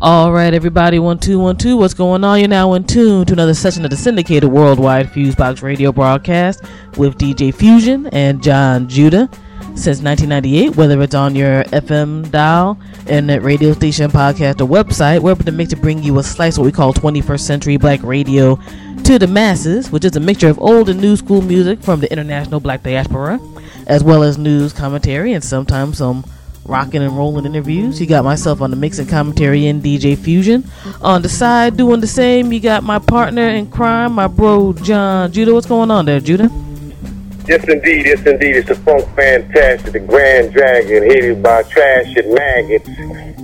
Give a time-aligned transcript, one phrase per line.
[0.00, 1.76] All right, everybody, one two one two.
[1.76, 2.38] What's going on?
[2.38, 6.62] You're now in tune to another session of the syndicated worldwide Fusebox radio broadcast
[6.96, 9.28] with DJ Fusion and Jon Judah.
[9.74, 15.32] Since 1998, whether it's on your FM dial, internet radio station, podcast, or website, we're
[15.32, 18.00] able to make to bring you a slice of what we call 21st century black
[18.04, 18.56] radio
[19.02, 22.10] to the masses, which is a mixture of old and new school music from the
[22.12, 23.40] international black diaspora,
[23.88, 26.24] as well as news, commentary, and sometimes some
[26.68, 28.00] rocking and rolling interviews.
[28.00, 30.64] You got myself on the mix and commentary and DJ Fusion.
[31.00, 35.32] On the side, doing the same, you got my partner in crime, my bro Jon
[35.32, 35.54] Judah.
[35.54, 36.50] What's going on there, Judah?
[37.46, 38.04] Yes, indeed.
[38.04, 38.56] Yes, indeed.
[38.56, 42.88] It's the funk fantastic, the Grand Dragon, hated by trash and maggots.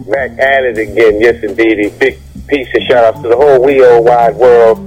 [0.07, 1.21] Back at it again.
[1.21, 1.99] Yes, indeed.
[1.99, 4.79] Big piece of shout outs to the whole wee old wide world.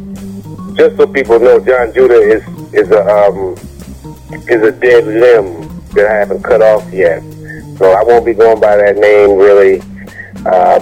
[0.78, 3.54] Just so people know, Jon Judah is is a um,
[4.48, 7.24] is a dead limb that I haven't cut off yet.
[7.78, 9.82] So I won't be going by that name really
[10.46, 10.80] uh,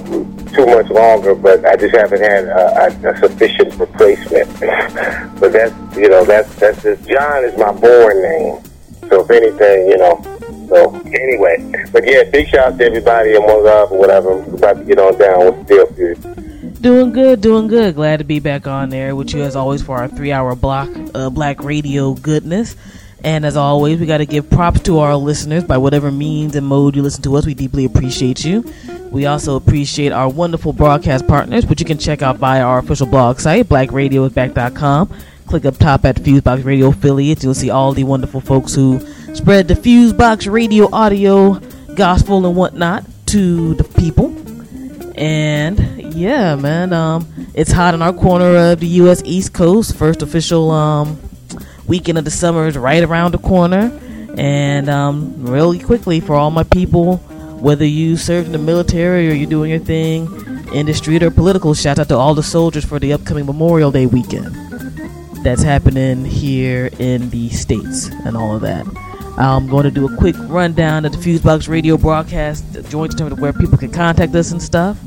[0.53, 4.47] too much longer, but I just haven't had a, a, a sufficient replacement.
[5.39, 8.63] but that's, you know, that's, that's just, Jon is my born name.
[9.09, 10.21] So if anything, you know,
[10.67, 14.38] so anyway, but yeah, big shout out to everybody and one love or whatever.
[14.38, 17.95] We're about to get on down with the deal, Doing good, doing good.
[17.95, 20.89] Glad to be back on there with you as always for our three hour block
[21.13, 22.75] uh, black radio goodness.
[23.25, 26.63] And as always, we got to give props to our listeners by whatever means and
[26.63, 27.43] mode you listen to us.
[27.47, 28.63] We deeply appreciate you.
[29.09, 33.07] We also appreciate our wonderful broadcast partners, which you can check out via our official
[33.07, 35.11] blog site, blackradioisback.com.
[35.47, 37.43] Click up top at Fusebox Radio affiliates.
[37.43, 38.99] You'll see all the wonderful folks who
[39.33, 41.55] spread the Fusebox Radio audio,
[41.95, 44.27] gospel, and whatnot to the people.
[45.17, 49.23] And yeah, man, um, it's hot in our corner of the U.S.
[49.25, 49.95] East Coast.
[49.95, 51.19] First official um,
[51.88, 53.91] weekend of the summer is right around the corner.
[54.38, 57.18] And um, really quickly, for all my people,
[57.59, 60.28] whether you serve in the military or you're doing your thing
[60.74, 63.91] in the street or political, shout out to all the soldiers for the upcoming Memorial
[63.91, 64.53] Day weekend
[65.44, 68.85] that's happening here in the States and all of that.
[69.38, 73.18] I'm going to do a quick rundown of the Fusebox radio broadcast, the joint in
[73.18, 74.97] terms of where people can contact us and stuff.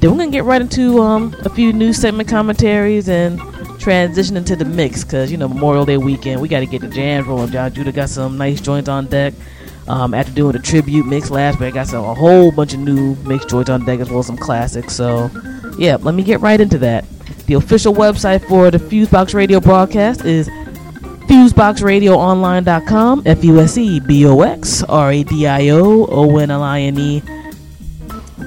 [0.00, 3.40] Then we're going to get right into um, a few news segment commentaries and
[3.78, 6.88] transition into the mix because, you know, Memorial Day weekend, we got to get the
[6.88, 7.50] jams rolling.
[7.50, 9.34] Jon Judah got some nice joints on deck.
[9.86, 12.80] Um, after doing the tribute mix last week, I got some, a whole bunch of
[12.80, 14.94] new mix joints on deck as well as some classics.
[14.94, 15.30] So,
[15.78, 17.06] yeah, let me get right into that.
[17.46, 20.48] The official website for the Fusebox Radio broadcast is
[21.28, 26.50] FuseboxRadioOnline.com, F U S E B O X R A D I O O N
[26.50, 27.22] L I N E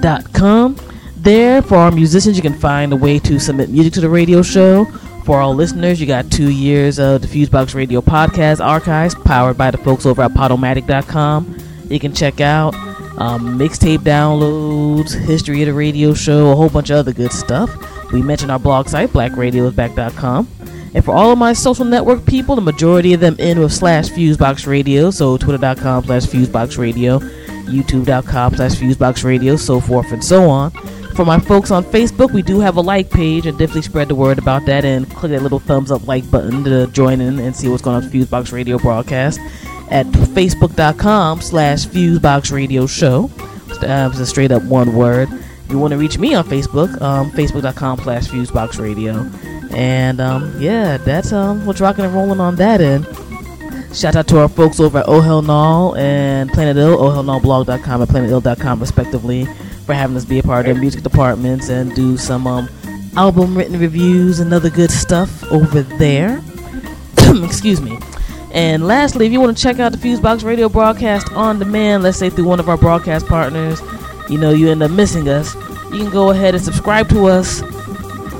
[0.00, 0.76] dot com.
[1.16, 4.42] There, for our musicians, you can find a way to submit music to the radio
[4.42, 4.86] show.
[5.24, 9.70] For all listeners, you got two years of the Fusebox Radio podcast archives powered by
[9.70, 11.56] the folks over at Podomatic.com.
[11.88, 12.74] You can check out
[13.18, 17.70] um, mixtape downloads, history of the radio show, a whole bunch of other good stuff.
[18.12, 20.48] We mentioned our blog site, blackradioisback.com.
[20.94, 24.10] And for all of my social network people, the majority of them end with slash
[24.10, 27.18] Fusebox Radio, so twitter.com slash Fusebox Radio,
[27.66, 30.70] youtube.com slash Fusebox so forth and so on.
[31.14, 34.14] For my folks on Facebook, we do have a like page and definitely spread the
[34.14, 37.54] word about that and click that little thumbs up like button to join in and
[37.54, 39.38] see what's going on Fusebox Radio broadcast
[39.90, 43.30] at facebook.com slash Fusebox Radio Show.
[43.82, 45.28] Uh, it's a straight up one word.
[45.68, 49.28] You want to reach me on Facebook, um, facebook.com slash Fusebox Radio.
[49.74, 53.06] And um, yeah, that's um, what's rocking and rolling on that end.
[53.94, 58.10] Shout out to our folks over at Oh Hell Null and Planet Ill, ohhellnullblog.com and
[58.10, 59.44] planetill.com respectively
[59.84, 62.70] for having us be a part of their music departments and do some um,
[63.16, 66.42] album written reviews and other good stuff over there.
[67.44, 67.98] Excuse me.
[68.52, 72.18] And lastly, if you want to check out the Fusebox radio broadcast on demand, let's
[72.18, 73.82] say through one of our broadcast partners,
[74.30, 75.54] you know, you end up missing us,
[75.92, 77.60] you can go ahead and subscribe to us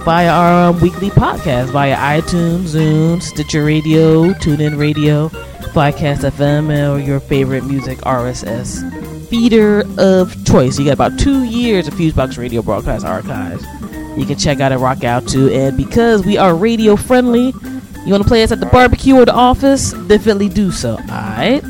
[0.04, 5.28] via our um, weekly podcast via iTunes, Zune, Stitcher Radio, TuneIn Radio,
[5.72, 8.82] Podcast FM, or your favorite music RSS
[9.28, 10.78] feeder of choice.
[10.78, 13.64] You got about two years of Fusebox Radio broadcast archives.
[14.18, 15.52] You can check out and rock out to.
[15.52, 17.54] And because we are radio friendly,
[18.04, 19.92] you want to play us at the barbecue or the office?
[19.92, 20.96] Definitely do so.
[20.96, 21.64] Alright?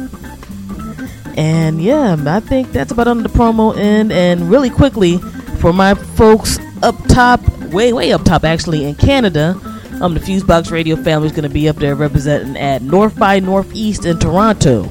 [1.37, 4.11] And yeah, I think that's about on the promo end.
[4.11, 5.19] And really quickly,
[5.61, 7.40] for my folks up top,
[7.72, 9.56] way, way up top actually, in Canada,
[10.00, 13.40] um, the Fusebox Radio family is going to be up there representing at North by
[13.40, 14.88] Northeast in Toronto.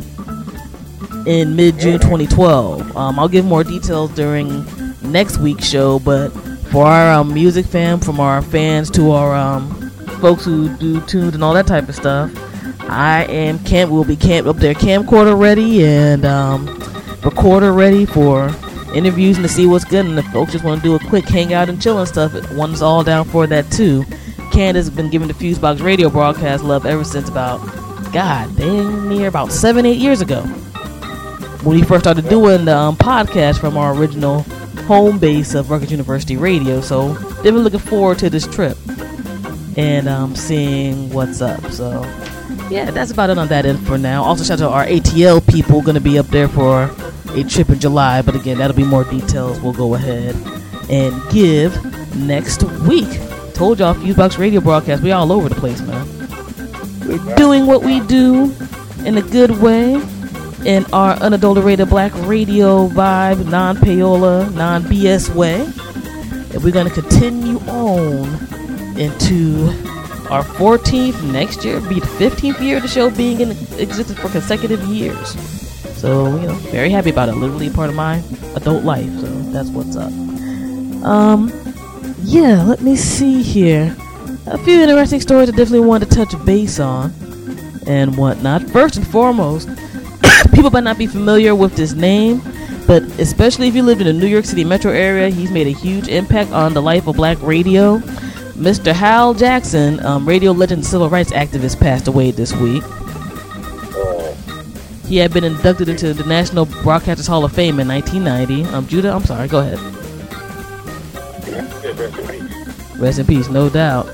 [1.25, 2.95] in mid June 2012.
[2.97, 4.65] Um, I'll give more details during
[5.01, 6.29] next week's show, but
[6.71, 9.69] for our um, music fam, from our fans to our um,
[10.19, 12.31] folks who do tunes and all that type of stuff,
[12.89, 13.91] I am camp.
[13.91, 16.65] We'll be camp up there, camcorder ready and um,
[17.23, 18.49] recorder ready for
[18.95, 20.05] interviews and to see what's good.
[20.05, 22.81] And if folks just want to do a quick hangout and chill and stuff, one's
[22.81, 24.03] all down for that too.
[24.51, 27.59] Canada has been giving the Fusebox radio broadcast love ever since about,
[28.11, 30.41] God, dang near about seven, eight years ago.
[31.63, 34.41] When we first started doing the um, podcast from our original
[34.85, 36.81] home base of Rutgers University Radio.
[36.81, 38.77] So, they've been looking forward to this trip
[39.77, 41.63] and um, seeing what's up.
[41.71, 42.01] So,
[42.69, 44.23] yeah, that's about it on that end for now.
[44.23, 46.89] Also, shout out to our ATL people going to be up there for
[47.33, 48.21] a trip in July.
[48.21, 49.59] But again, that'll be more details.
[49.59, 50.35] We'll go ahead
[50.89, 51.73] and give
[52.15, 53.09] next week.
[53.53, 55.03] Told y'all, Fusebox Radio broadcast.
[55.03, 56.07] We all over the place, man.
[57.07, 58.53] We're doing what we do
[59.05, 60.01] in a good way
[60.65, 65.61] in our unadulterated black radio vibe, non payola, non BS way.
[66.53, 68.27] And we're going to continue on
[68.99, 69.67] into
[70.29, 74.29] our 14th next year, be the 15th year of the show being in existence for
[74.29, 75.60] consecutive years.
[76.01, 77.33] So, you know, very happy about it.
[77.33, 78.23] Literally part of my
[78.55, 79.05] adult life.
[79.19, 80.11] So that's what's up.
[81.03, 81.51] Um,
[82.23, 83.95] yeah, let me see here.
[84.47, 87.13] A few interesting stories I definitely want to touch base on
[87.85, 88.67] and whatnot.
[88.71, 89.69] First and foremost,
[90.55, 92.41] people might not be familiar with this name,
[92.87, 95.71] but especially if you live in the New York City metro area, he's made a
[95.71, 97.99] huge impact on the life of black radio.
[98.57, 98.91] Mr.
[98.91, 102.81] Hal Jackson, um, radio legend civil rights activist, passed away this week.
[105.11, 108.73] He had been inducted into the National Broadcasters Hall of Fame in 1990.
[108.73, 109.77] Um, Judah, I'm sorry, go ahead.
[112.97, 114.07] Rest in peace, no doubt.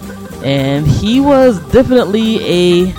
[0.43, 2.91] And he was definitely a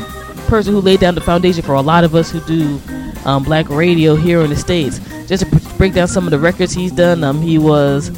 [0.46, 2.80] person who laid down the foundation for a lot of us who do
[3.24, 5.00] um, black radio here in the States.
[5.26, 8.12] Just to break down some of the records he's done, um, he was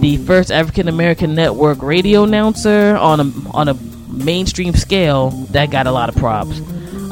[0.00, 3.74] the first African American network radio announcer on a, on a
[4.10, 6.58] mainstream scale that got a lot of props.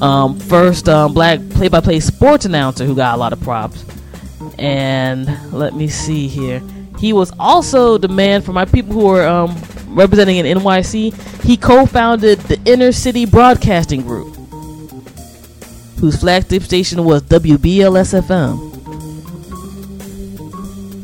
[0.01, 3.85] Um, first um, black play by play sports announcer who got a lot of props.
[4.59, 6.63] And let me see here.
[6.99, 9.57] He was also the man for my people who are um,
[9.89, 11.43] representing in NYC.
[11.43, 14.35] He co founded the Inner City Broadcasting Group
[16.05, 18.59] whose flagship station was WBLS-FM,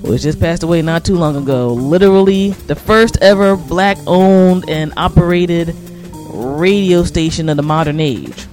[0.02, 1.72] which just passed away not too long ago.
[1.72, 5.74] Literally the first ever black-owned and operated
[6.34, 8.46] radio station of the modern age.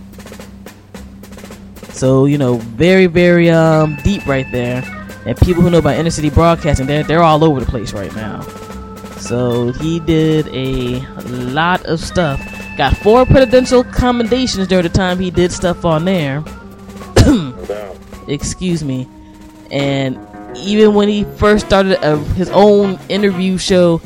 [1.98, 4.84] So you know, very very um, deep right there.
[5.26, 8.14] And people who know about inner city broadcasting, they're they're all over the place right
[8.16, 8.42] now.
[9.18, 11.02] So he did a
[11.52, 12.40] lot of stuff
[12.78, 16.44] Got four presidential commendations during the time he did stuff on there.
[18.28, 19.08] Excuse me.
[19.72, 20.20] And
[20.56, 24.00] even when he first started a, his own interview show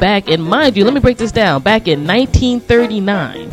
[0.00, 1.62] back in, mind you, let me break this down.
[1.62, 3.48] Back in 1939,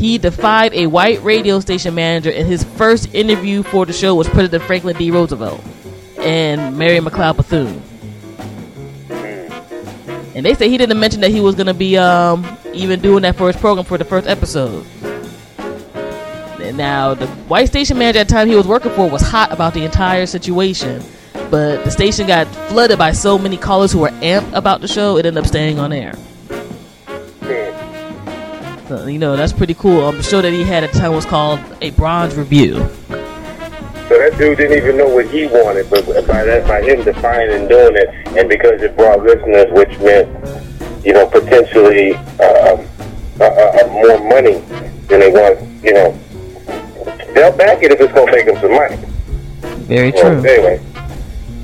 [0.00, 4.26] he defied a white radio station manager, and his first interview for the show was
[4.30, 5.10] President Franklin D.
[5.10, 5.62] Roosevelt
[6.18, 7.82] and Mary McLeod Bethune.
[10.34, 13.22] And they say he didn't mention that he was going to be um, even doing
[13.24, 14.86] that for his program for the first episode.
[16.62, 19.52] And now, the white station manager at the time he was working for was hot
[19.52, 21.02] about the entire situation.
[21.50, 25.18] But the station got flooded by so many callers who were amped about the show,
[25.18, 26.14] it ended up staying on air.
[28.90, 30.04] So, you know, that's pretty cool.
[30.04, 32.74] Um, the show that he had at the time was called A Bronze Review.
[32.74, 37.54] So that dude didn't even know what he wanted, but by that, by him defining
[37.54, 40.26] and doing it, and because it brought listeners, which meant,
[41.06, 42.84] you know, potentially um,
[43.38, 44.58] uh, uh, more money
[45.06, 46.10] than they want, you know,
[47.32, 48.96] they'll back it if it's gonna make them some money.
[49.86, 50.50] Very Well, true.
[50.50, 50.80] anyway,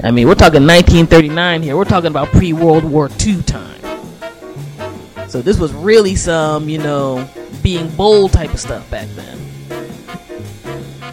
[0.05, 1.77] I mean, we're talking 1939 here.
[1.77, 3.86] We're talking about pre World War II time.
[5.29, 7.29] So this was really some, you know,
[7.63, 9.39] being bold type of stuff back then.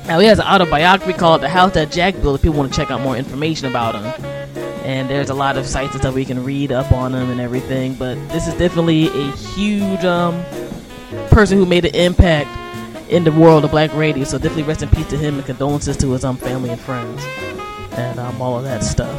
[0.07, 2.77] Now he has an autobiography called "The House That Jack Built." If people want to
[2.77, 4.05] check out more information about him,
[4.83, 7.39] and there's a lot of sites and stuff we can read up on him and
[7.39, 7.95] everything.
[7.95, 10.43] But this is definitely a huge um,
[11.29, 12.49] person who made an impact
[13.09, 14.25] in the world of black radio.
[14.25, 17.23] So definitely rest in peace to him and condolences to his um, family and friends
[17.93, 19.15] and um, all of that stuff.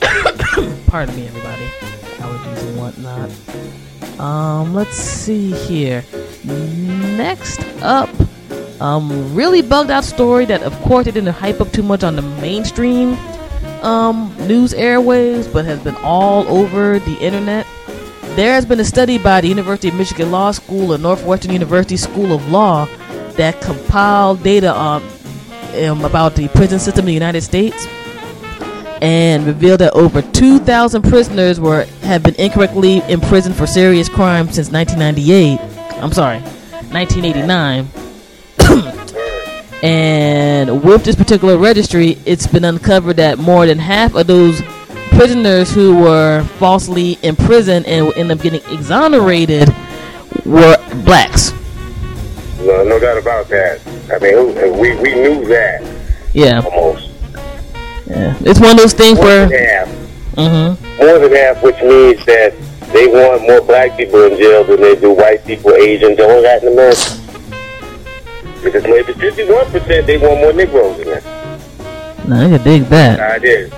[0.86, 1.66] Pardon me, everybody.
[2.16, 3.30] Allergies and whatnot.
[4.18, 6.04] Um, let's see here.
[6.44, 8.10] Next up,
[8.80, 12.16] um, really bugged out story that, of course, it didn't hype up too much on
[12.16, 13.14] the mainstream
[13.82, 17.66] um, news airwaves, but has been all over the internet.
[18.36, 21.96] There has been a study by the University of Michigan Law School and Northwestern University
[21.96, 22.86] School of Law
[23.36, 25.02] that compiled data on
[25.86, 27.86] um, about the prison system in the United States
[29.02, 34.70] and revealed that over 2,000 prisoners were have been incorrectly imprisoned for serious crimes since
[34.70, 35.60] 1998.
[36.02, 36.40] I'm sorry,
[36.92, 37.88] 1989.
[39.82, 44.62] and with this particular registry, it's been uncovered that more than half of those
[45.10, 49.68] prisoners who were falsely imprisoned and end up getting exonerated
[50.44, 51.52] were blacks.
[52.58, 53.80] No, no doubt about that.
[54.10, 55.82] I mean, we we knew that.
[56.32, 56.60] Yeah.
[56.60, 57.13] Almost.
[58.06, 58.36] Yeah.
[58.40, 59.48] It's one of those things more where.
[59.48, 59.88] Than half.
[60.34, 61.06] Mm-hmm.
[61.06, 62.54] More than half, which means that
[62.92, 66.72] they want more black people in jail than they do white people, Asians, all Latin
[66.72, 67.20] America.
[68.62, 71.22] Because it's 51%, they want more Negroes in there.
[72.26, 73.20] No, I can dig that.
[73.20, 73.70] I did.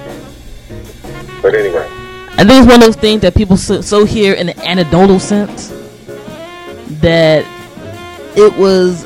[1.42, 1.87] But anyway.
[2.38, 5.18] I think it's one of those things that people so, so hear in an anecdotal
[5.18, 5.73] sense
[7.00, 7.45] that
[8.37, 9.04] it was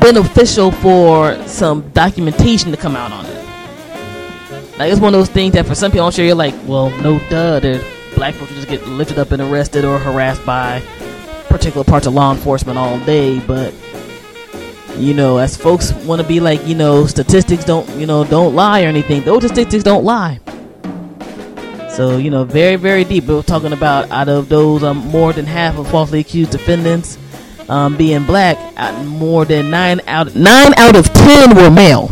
[0.00, 3.45] beneficial for some documentation to come out on it.
[4.78, 6.90] Like it's one of those things that for some people, I'm sure you're like, well,
[7.02, 7.82] no duh, there's
[8.14, 10.82] black folks just get lifted up and arrested or harassed by
[11.48, 13.72] particular parts of law enforcement all day, but
[14.96, 18.54] you know, as folks want to be like, you know, statistics don't, you know, don't
[18.54, 19.22] lie or anything.
[19.22, 20.40] Those statistics don't lie.
[21.90, 23.24] So, you know, very, very deep.
[23.24, 27.18] We are talking about out of those, um, more than half of falsely accused defendants
[27.68, 32.10] um, being black, uh, more than nine out nine out of ten were male.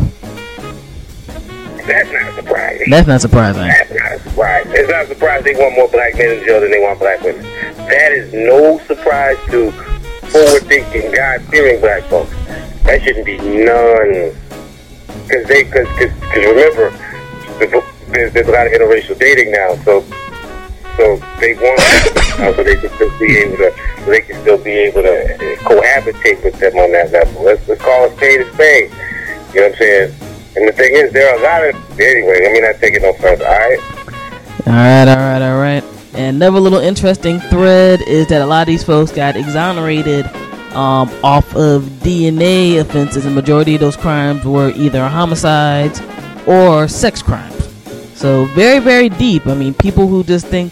[1.85, 2.89] That's not surprising.
[2.89, 3.61] That's not surprising.
[3.61, 4.65] That's not a surprise.
[4.69, 7.21] It's not a surprise they want more black men in jail than they want black
[7.21, 7.43] women.
[7.89, 9.71] That is no surprise to
[10.31, 12.31] forward-thinking, God-fearing black folks.
[12.83, 14.33] That shouldn't be none.
[15.23, 16.89] Because they, because, because remember,
[18.09, 20.03] there's, there's a lot of interracial dating now, so
[20.97, 21.79] so they want
[22.39, 25.57] uh, so they can still be able to so they can still be able to
[25.63, 27.43] cohabitate with them on that level.
[27.43, 28.91] Let's, let's call it spade a spade.
[29.53, 30.24] You know what I'm saying?
[30.55, 32.47] And the thing is, there are a lot of anyway.
[32.47, 33.45] I mean, I take it no further.
[33.45, 33.79] All right.
[34.67, 35.83] All right, all right, all right.
[36.13, 40.25] And another little interesting thread is that a lot of these folks got exonerated
[40.75, 46.01] um, off of DNA offenses, and majority of those crimes were either homicides
[46.47, 47.67] or sex crimes.
[48.15, 49.45] So very, very deep.
[49.47, 50.71] I mean, people who just think,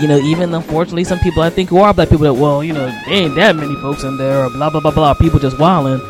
[0.00, 2.72] you know, even unfortunately, some people I think who are black people that, well, you
[2.72, 5.14] know, there ain't that many folks in there, or blah blah blah blah.
[5.14, 6.00] People just wilding.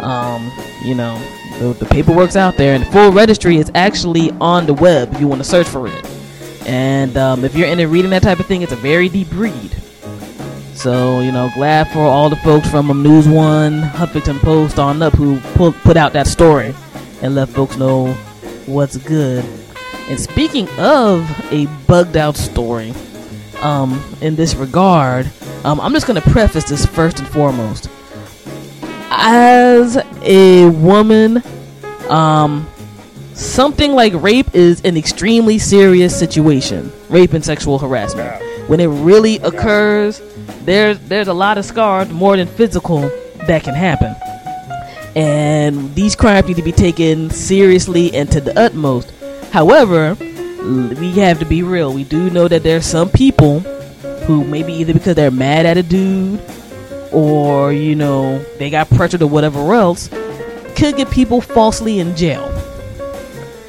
[0.00, 0.50] Um,
[0.84, 1.16] you know,
[1.58, 5.12] the, the paperwork's out there, and the full registry is actually on the web.
[5.14, 6.04] If you want to search for it,
[6.66, 9.70] and um, if you're into reading that type of thing, it's a very deep read.
[10.74, 15.00] So you know, glad for all the folks from um, News One, Huffington Post on
[15.02, 16.74] up who put put out that story
[17.22, 18.12] and let folks know
[18.66, 19.44] what's good.
[20.08, 22.92] And speaking of a bugged out story,
[23.62, 25.30] um, in this regard,
[25.64, 27.88] um, I'm just gonna preface this first and foremost.
[29.10, 31.42] As a woman,
[32.08, 32.68] um,
[33.34, 36.92] something like rape is an extremely serious situation.
[37.08, 38.42] Rape and sexual harassment.
[38.68, 40.20] When it really occurs,
[40.64, 43.00] there's there's a lot of scars, more than physical,
[43.46, 44.14] that can happen.
[45.14, 49.12] And these crimes need to be taken seriously and to the utmost.
[49.50, 51.92] However, we have to be real.
[51.92, 53.60] We do know that there's some people
[54.26, 56.40] who maybe either because they're mad at a dude
[57.12, 60.08] or you know they got pressured or whatever else
[60.76, 62.46] could get people falsely in jail.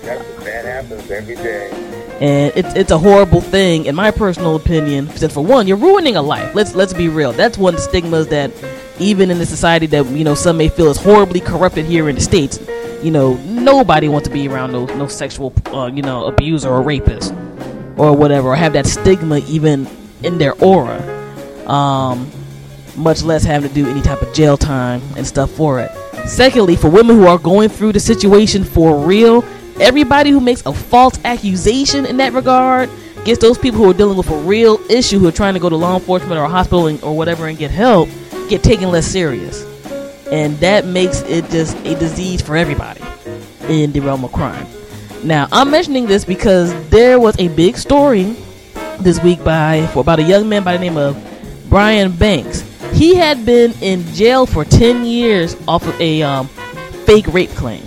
[0.01, 1.71] That happens every day.
[2.19, 5.09] And it's it's a horrible thing, in my personal opinion.
[5.11, 6.55] Since for one, you're ruining a life.
[6.55, 7.31] Let's let's be real.
[7.31, 8.51] That's one of the stigmas that
[8.99, 12.15] even in the society that you know some may feel is horribly corrupted here in
[12.15, 12.59] the states.
[13.03, 16.81] You know, nobody wants to be around no no sexual uh, you know abuser or
[16.81, 17.33] rapist
[17.97, 19.87] or whatever, or have that stigma even
[20.23, 20.99] in their aura.
[21.69, 22.31] Um,
[22.97, 25.91] much less having to do any type of jail time and stuff for it.
[26.27, 29.45] Secondly, for women who are going through the situation for real,
[29.79, 32.89] everybody who makes a false accusation in that regard
[33.23, 35.69] gets those people who are dealing with a real issue who are trying to go
[35.69, 38.09] to law enforcement or a hospital or whatever and get help
[38.49, 39.65] get taken less serious.
[40.31, 43.01] And that makes it just a disease for everybody
[43.69, 44.67] in the realm of crime.
[45.23, 48.35] Now, I'm mentioning this because there was a big story
[48.99, 51.17] this week by for about a young man by the name of
[51.69, 52.61] Brian Banks.
[52.93, 56.47] He had been in jail for 10 years off of a um,
[57.05, 57.83] fake rape claim.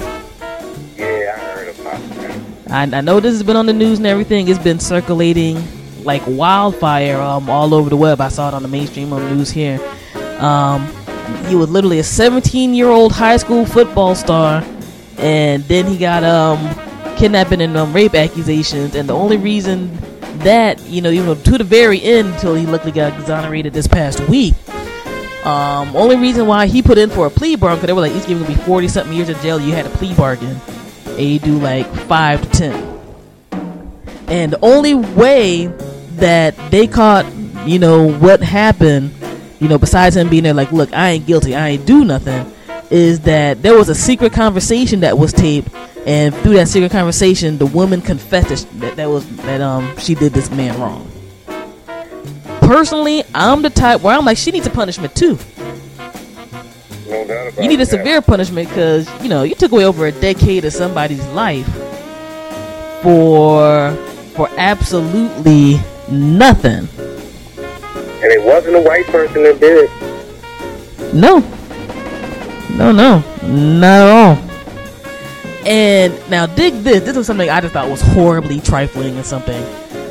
[0.96, 2.40] Yeah, I heard about that.
[2.70, 4.48] I, I know this has been on the news and everything.
[4.48, 5.62] It's been circulating
[6.04, 8.20] like wildfire um, all over the web.
[8.20, 9.80] I saw it on the mainstream on the news here.
[10.38, 10.86] Um,
[11.46, 14.64] he was literally a 17 year old high school football star,
[15.18, 16.58] and then he got um,
[17.16, 18.94] kidnapping and um, rape accusations.
[18.94, 19.94] And the only reason
[20.38, 24.20] that, you know, even to the very end until he luckily got exonerated this past
[24.28, 24.54] week,
[25.44, 28.12] Um, only reason why he put in for a plea bargain because they were like,
[28.12, 29.58] he's giving me 40 something years in jail.
[29.58, 30.60] You had a plea bargain.
[31.06, 33.00] And you do like 5 to 10.
[34.28, 35.66] And the only way
[36.16, 37.26] that they caught,
[37.66, 39.12] you know, what happened,
[39.60, 42.52] you know, besides him being there like, look, I ain't guilty, I ain't do nothing,
[42.90, 45.68] is that there was a secret conversation that was taped.
[46.06, 50.32] And through that secret conversation, the woman confessed that, that was that um she did
[50.32, 51.10] this man wrong
[52.70, 55.36] personally, I'm the type where I'm like, she needs a punishment too.
[57.08, 57.86] No doubt about You need a that.
[57.86, 61.66] severe punishment because you know you took away over a decade of somebody's life
[63.02, 63.92] for
[64.36, 65.80] for absolutely
[66.12, 66.86] nothing.
[68.22, 71.12] And it wasn't a white person that did it.
[71.12, 71.40] No,
[72.76, 75.66] no, no, not at all.
[75.66, 77.02] And now dig this.
[77.02, 79.60] This was something I just thought was horribly trifling and something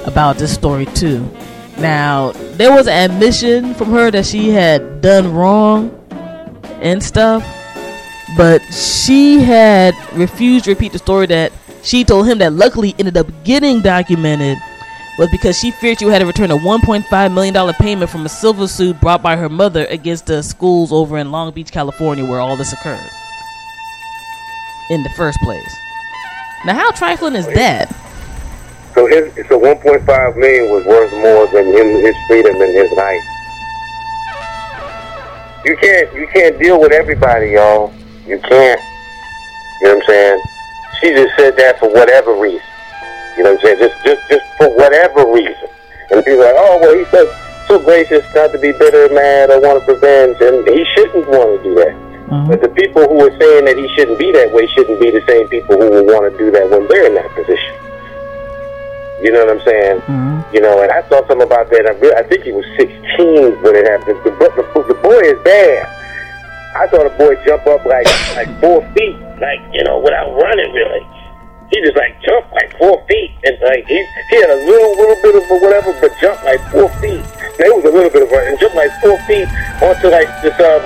[0.06, 1.25] about this story too.
[1.79, 5.95] Now there was an admission from her that she had done wrong
[6.81, 7.43] and stuff,
[8.36, 13.17] but she had refused to repeat the story that she told him that luckily ended
[13.17, 14.57] up getting documented
[15.17, 18.29] was because she feared she had to return a 1.5 million dollar payment from a
[18.29, 22.39] civil suit brought by her mother against the schools over in Long Beach, California, where
[22.39, 23.09] all this occurred
[24.89, 25.77] in the first place.
[26.65, 27.93] Now, how trifling is that?
[29.00, 33.24] So his so 1.5 million was worth more than him, his freedom and his life.
[35.63, 37.94] You can't you can't deal with everybody, y'all.
[38.27, 38.82] You can't.
[39.79, 40.41] You know what I'm saying?
[41.00, 42.60] She just said that for whatever reason.
[43.38, 43.88] You know what I'm saying?
[43.88, 45.70] Just just just for whatever reason.
[46.12, 47.24] And people are like, oh well, he's so
[47.70, 51.63] so gracious not to be bitter, mad, or want revenge, and he shouldn't want to
[51.63, 51.96] do that.
[51.96, 52.48] Uh-huh.
[52.51, 55.24] But the people who are saying that he shouldn't be that way shouldn't be the
[55.25, 57.79] same people who will want to do that when they're in that position.
[59.22, 60.02] You know what I'm saying?
[60.54, 61.86] You know, and I saw something about that.
[61.86, 64.18] I, re- I think he was 16 when it happened.
[64.24, 65.88] The, the, the boy is bad.
[66.76, 68.08] I saw the boy jump up like
[68.38, 71.04] like four feet, like you know, without running really.
[71.70, 75.20] He just like jumped like four feet, and like he he had a little little
[75.22, 77.25] bit of a whatever, but jumped like four feet.
[77.58, 79.50] There was a little bit of and jumped like four feet
[79.84, 80.82] onto like this um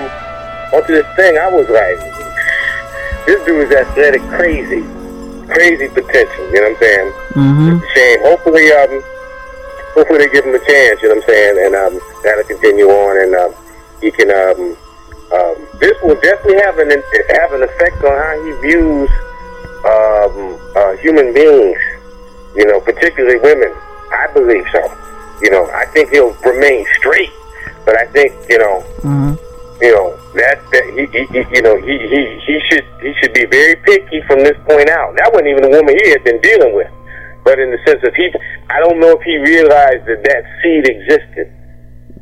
[0.73, 1.37] onto this thing.
[1.37, 1.99] I was like,
[3.27, 4.81] this dude is athletic, crazy,
[5.53, 6.43] crazy potential.
[6.49, 7.07] You know what I'm saying?
[7.37, 7.69] Mm-hmm.
[7.77, 8.19] It's a shame.
[8.25, 8.93] Hopefully, um,
[9.93, 11.01] hopefully they give him a chance.
[11.01, 11.55] You know what I'm saying?
[11.65, 11.93] And um,
[12.25, 13.51] that'll continue on, and um,
[14.01, 14.75] he can um,
[15.31, 19.09] um, this will definitely have an have an effect on how he views
[19.85, 21.79] um, uh, human beings.
[22.55, 23.73] You know, particularly women.
[24.11, 24.81] I believe so.
[25.41, 27.31] You know, I think he'll remain straight,
[27.85, 29.52] but I think you know, Mm-hmm.
[29.81, 33.33] You know that that he, he, he you know he, he he should he should
[33.33, 35.15] be very picky from this point out.
[35.17, 36.91] That wasn't even the woman he had been dealing with,
[37.43, 38.29] but in the sense of he,
[38.69, 41.47] I don't know if he realized that that seed existed.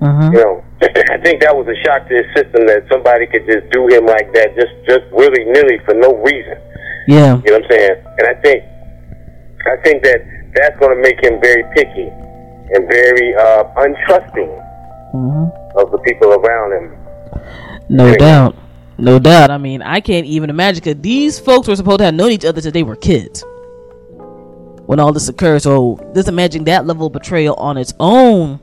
[0.01, 0.33] Mm-hmm.
[0.33, 0.53] You know,
[1.13, 4.05] I think that was a shock to his system that somebody could just do him
[4.05, 6.57] like that, just just willy nilly for no reason.
[7.07, 7.37] Yeah.
[7.45, 7.95] You know what I'm saying?
[8.17, 8.59] And I think,
[9.65, 10.21] I think that
[10.53, 12.07] that's going to make him very picky
[12.73, 14.61] and very uh, untrusting
[15.11, 15.77] Mm-hmm.
[15.77, 16.95] of the people around him.
[17.89, 18.55] No doubt.
[18.97, 19.51] No doubt.
[19.51, 22.45] I mean, I can't even imagine because these folks were supposed to have known each
[22.45, 23.43] other since they were kids
[24.85, 25.61] when all this occurred.
[25.61, 28.59] So just imagine that level of betrayal on its own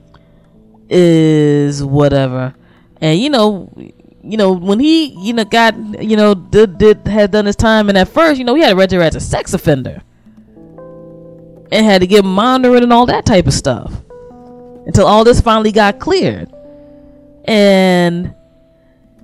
[0.88, 2.54] is whatever.
[3.00, 3.72] And you know,
[4.22, 7.88] you know when he you know got you know did, did had done his time,
[7.88, 10.02] and at first you know he had registered as a sex offender
[11.70, 13.92] and had to get monitoring and all that type of stuff
[14.86, 16.52] until all this finally got cleared.
[17.44, 18.34] And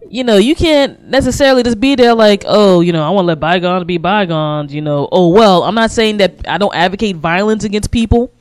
[0.08, 3.28] you know, you can't necessarily just be there like, oh, you know, I want to
[3.28, 4.74] let bygones be bygones.
[4.74, 8.32] You know, oh well, I'm not saying that I don't advocate violence against people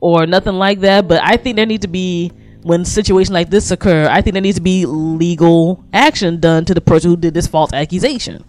[0.00, 3.70] or nothing like that, but I think there needs to be when situations like this
[3.70, 4.08] occur.
[4.08, 7.46] I think there needs to be legal action done to the person who did this
[7.46, 8.44] false accusation.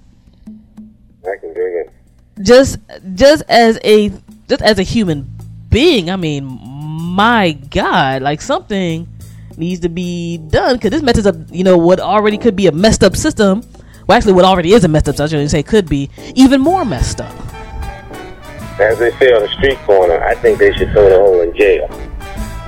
[0.48, 1.94] I can dig it.
[2.42, 2.78] Just,
[3.16, 4.10] just as a,
[4.48, 5.30] just as a human
[5.70, 6.10] being.
[6.10, 9.08] I mean, my God, like something
[9.60, 12.72] needs to be done because this messes up, you know, what already could be a
[12.72, 13.62] messed up system.
[14.08, 16.62] Well, actually, what already is a messed up system, I shouldn't say could be even
[16.62, 17.36] more messed up.
[18.80, 21.56] As they say on the street corner, I think they should throw the hole in
[21.56, 21.88] jail.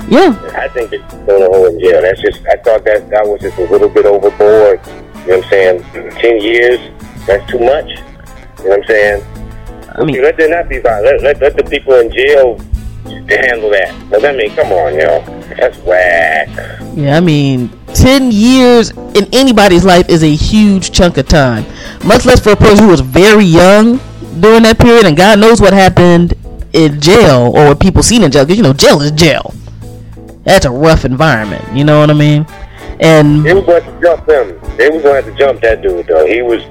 [0.10, 2.02] Yeah, I think they should throw the hole in jail.
[2.02, 4.86] That's just, I thought that that was just a little bit overboard.
[4.86, 5.84] You know what I'm saying?
[6.22, 6.80] Ten years,
[7.26, 7.90] that's too much.
[8.60, 9.26] You know what I'm saying?
[9.96, 12.58] I mean, let there not be let, let the people in jail
[13.28, 14.10] handle that.
[14.10, 15.22] But I mean, come on, yo,
[15.56, 16.50] that's whack.
[16.94, 21.66] Yeah, I mean, ten years in anybody's life is a huge chunk of time.
[22.06, 24.00] Much less for a person who was very young
[24.40, 26.34] during that period, and God knows what happened
[26.74, 28.46] in jail or what people seen in jail.
[28.46, 29.54] Because you know, jail is jail.
[30.44, 31.64] That's a rough environment.
[31.74, 32.46] You know what I mean?
[33.00, 34.78] And they was going to jump him.
[34.78, 36.26] They was going to have to jump that dude though.
[36.26, 36.64] He was,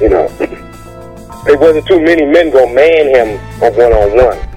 [0.00, 0.28] you know,
[1.46, 4.56] there wasn't too many men gonna man him on one on one.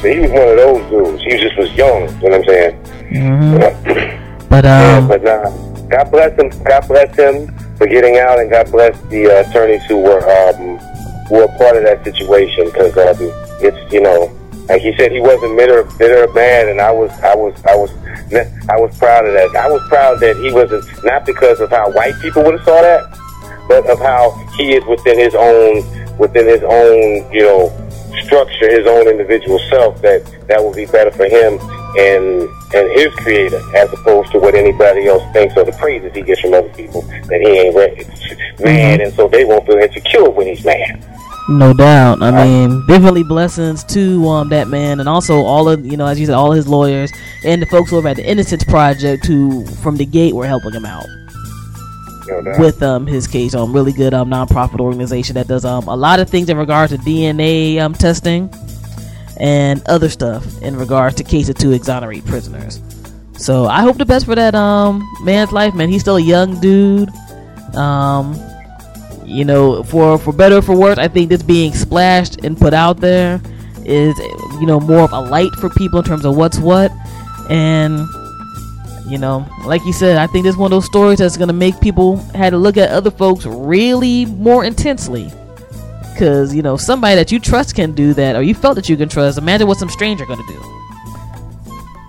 [0.00, 1.22] So he was one of those dudes.
[1.22, 2.08] He just was young.
[2.20, 2.82] You know what I'm saying?
[3.14, 4.20] Mm-hmm.
[4.54, 5.50] But yeah, um, but nah,
[5.88, 6.62] God bless him.
[6.62, 10.78] God bless him for getting out, and God bless the uh, attorneys who were um,
[11.26, 12.66] who were part of that situation.
[12.66, 13.16] Because um,
[13.58, 14.30] it's you know,
[14.68, 17.74] like he said, he wasn't bitter, bitter or mad, and I was, I was, I
[17.74, 17.90] was,
[18.70, 19.56] I was proud of that.
[19.56, 22.80] I was proud that he wasn't not because of how white people would have saw
[22.80, 23.10] that,
[23.66, 25.82] but of how he is within his own,
[26.16, 27.74] within his own, you know,
[28.22, 30.00] structure, his own individual self.
[30.00, 31.58] That that will be better for him
[31.98, 36.22] and and his creator, as opposed to what anybody else thinks or the praises he
[36.22, 40.28] gets from other people that he ain't re- mad, and so they won't feel insecure
[40.30, 41.04] when he's mad.
[41.48, 42.22] No doubt.
[42.22, 46.18] I mean, definitely blessings to um that man, and also all of you know, as
[46.18, 47.12] you said, all of his lawyers
[47.44, 50.86] and the folks over at the Innocence Project who, from the gate, were helping him
[50.86, 51.04] out
[52.26, 53.54] No with um his case.
[53.54, 56.90] Um, really good um nonprofit organization that does um a lot of things in regard
[56.90, 58.48] to DNA um testing
[59.38, 62.80] and other stuff in regards to cases to exonerate prisoners.
[63.36, 65.88] So I hope the best for that um man's life, man.
[65.88, 67.10] He's still a young dude.
[67.74, 68.40] Um,
[69.24, 72.74] you know, for for better or for worse, I think this being splashed and put
[72.74, 73.40] out there
[73.84, 74.16] is
[74.60, 76.92] you know more of a light for people in terms of what's what,
[77.50, 78.06] and
[79.06, 81.52] you know, like you said, I think this is one of those stories that's gonna
[81.52, 85.32] make people had to look at other folks really more intensely.
[86.18, 88.96] Cause you know somebody that you trust can do that, or you felt that you
[88.96, 89.36] can trust.
[89.36, 90.60] Imagine what some stranger gonna do,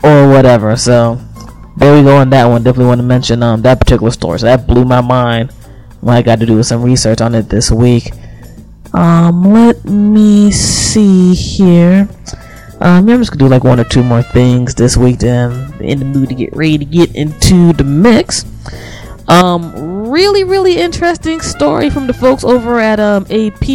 [0.04, 0.76] or whatever.
[0.76, 1.20] So
[1.78, 2.64] there we go on that one.
[2.64, 4.40] Definitely want to mention um that particular story.
[4.40, 5.52] So that blew my mind
[6.02, 8.12] when I got to do some research on it this week.
[8.94, 12.08] Um, let me see here.
[12.80, 15.20] Um, I'm just gonna do like one or two more things this week.
[15.20, 18.46] Then in the mood to get ready to get into the mix.
[19.28, 19.74] Um,
[20.16, 23.68] really, really interesting story from the folks over at um AP.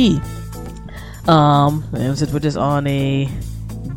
[1.29, 3.27] Um, and since we're just on a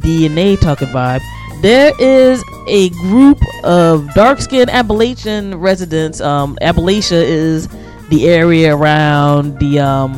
[0.03, 1.21] DNA talking vibe,
[1.61, 6.19] there is a group of dark-skinned Appalachian residents.
[6.19, 7.69] Um, Appalachia is
[8.09, 10.11] the area around the um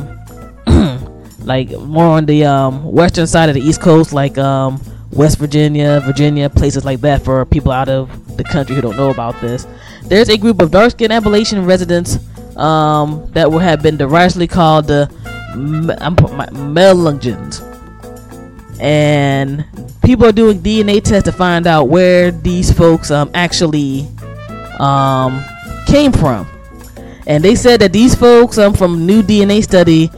[1.44, 4.80] like more on the um western side of the east coast like um
[5.12, 9.10] west virginia virginia places like that for people out of the country who don't know
[9.10, 9.64] about this
[10.08, 12.18] there's a group of dark-skinned appalachian residents
[12.56, 15.10] um that have been derisively called the
[15.52, 17.60] M- I'm put my Melungeons.
[18.80, 19.64] and
[20.02, 24.06] people are doing dna tests to find out where these folks um actually
[24.78, 25.44] um
[25.86, 26.46] came from.
[27.26, 30.10] And they said that these folks um, from new DNA study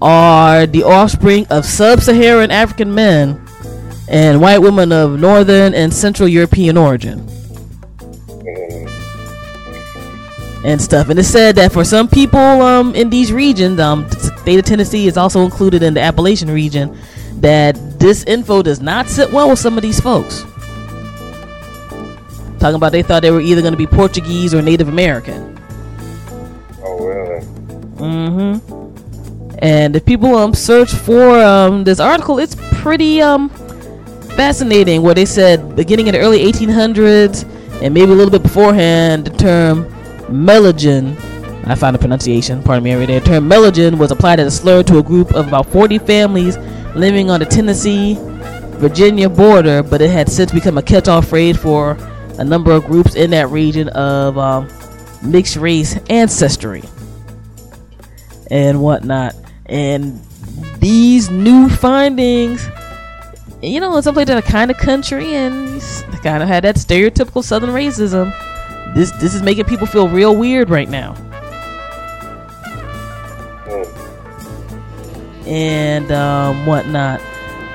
[0.00, 3.40] are the offspring of sub-Saharan African men
[4.08, 7.26] and white women of northern and central European origin
[10.64, 11.08] and stuff.
[11.08, 14.64] And it said that for some people um, in these regions, um, the state of
[14.64, 16.96] Tennessee is also included in the Appalachian region,
[17.40, 20.44] that this info does not sit well with some of these folks.
[22.60, 25.58] Talking about they thought they were either going to be Portuguese or Native American.
[26.84, 27.44] Oh really?
[27.96, 29.58] Mm-hmm.
[29.58, 33.48] And if people um search for um this article, it's pretty um
[34.36, 35.02] fascinating.
[35.02, 37.42] Where they said beginning in the early 1800s
[37.82, 39.92] and maybe a little bit beforehand, the term
[40.32, 41.16] Melungeon.
[41.66, 42.62] I found the pronunciation.
[42.62, 43.20] Pardon me, right there.
[43.20, 46.56] The term Melungeon was applied as a slur to a group of about 40 families
[46.94, 48.16] living on the Tennessee
[48.82, 51.96] Virginia border, but it had since become a catch-all phrase for
[52.38, 54.68] a number of groups in that region of um,
[55.22, 56.82] mixed race ancestry
[58.50, 59.34] and whatnot.
[59.66, 60.20] And
[60.78, 62.66] these new findings,
[63.62, 65.80] you know, in some places in a kind of country and
[66.22, 68.32] kind of had that stereotypical Southern racism.
[68.94, 71.14] This this is making people feel real weird right now.
[75.46, 77.20] And um, whatnot.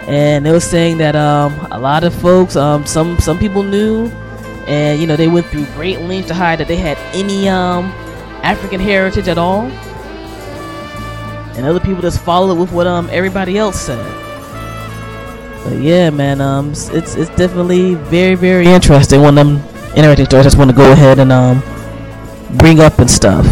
[0.08, 4.08] And they were saying that um, a lot of folks, um, some some people knew,
[4.68, 7.86] and you know they went through great lengths to hide that they had any um,
[8.44, 9.70] African heritage at all
[11.58, 14.06] and other people just followed with what um everybody else said.
[15.64, 19.22] But yeah, man, um, it's it's, definitely very very interesting.
[19.22, 19.58] when them
[19.96, 20.46] interesting stories.
[20.46, 21.64] I just want to go ahead and um
[22.58, 23.46] bring up and stuff.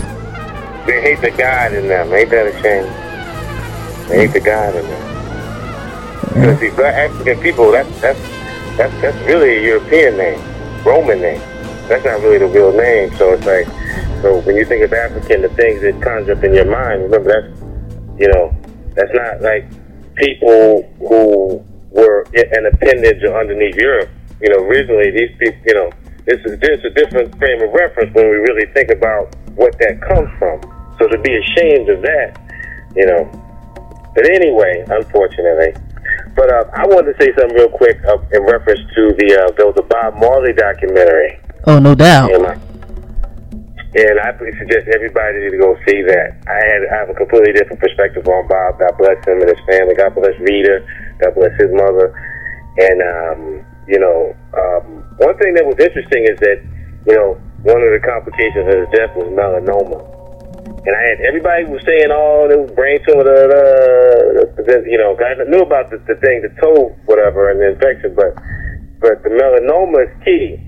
[0.85, 2.13] They hate the God in them.
[2.13, 2.85] Ain't that a shame?
[4.07, 5.15] They hate the God in them.
[6.33, 8.19] Because see, black African people, that's that's
[8.77, 10.41] that's that's really a European name,
[10.83, 11.41] Roman name.
[11.87, 13.15] That's not really the real name.
[13.15, 13.67] So it's like,
[14.21, 17.29] so when you think of African, the things that conjure up in your mind, remember
[17.31, 17.61] that's,
[18.19, 18.55] you know,
[18.95, 19.65] that's not like
[20.15, 24.09] people who were an appendage or underneath Europe.
[24.41, 25.91] You know, originally these people, you know,
[26.27, 30.01] it's a, there's a different frame of reference when we really think about what that
[30.01, 30.61] comes from.
[30.99, 32.39] So to be ashamed of that,
[32.95, 33.29] you know.
[34.15, 35.75] But anyway, unfortunately.
[36.35, 39.51] But uh, I wanted to say something real quick uh, in reference to the uh,
[39.55, 41.39] there was a Bob Marley documentary.
[41.67, 42.31] Oh, no doubt.
[42.33, 42.59] And, I-
[43.95, 46.35] and I suggest everybody to go see that.
[46.47, 48.79] I had I have a completely different perspective on Bob.
[48.79, 49.95] God bless him and his family.
[49.95, 50.83] God bless Rita.
[51.23, 52.11] God bless his mother.
[52.77, 56.59] And um, you know, um, one thing that was interesting is that
[57.07, 60.15] you know one of the complications of his death was melanoma.
[60.85, 64.85] And I had everybody was saying, "Oh, was brain tumor." Da, da, da.
[64.85, 68.37] You know, I knew about the, the thing, the toe, whatever, and the infection, but
[69.01, 70.61] but the melanoma is key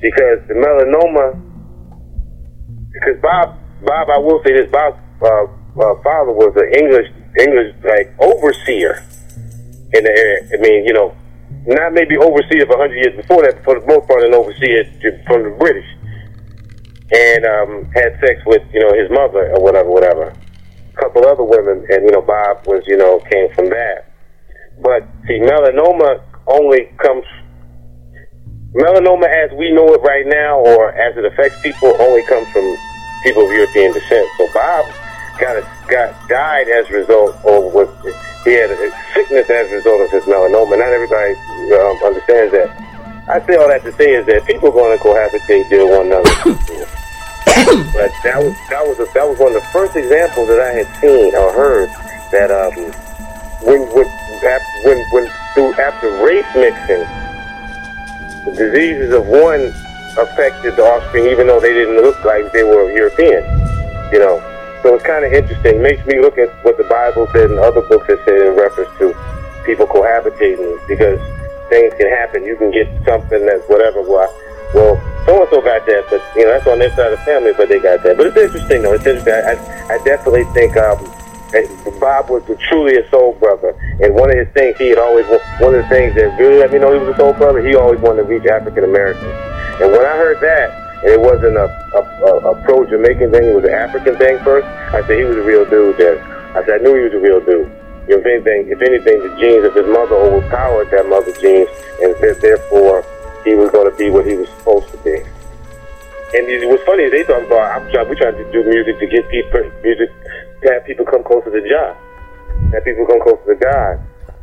[0.00, 1.40] because the melanoma
[2.92, 5.48] because Bob, Bob, I will say this: Bob's uh,
[5.80, 9.00] uh, father was an English, English like overseer
[9.92, 10.48] in the area.
[10.52, 11.14] I mean, you know,
[11.66, 15.22] not maybe overseer for hundred years before that, for the most part, an overseer to-
[15.26, 15.86] from the British,
[17.12, 20.32] and um, had sex with you know his mother or whatever, whatever.
[20.32, 24.08] A couple other women, and you know, Bob was you know came from that.
[24.80, 27.24] But see, melanoma only comes
[28.74, 32.64] melanoma as we know it right now, or as it affects people, only comes from
[33.22, 34.26] people of European descent.
[34.38, 34.86] So Bob
[35.40, 37.88] got a, got died as a result, or was
[38.44, 38.76] he had a
[39.12, 40.78] sickness as a result of his melanoma.
[40.78, 41.34] Not everybody
[41.76, 42.68] um, understands that.
[43.28, 45.96] I say all that to say is that people are going to cohabitate, deal with
[45.98, 46.24] one another.
[47.92, 50.72] but that was that was a, that was one of the first examples that I
[50.72, 51.88] had seen or heard
[52.32, 52.72] that um,
[53.64, 54.08] when when
[54.84, 57.04] when when through after race mixing
[58.44, 59.72] the diseases of one
[60.16, 63.44] affected the offspring, even though they didn't look like they were European.
[64.12, 64.49] You know,
[64.82, 65.82] so it's kind of interesting.
[65.82, 68.90] Makes me look at what the Bible said and other books have said in reference
[68.98, 69.12] to
[69.64, 71.20] people cohabitating because
[71.68, 72.44] things can happen.
[72.44, 74.00] You can get something that's whatever.
[74.02, 74.28] Well,
[74.74, 77.24] well, so and so got that, but you know that's on their side of the
[77.24, 78.16] family, but they got that.
[78.16, 78.94] But it's interesting though.
[78.94, 79.34] It's interesting.
[79.34, 80.96] I, I, I definitely think um,
[82.00, 85.26] Bob was truly a soul brother, and one of his things he had always
[85.60, 87.60] one of the things that really let me know he was a soul brother.
[87.60, 89.34] He always wanted to reach African Americans,
[89.82, 93.54] and when I heard that, it wasn't a a, a, a pro Jamaican thing, it
[93.54, 94.66] was an African thing first.
[94.94, 95.96] I said he was a real dude.
[95.96, 96.18] Then
[96.56, 97.70] I said I knew he was a real dude.
[98.08, 101.68] You know, if anything, if anything, the genes of his mother overpowered that mother's genes,
[102.02, 103.06] and th- therefore
[103.44, 105.22] he was going to be what he was supposed to be.
[106.30, 107.10] And it was funny.
[107.10, 110.10] They talk about I'm trying, we're trying to do music to get people music
[110.62, 111.96] to have people come closer to Jah,
[112.74, 113.98] have people come closer to God.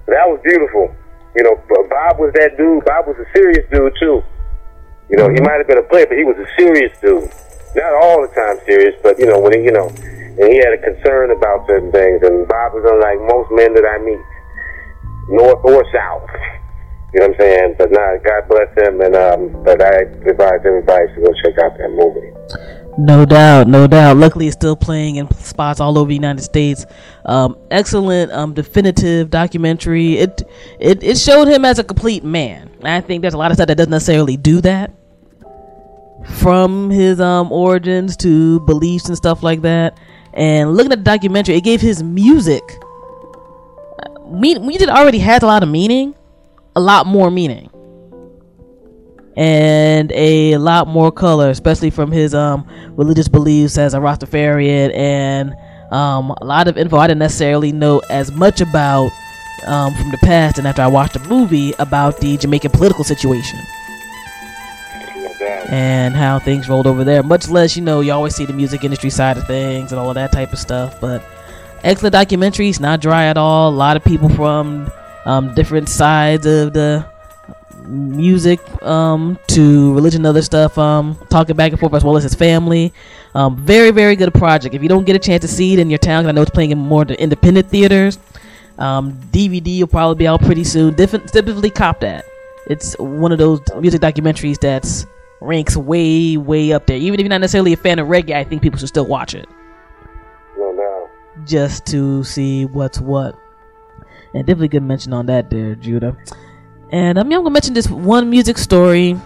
[0.07, 0.95] That was beautiful.
[1.35, 2.83] You know, Bob was that dude.
[2.85, 4.23] Bob was a serious dude too.
[5.09, 7.31] You know, he might have been a player, but he was a serious dude.
[7.75, 10.73] Not all the time serious, but you know when he, you know, and he had
[10.75, 12.21] a concern about certain things.
[12.23, 14.19] And Bob was unlike most men that I meet,
[15.29, 16.29] north or south.
[17.13, 17.75] You know what I'm saying?
[17.79, 21.71] But nah, God bless him, and um, but I advise everybody to go check out
[21.79, 22.35] that movie.
[22.99, 24.17] No doubt, no doubt.
[24.17, 26.85] Luckily, it's still playing in spots all over the United States.
[27.25, 30.17] Um, excellent, um, definitive documentary.
[30.17, 30.41] It,
[30.79, 32.71] it it showed him as a complete man.
[32.83, 34.91] I think there's a lot of stuff that doesn't necessarily do that,
[36.39, 39.99] from his um origins to beliefs and stuff like that.
[40.33, 42.63] And looking at the documentary, it gave his music.
[43.99, 46.15] uh, Me- music already has a lot of meaning,
[46.75, 47.69] a lot more meaning
[49.37, 55.55] and a lot more color, especially from his um, religious beliefs as a Rastafarian, and
[55.91, 59.11] um, a lot of info I didn't necessarily know as much about
[59.67, 60.57] um, from the past.
[60.57, 63.59] And after I watched the movie about the Jamaican political situation
[65.69, 68.83] and how things rolled over there, much less you know you always see the music
[68.83, 70.99] industry side of things and all of that type of stuff.
[70.99, 71.23] But
[71.83, 73.69] excellent documentaries, not dry at all.
[73.69, 74.91] A lot of people from
[75.25, 77.05] um, different sides of the
[77.87, 82.23] music um, to religion and other stuff um, talking back and forth as well as
[82.23, 82.93] his family
[83.33, 85.89] um, very very good project if you don't get a chance to see it in
[85.89, 88.19] your town 'cause i know it's playing in more the independent theaters
[88.77, 92.25] um, dvd will probably be out pretty soon Definitely cop that
[92.67, 95.05] it's one of those music documentaries that's
[95.39, 98.43] ranks way way up there even if you're not necessarily a fan of reggae i
[98.43, 99.47] think people should still watch it
[100.57, 101.47] No doubt.
[101.47, 103.35] just to see what's what.
[104.33, 106.15] And definitely good mention on that there, Judah.
[106.91, 109.19] And um, yeah, I'm gonna mention this one music story,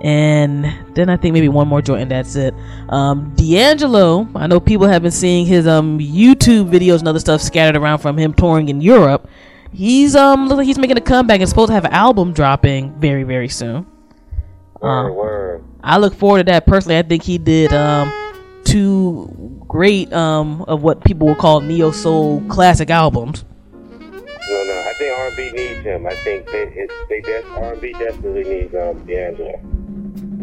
[0.00, 2.54] and then I think maybe one more joint, and that's it.
[2.88, 7.40] Um, D'Angelo, I know people have been seeing his um YouTube videos and other stuff
[7.40, 9.28] scattered around from him touring in Europe.
[9.72, 12.92] He's um looks like he's making a comeback and supposed to have an album dropping
[12.98, 13.86] very very soon.
[14.80, 15.64] Word, word.
[15.82, 16.98] I look forward to that personally.
[16.98, 18.12] I think he did um
[18.64, 23.44] two great um of what people will call neo soul classic albums.
[23.90, 24.89] No, no.
[25.00, 26.06] Think R&B needs him.
[26.06, 29.58] I think they, it, they def- R&B definitely needs um, D'Angelo.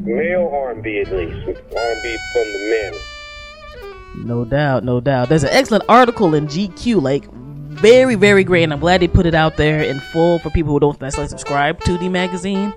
[0.01, 1.47] Male R&B at least.
[1.47, 4.25] R&B from the men.
[4.25, 5.29] No doubt, no doubt.
[5.29, 7.31] There's an excellent article in GQ, like
[7.69, 10.73] very, very great, and I'm glad they put it out there in full for people
[10.73, 12.73] who don't necessarily subscribe to the magazine.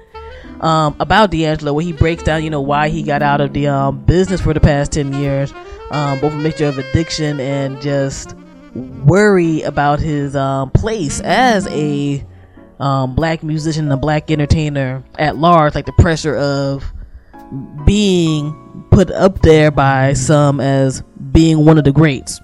[0.60, 3.68] Um, about D'Angelo, where he breaks down, you know, why he got out of the
[3.68, 5.54] um, business for the past 10 years,
[5.92, 8.36] um, both a mixture of addiction and just
[8.74, 12.24] worry about his um, place as a
[12.78, 16.84] um, black musician and a black entertainer at large, like the pressure of
[17.84, 21.02] being put up there by some as
[21.32, 22.40] being one of the greats.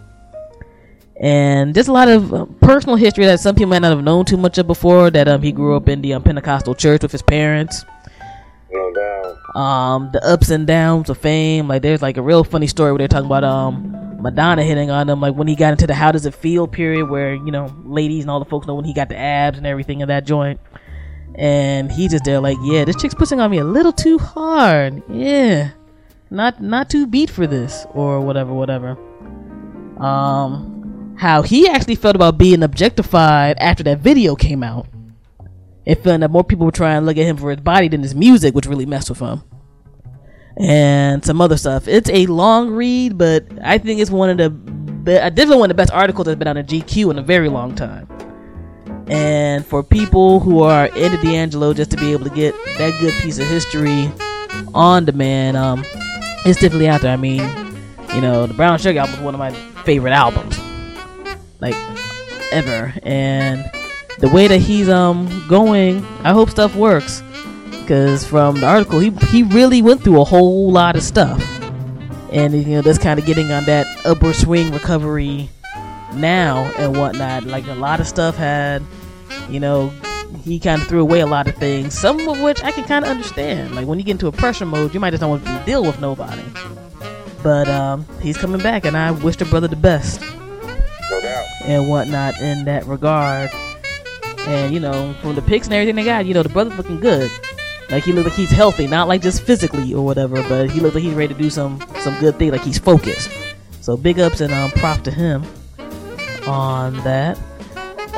[1.19, 4.27] And just a lot of uh, personal history that some people might not have known
[4.27, 5.11] too much of before.
[5.11, 7.87] That um, he grew up in the um, Pentecostal church with his parents.
[9.55, 11.69] Um, the ups and downs of fame.
[11.69, 15.09] Like there's like a real funny story where they're talking about um Madonna hitting on
[15.09, 15.21] him.
[15.21, 18.25] Like when he got into the "How does it feel" period, where you know ladies
[18.25, 20.59] and all the folks know when he got the abs and everything in that joint.
[21.37, 25.01] And he just there like, yeah, this chick's pushing on me a little too hard.
[25.09, 25.71] Yeah,
[26.29, 28.99] not not too beat for this or whatever, whatever.
[30.03, 34.89] Um, how he actually felt about being objectified after that video came out.
[35.87, 38.03] And feeling that more people were trying to look at him for his body than
[38.03, 39.45] his music, which really messed with him.
[40.59, 41.87] And some other stuff.
[41.87, 45.77] It's a long read, but I think it's one of the be- definitely one of
[45.77, 48.09] the best articles that's been on a GQ in a very long time.
[49.09, 53.15] And for people who are into D'Angelo, just to be able to get that good
[53.23, 54.11] piece of history
[54.75, 55.85] on demand, um,
[56.45, 57.13] it's definitely out there.
[57.13, 57.41] I mean,
[58.15, 59.53] you know, the Brown Sugar album is one of my
[59.85, 60.59] favorite albums,
[61.61, 61.77] like
[62.51, 62.93] ever.
[63.05, 63.71] And
[64.19, 67.23] the way that he's um going, I hope stuff works.
[67.87, 71.41] Because from the article, he he really went through a whole lot of stuff,
[72.33, 75.49] and you know that's kind of getting on that upward swing recovery
[76.15, 77.45] now and whatnot.
[77.45, 78.83] Like a lot of stuff had,
[79.49, 79.91] you know,
[80.43, 83.05] he kind of threw away a lot of things, some of which I can kind
[83.05, 83.77] of understand.
[83.77, 85.83] Like when you get into a pressure mode, you might just don't want to deal
[85.85, 86.43] with nobody.
[87.45, 90.21] But um, he's coming back, and I wish the brother the best
[91.09, 91.47] No doubt.
[91.65, 93.49] and whatnot in that regard.
[94.49, 96.99] And you know, from the pics and everything they got, you know, the brother's looking
[96.99, 97.31] good.
[97.91, 100.95] Like he looks like he's healthy, not like just physically or whatever, but he looks
[100.95, 103.31] like he's ready to do some some good thing, like he's focused.
[103.81, 105.45] So big ups and um prop to him
[106.47, 107.39] on that.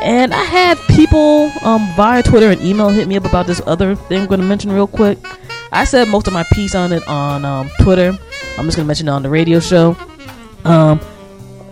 [0.00, 3.94] And I had people um via Twitter and email hit me up about this other
[3.94, 5.18] thing I'm gonna mention real quick.
[5.70, 8.16] I said most of my piece on it on um, Twitter.
[8.56, 9.96] I'm just gonna mention it on the radio show.
[10.64, 11.00] Um,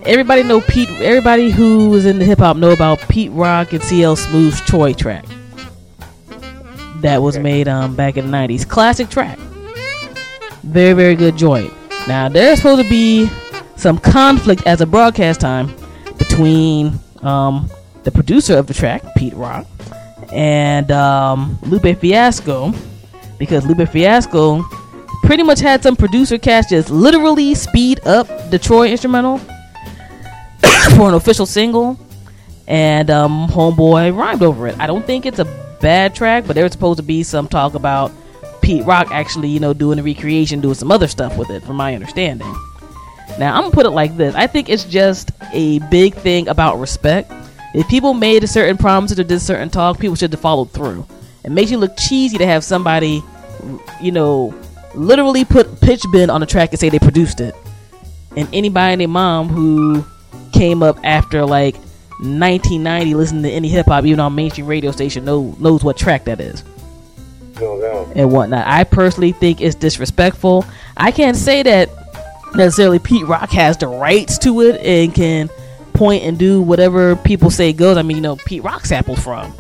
[0.04, 0.90] everybody know Pete.
[1.00, 4.92] Everybody who is in the hip hop know about Pete Rock and CL Smooth's T.R.O.Y.
[4.92, 5.24] track.
[7.02, 8.68] That was made um back in the '90s.
[8.68, 9.38] Classic track.
[10.62, 11.72] Very very good joint.
[12.08, 13.28] Now there's supposed to be
[13.76, 15.74] some conflict as a broadcast time
[16.18, 17.70] between um
[18.06, 19.66] the producer of the track, Pete Rock,
[20.32, 22.72] and um, Lupe Fiasco,
[23.36, 24.62] because Lupe Fiasco
[25.24, 28.88] pretty much had some producer cast just literally speed up the T.R.O.Y.
[28.90, 29.38] instrumental
[30.94, 31.98] for an official single,
[32.68, 34.78] and um, Homeboy rhymed over it.
[34.78, 37.74] I don't think it's a bad track, but there was supposed to be some talk
[37.74, 38.12] about
[38.60, 41.76] Pete Rock actually, you know, doing a recreation, doing some other stuff with it, from
[41.76, 42.52] my understanding.
[43.38, 46.78] Now, I'm gonna put it like this I think it's just a big thing about
[46.78, 47.32] respect.
[47.74, 51.06] If people made a certain promises or did certain talk, people should have followed through.
[51.44, 53.22] It makes you look cheesy to have somebody,
[54.00, 54.54] you know,
[54.94, 57.54] literally put pitch bend on the track and say they produced it.
[58.36, 60.04] And anybody and their mom who
[60.52, 61.76] came up after like
[62.18, 66.24] 1990 listening to any hip hop, even on mainstream radio station, know, knows what track
[66.24, 66.64] that is
[67.60, 68.08] No doubt.
[68.16, 68.66] and whatnot.
[68.66, 70.64] I personally think it's disrespectful.
[70.96, 71.90] I can't say that
[72.54, 75.48] necessarily Pete Rock has the rights to it and can
[75.92, 77.96] point and do whatever people say goes.
[77.96, 79.54] I mean, you know, Pete Rock sampled from,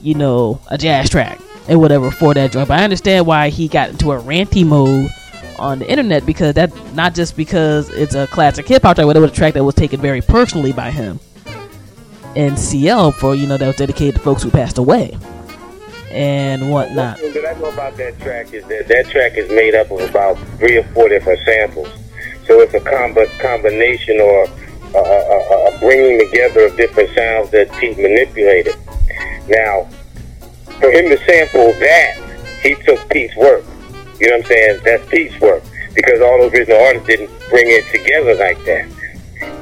[0.00, 2.68] you know, a jazz track and whatever for that joint.
[2.68, 5.10] But I understand why he got into a ranty mode
[5.58, 9.16] on the internet because that not just because it's a classic hip hop track, but
[9.16, 11.20] it was a track that was taken very personally by him.
[12.36, 15.16] And CL for you know that was dedicated to folks who passed away
[16.10, 17.18] and whatnot.
[17.18, 20.00] Thing that I know about that track is that that track is made up of
[20.00, 21.88] about three or four different samples.
[22.46, 27.50] So it's a comb- combination or a, a, a, a bringing together of different sounds
[27.50, 28.76] that Pete manipulated.
[29.48, 29.88] Now,
[30.80, 32.16] for him to sample that,
[32.62, 33.64] he took Pete's work.
[34.18, 34.80] You know what I'm saying?
[34.84, 35.62] That's Pete's work
[35.94, 38.86] because all those original artists didn't bring it together like that.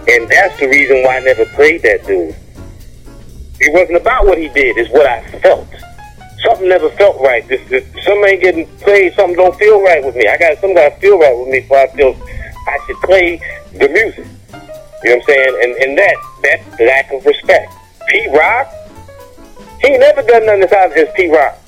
[0.08, 2.34] And that's the reason why I never played that dude.
[3.60, 5.68] It wasn't about what he did; it's what I felt
[6.42, 7.46] something never felt right.
[7.48, 9.14] This, this, something ain't getting played.
[9.14, 10.26] Something don't feel right with me.
[10.28, 12.16] I got something got to feel right with me before I feel
[12.66, 13.40] I should play
[13.72, 14.26] the music.
[15.04, 15.58] You know what I'm saying?
[15.62, 17.72] And and that that lack of respect.
[18.08, 18.72] Pete Rock,
[19.82, 21.58] he never done nothing as high as Pete Rock.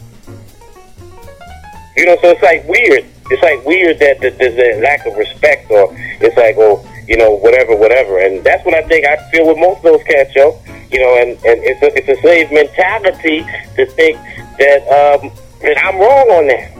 [1.97, 3.05] You know, so it's like weird.
[3.31, 7.17] it's like weird that, that there's a lack of respect, or it's like, oh, you
[7.17, 8.21] know, whatever, whatever.
[8.21, 10.57] And that's what I think I feel with most of those cats, yo.
[10.93, 13.43] You know, and, and it's a it's a slave mentality
[13.75, 14.17] to think
[14.63, 15.31] that um,
[15.61, 16.71] that I'm wrong on that.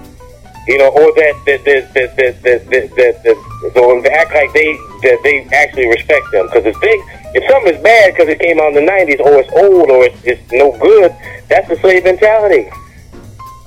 [0.69, 3.37] You know, or that that that that that that, that, that, that
[3.75, 4.71] so they act like they
[5.03, 6.95] that they actually respect them because if they
[7.35, 10.05] if something is bad because it came out in the '90s or it's old or
[10.07, 11.11] it's, it's no good,
[11.49, 12.71] that's the slave mentality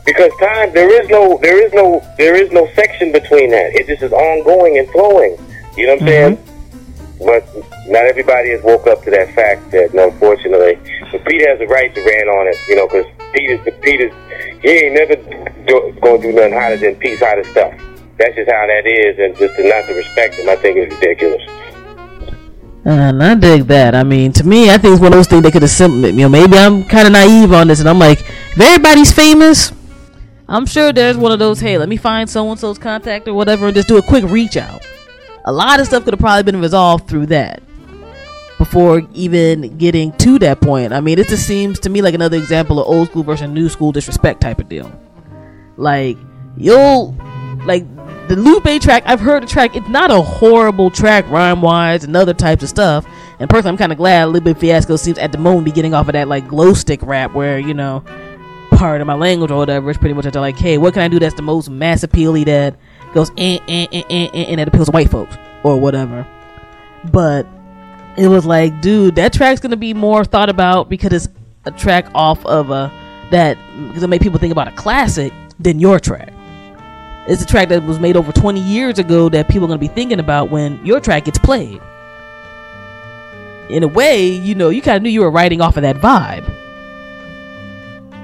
[0.06, 3.76] because time there is no there is no there is no section between that.
[3.76, 5.36] It just is ongoing and flowing.
[5.76, 6.53] You know what I'm saying?
[7.26, 7.48] But
[7.88, 10.78] not everybody has woke up to that fact that unfortunately,
[11.12, 12.58] but Pete has the right to rant on it.
[12.68, 14.14] You know, because Pete is the Pete is
[14.62, 15.16] he ain't never
[15.66, 17.74] do, gonna do nothing hotter than Pete's hotter stuff.
[18.18, 20.94] That's just how that is, and just to not to respect him, I think is
[20.94, 21.42] ridiculous.
[22.86, 23.96] And I dig that.
[23.96, 26.10] I mean, to me, I think it's one of those things they could have simply,
[26.10, 29.72] you know, maybe I'm kind of naive on this, and I'm like, if everybody's famous,
[30.50, 33.34] I'm sure there's one of those, hey, let me find so and so's contact or
[33.34, 34.86] whatever, and just do a quick reach out.
[35.46, 37.62] A lot of stuff could have probably been resolved through that
[38.58, 40.94] before even getting to that point.
[40.94, 43.68] I mean, it just seems to me like another example of old school versus new
[43.68, 44.92] school disrespect type of deal.
[45.76, 46.18] Like,
[46.56, 47.14] you'll,
[47.66, 47.84] like,
[48.30, 49.76] the Lupe track, I've heard the track.
[49.76, 53.06] It's not a horrible track rhyme wise and other types of stuff.
[53.40, 56.08] And personally, I'm kind of glad Lupe Fiasco seems at the moment be getting off
[56.08, 58.04] of that like glow stick rap where you know
[58.72, 59.90] part of my language or whatever.
[59.90, 62.76] It's pretty much like, hey, what can I do that's the most mass appealy that
[63.14, 66.28] goes eh eh eh eh and it appeals to white folks or whatever.
[67.12, 67.48] But
[68.18, 71.28] it was like, dude, that track's gonna be more thought about because it's
[71.66, 72.92] a track off of a
[73.32, 73.58] that
[73.88, 76.32] because it made people think about a classic than your track.
[77.28, 79.88] It's a track that was made over 20 years ago that people are to be
[79.88, 81.82] thinking about when your track gets played.
[83.70, 85.96] In a way, you know, you kind of knew you were writing off of that
[85.96, 86.44] vibe.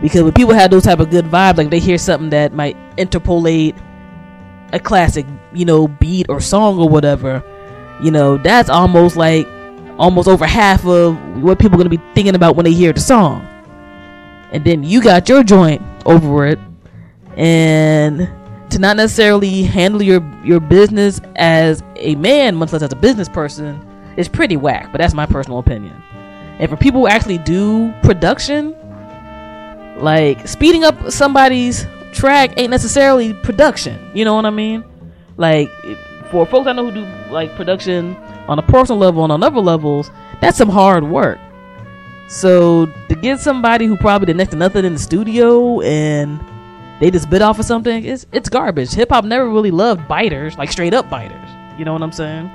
[0.01, 2.75] Because when people have those type of good vibes, like they hear something that might
[2.97, 3.75] interpolate
[4.73, 7.43] a classic, you know, beat or song or whatever,
[8.01, 9.47] you know, that's almost like
[9.97, 12.93] almost over half of what people are going to be thinking about when they hear
[12.93, 13.45] the song.
[14.51, 16.59] And then you got your joint over it.
[17.35, 18.29] And
[18.71, 23.29] to not necessarily handle your your business as a man, much less as a business
[23.29, 23.85] person,
[24.17, 24.91] is pretty whack.
[24.91, 26.01] But that's my personal opinion.
[26.59, 28.75] And for people who actually do production,
[29.97, 34.11] like speeding up somebody's track ain't necessarily production.
[34.13, 34.83] You know what I mean?
[35.37, 35.69] Like
[36.31, 38.15] for folks I know who do like production
[38.47, 41.39] on a personal level and on other levels, that's some hard work.
[42.27, 46.39] So to get somebody who probably the next to nothing in the studio and
[46.99, 48.91] they just bit off of something, it's it's garbage.
[48.91, 51.49] Hip hop never really loved biters, like straight up biters.
[51.77, 52.51] You know what I'm saying?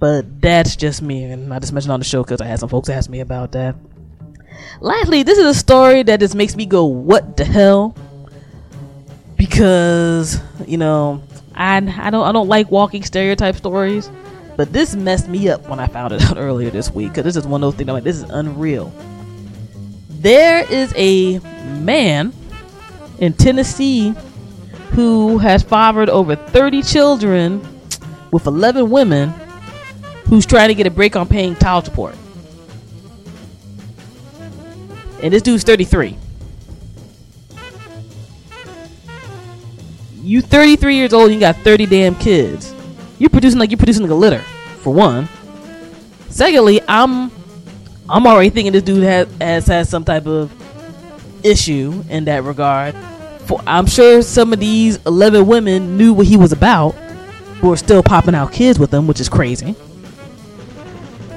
[0.00, 2.68] But that's just me, and I just mentioned on the show because I had some
[2.68, 3.76] folks ask me about that.
[4.80, 7.96] Lastly, this is a story that just makes me go, "What the hell?"
[9.38, 11.22] Because you know,
[11.54, 14.10] I I don't I don't like walking stereotype stories,
[14.56, 17.36] but this messed me up when I found it out earlier this week because this
[17.36, 17.88] is one of those things.
[17.88, 18.92] I'm like, this is unreal.
[20.10, 21.38] There is a
[21.80, 22.34] man
[23.20, 24.14] in Tennessee
[24.90, 27.66] who has fathered over 30 children
[28.32, 29.32] with 11 women
[30.26, 32.14] who's trying to get a break on paying child support.
[35.22, 36.16] And this dude's 33.
[40.28, 42.74] You 33 years old, you got 30 damn kids.
[43.18, 44.42] You're producing like you're producing like a litter,
[44.82, 45.26] for one.
[46.28, 47.30] Secondly, I'm
[48.06, 50.52] I'm already thinking this dude has has, has some type of
[51.42, 52.94] issue in that regard.
[53.46, 56.94] For I'm sure some of these 11 women knew what he was about,
[57.62, 59.74] but were still popping out kids with him, which is crazy.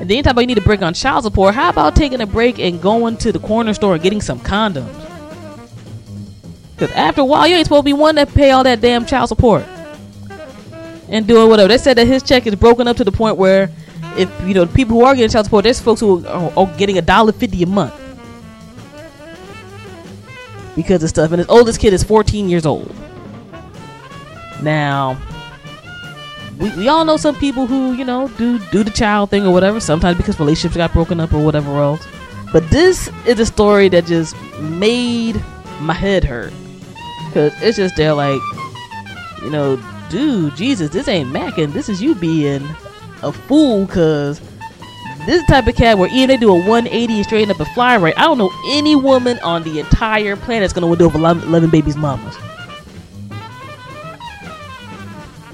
[0.01, 1.55] And then talk about you need a break on child support.
[1.55, 5.10] How about taking a break and going to the corner store and getting some condoms?
[6.81, 9.05] Because after a while, you ain't supposed to be one that pay all that damn
[9.05, 9.63] child support
[11.09, 11.67] and doing whatever.
[11.67, 13.69] They said that his check is broken up to the point where
[14.17, 16.97] if you know people who are getting child support, there's folks who are, are getting
[16.97, 17.93] a dollar fifty a month
[20.75, 21.31] because of stuff.
[21.31, 22.91] And his oldest kid is 14 years old.
[24.63, 25.21] Now,
[26.57, 29.53] we, we all know some people who you know do do the child thing or
[29.53, 29.79] whatever.
[29.79, 32.03] Sometimes because relationships got broken up or whatever else.
[32.51, 35.39] But this is a story that just made
[35.79, 36.51] my head hurt
[37.31, 38.41] because it's just they're like,
[39.41, 41.71] you know, dude, Jesus, this ain't macking.
[41.71, 42.67] This is you being
[43.23, 44.41] a fool because
[45.25, 47.95] this type of cat where even they do a 180 and straighten up and fly
[47.97, 48.17] right.
[48.17, 51.95] I don't know any woman on the entire planet that's gonna win over 11 babies'
[51.95, 52.37] mamas.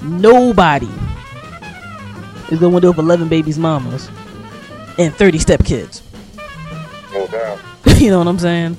[0.02, 0.88] Nobody
[2.50, 4.10] is gonna win over 11 babies' mamas
[4.98, 6.02] and 30 step kids.
[7.12, 7.60] No doubt.
[7.98, 8.76] you know what I'm saying?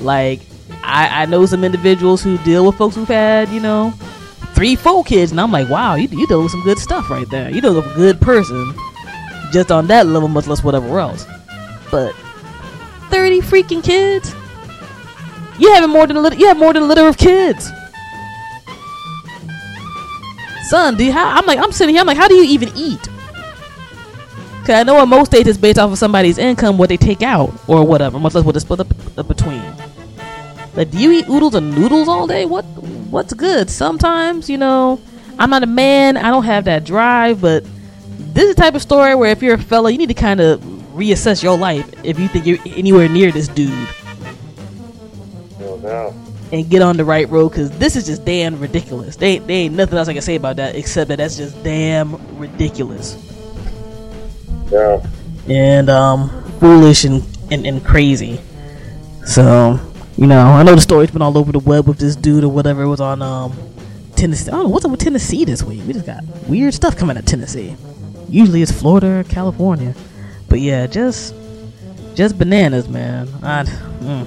[0.00, 0.42] Like,
[0.88, 3.92] I, I know some individuals who deal with folks who've had, you know,
[4.54, 7.50] three, four kids, and I'm like, wow, you you with some good stuff right there.
[7.50, 8.74] You doing a good person,
[9.52, 11.26] just on that level, much less whatever else.
[11.90, 12.14] But
[13.10, 14.34] thirty freaking kids,
[15.58, 17.70] you having more than a litter, you have more than a litter of kids.
[20.70, 22.70] Son, do you, how, I'm like, I'm sitting here, I'm like, how do you even
[22.74, 23.08] eat?
[24.60, 27.22] Cause I know in most states it's based off of somebody's income, what they take
[27.22, 29.62] out or whatever, much less what they split up, up between.
[30.78, 32.46] Like, do you eat oodles and noodles all day?
[32.46, 32.62] What
[33.10, 33.68] what's good?
[33.68, 35.00] Sometimes, you know,
[35.36, 37.64] I'm not a man, I don't have that drive, but
[38.18, 40.38] this is the type of story where if you're a fella, you need to kind
[40.38, 40.60] of
[40.94, 43.88] reassess your life if you think you're anywhere near this dude.
[45.58, 46.14] No.
[46.52, 49.16] And get on the right road because this is just damn ridiculous.
[49.16, 52.38] They, they ain't nothing else I can say about that except that that's just damn
[52.38, 53.16] ridiculous.
[54.70, 55.04] Yeah.
[55.48, 58.40] and um, foolish and, and, and crazy.
[59.24, 59.80] So,
[60.18, 62.48] you know, I know the story's been all over the web with this dude or
[62.48, 62.82] whatever.
[62.82, 63.56] It was on um,
[64.16, 64.50] Tennessee.
[64.50, 65.80] I don't know what's up with Tennessee this week.
[65.86, 67.76] We just got weird stuff coming out of Tennessee.
[68.28, 69.94] Usually it's Florida or California,
[70.48, 71.34] but yeah, just
[72.14, 73.28] just bananas, man.
[73.42, 74.26] I, mm,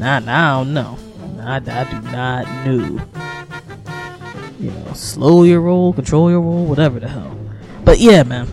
[0.00, 0.96] I, I don't know.
[1.40, 3.06] I, I do not know.
[4.60, 7.36] You know, slow your roll, control your roll, whatever the hell.
[7.84, 8.46] But yeah, man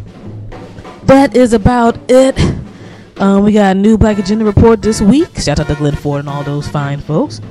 [1.08, 2.36] that is about it.
[3.20, 5.38] Um, we got a new Black Agenda report this week.
[5.38, 7.42] Shout out to Glenn Ford and all those fine folks.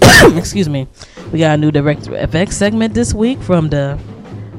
[0.34, 0.88] Excuse me.
[1.30, 3.98] We got a new Direct EFX segment this week from the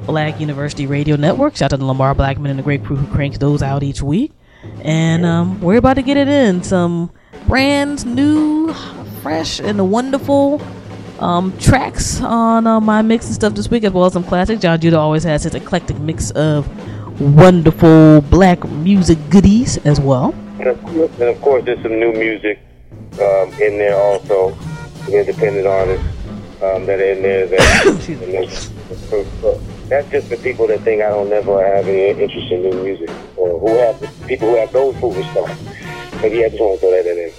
[0.05, 1.55] Black University Radio Network.
[1.55, 4.31] Shout out to Lamar Blackman and the great crew who cranks those out each week.
[4.81, 6.61] And um, we're about to get it in.
[6.61, 7.09] Some
[7.47, 8.71] brand new,
[9.23, 10.61] fresh, and wonderful
[11.19, 14.61] um, tracks on uh, my mix and stuff this week, as well as some classics.
[14.61, 16.67] Jon Judah always has his eclectic mix of
[17.19, 20.33] wonderful black music goodies as well.
[20.59, 22.59] And of course, and of course there's some new music
[23.13, 24.57] um, in there also,
[25.11, 26.05] independent artists
[26.61, 27.47] um, that are in there.
[27.47, 28.69] That, and that's,
[29.89, 33.09] that's just for people that think I don't never have any interest in new music,
[33.35, 35.59] or who have people who have those foolish thoughts.
[36.21, 37.31] But yeah, I just want to throw that in.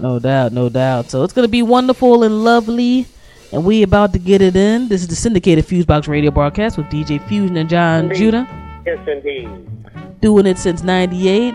[0.00, 1.10] No doubt, no doubt.
[1.10, 3.06] So it's gonna be wonderful and lovely,
[3.52, 4.88] and we about to get it in.
[4.88, 8.16] This is the syndicated Fusebox radio broadcast with DJ Fusion and Jon Indeed.
[8.18, 8.82] Judah.
[8.86, 10.20] Yes, indeed.
[10.20, 11.54] doing it since 98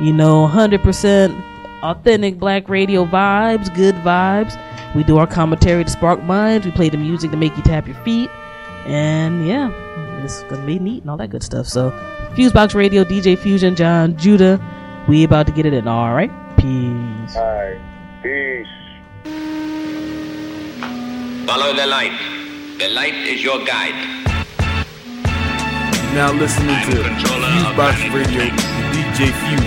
[0.00, 4.58] you know 100% authentic black radio vibes good vibes
[4.94, 7.86] we do our commentary to spark minds we play the music to make you tap
[7.86, 8.30] your feet
[8.86, 9.70] and yeah
[10.24, 11.90] it's gonna be neat and all that good stuff so
[12.34, 14.58] fusebox radio dj fusion jon judah
[15.08, 17.78] we about to get it in all right peace All right.
[18.22, 18.66] Peace.
[21.46, 22.14] Follow the light.
[22.78, 23.98] The light is your guide.
[26.14, 29.66] Now listening I'm to Fusebox Radio with DJ Fuse.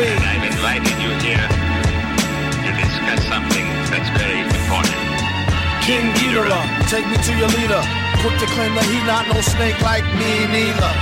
[0.00, 4.96] And I've invited you here to discuss something that's very important.
[5.84, 7.84] King Ghidorah, take me to your leader.
[8.24, 10.92] Quick to claim that he not no snake like me neither.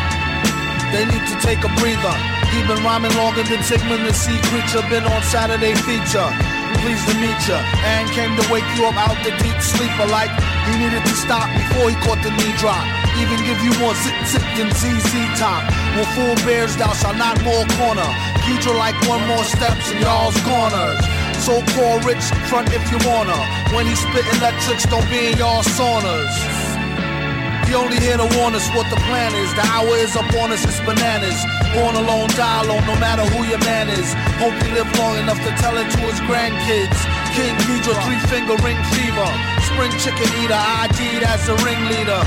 [0.91, 2.15] They need to take a breather.
[2.51, 4.83] He been rhyming longer than Sigmund the Sea Creature.
[4.91, 6.62] Been on Saturday feature.
[6.81, 7.61] Pleased to meet ya.
[7.85, 10.33] And came to wake you up out the deep sleeper like
[10.66, 12.83] he needed to stop before he caught the knee drop.
[13.20, 15.62] Even give you more zip zip than ZZ top.
[15.95, 18.09] When full bears thou shalt not more corner.
[18.49, 21.03] Future like one more steps in y'all's corners.
[21.45, 23.37] So called rich front if you wanna.
[23.75, 26.72] When he spit electrics, don't be in y'all saunas.
[27.67, 29.51] He only here to warn us what the plan is.
[29.55, 31.39] The hour is up on us, it's bananas.
[31.73, 34.13] Born alone, die alone, no matter who your man is.
[34.43, 36.99] Hope he live long enough to tell it to his grandkids.
[37.33, 39.29] King Ghidorah, three finger ring fever.
[39.73, 42.23] Spring chicken eater, ID'd as the ringleader.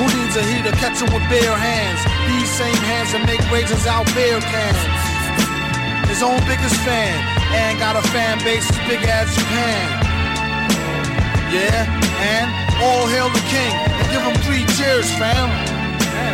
[0.00, 0.72] Who needs a heater?
[0.80, 2.00] Catch him with bare hands.
[2.26, 4.80] These same hands that make razors out beer cans.
[6.08, 7.14] His own biggest fan,
[7.54, 10.09] and got a fan base as big as Japan.
[11.50, 11.82] Yeah,
[12.22, 12.46] and
[12.78, 15.50] all hail the king and give him three cheers, fam.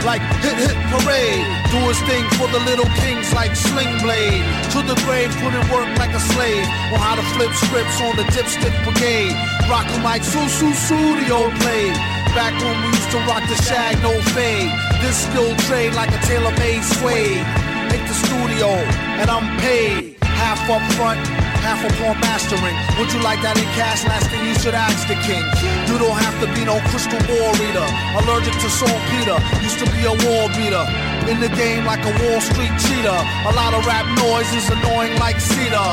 [0.04, 1.40] Like hit hit parade,
[1.72, 4.44] do his thing for the little kings like Sling Blade.
[4.76, 6.68] To the grave, put in work like a slave.
[6.92, 9.32] On how to flip scripts on the dipstick brigade.
[9.72, 11.96] Rock 'em like Sussudio played.
[12.36, 14.70] Back when we used to rock the shag, no fade.
[15.00, 17.40] This skill trade like a tailor-made suede.
[17.88, 18.68] Make the studio,
[19.16, 20.16] and I'm paid.
[20.22, 21.20] Half up front,
[21.66, 22.78] half upon mastering.
[22.94, 24.06] Would you like that in cash?
[24.06, 25.42] Last thing you should ask the king.
[25.90, 27.88] You don't have to be no crystal ball reader.
[28.22, 30.86] Allergic to saltpeter, used to be a wall beater.
[31.26, 33.18] In the game like a Wall Street cheater.
[33.50, 35.90] A lot of rap noise is annoying like cedar.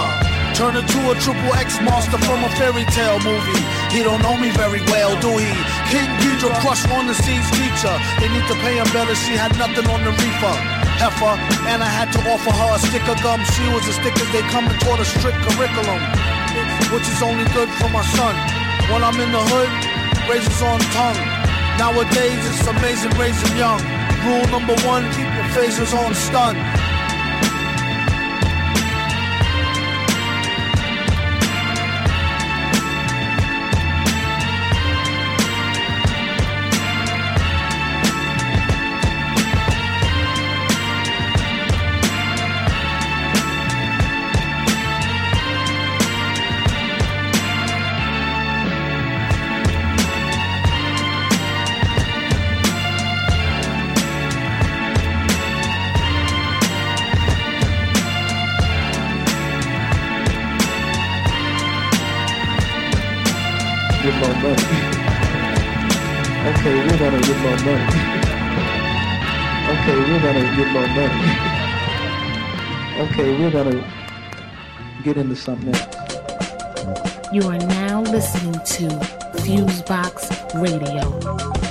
[0.53, 3.65] Turn into a triple X monster from a fairy tale movie.
[3.93, 5.45] He don't know me very well, do he?
[5.93, 7.93] King Ghidorah crush on the scene's teacher.
[8.17, 10.55] They need to pay him better, she had nothing on the reefer.
[10.97, 11.37] Heifer,
[11.69, 13.37] and I had to offer her a stick of gum.
[13.53, 16.01] She was as thick as they come and taught a strict curriculum,
[16.89, 18.33] which is only good for my son.
[18.89, 19.71] When I'm in the hood,
[20.25, 21.21] raises on tongue.
[21.77, 23.77] Nowadays, it's amazing raising young.
[24.25, 26.57] Rule number one, keep your faces on stun.
[66.65, 67.83] Okay, we're gonna get more money.
[69.67, 71.21] Okay, we're gonna get more money.
[73.01, 73.83] Okay, we're gonna
[75.03, 77.33] get into something else.
[77.33, 78.87] You are now listening to
[79.41, 81.62] Fusebox Radio.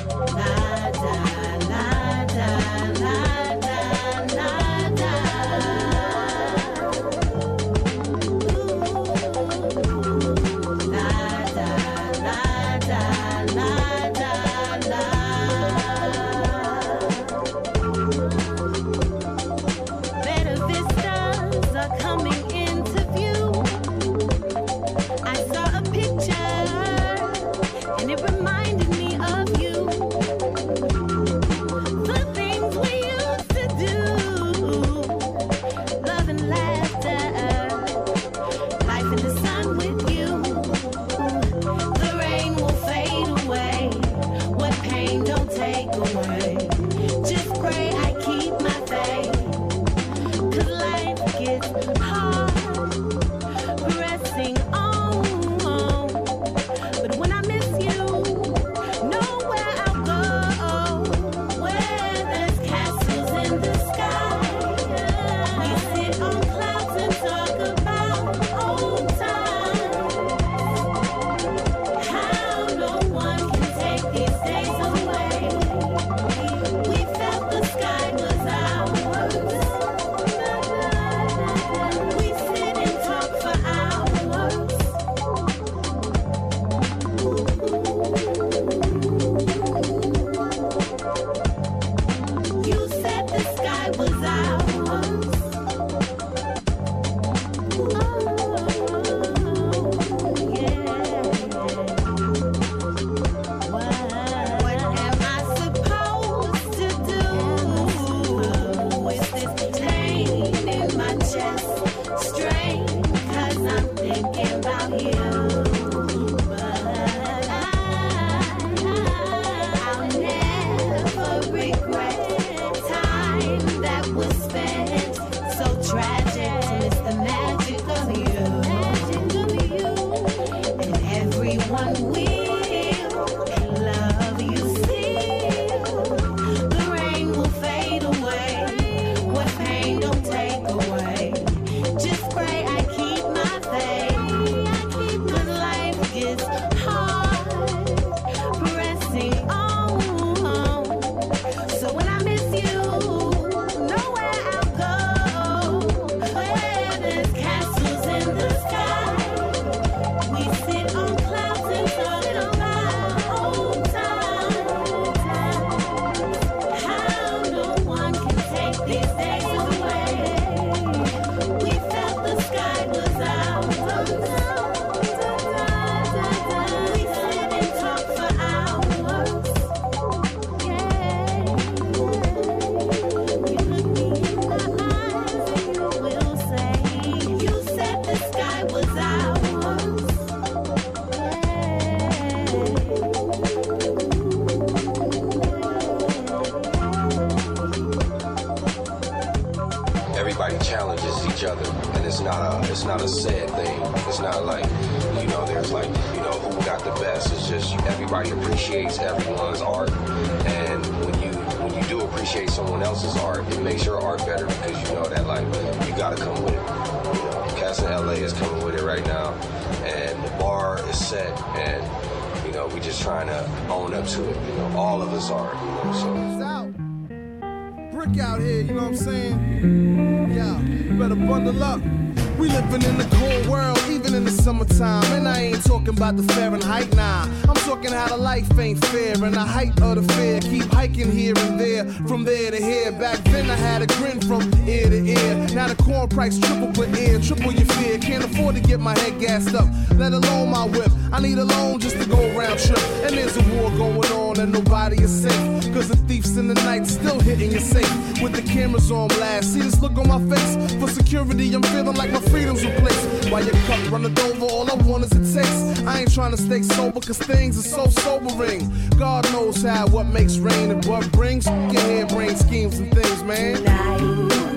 [246.23, 247.99] Price triple per ear, triple your fear.
[247.99, 250.93] Can't afford to get my head gassed up, let alone my whip.
[251.13, 252.79] I need a loan just to go round trip.
[253.05, 255.75] And there's a war going on and nobody is safe.
[255.75, 258.23] Cause the thieves in the night still hitting your safe.
[258.23, 259.53] With the cameras on blast.
[259.53, 260.75] See this look on my face?
[260.81, 263.31] For security, I'm feeling like my freedom's replaced.
[263.33, 265.85] While your cup running over, all I want is a taste.
[265.87, 268.71] I ain't trying to stay sober cause things are so sobering.
[268.97, 273.57] God knows how what makes rain and what brings your harebrained schemes and things, man.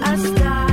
[0.03, 0.64] A star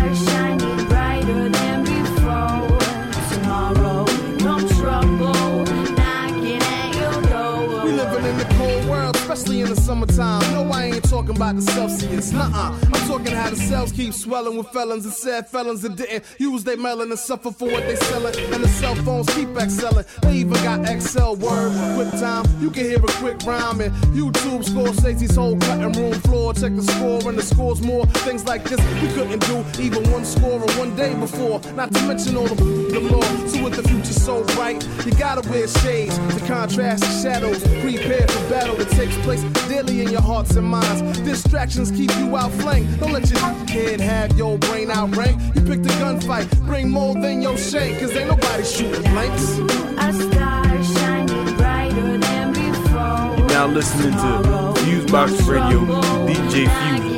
[9.75, 10.41] the summertime.
[10.53, 12.33] No, I ain't talking about the Celsius.
[12.33, 12.79] Nuh-uh.
[12.83, 16.65] I'm talking how the cells keep swelling with felons and sad felons that didn't use
[16.65, 18.35] their melon and suffer for what they selling.
[18.53, 20.05] And the cell phones keep excelling.
[20.23, 22.45] They even got Excel word, quick time.
[22.61, 26.53] You can hear a quick rhyme and YouTube score Stacey's whole cutting room floor.
[26.55, 28.05] Check the score and the scores more.
[28.27, 31.61] Things like this we couldn't do even one score or one day before.
[31.75, 32.55] Not to mention all the
[32.93, 33.23] the law.
[33.47, 37.63] So with the future so bright, you gotta wear shades to contrast the shadows.
[37.81, 39.43] Prepare for battle that takes place
[39.83, 41.21] daily in your hearts and minds.
[41.21, 43.01] Distractions keep you out flanked.
[43.01, 45.41] Don't let your kid have your brain outrank.
[45.55, 49.59] You picked a gunfight, bring more than your shank, cause ain't nobody shooting blanks.
[49.99, 53.39] A star shining brighter than before.
[53.39, 57.12] You're now listening to Fusebox Radio with DJ Fusion.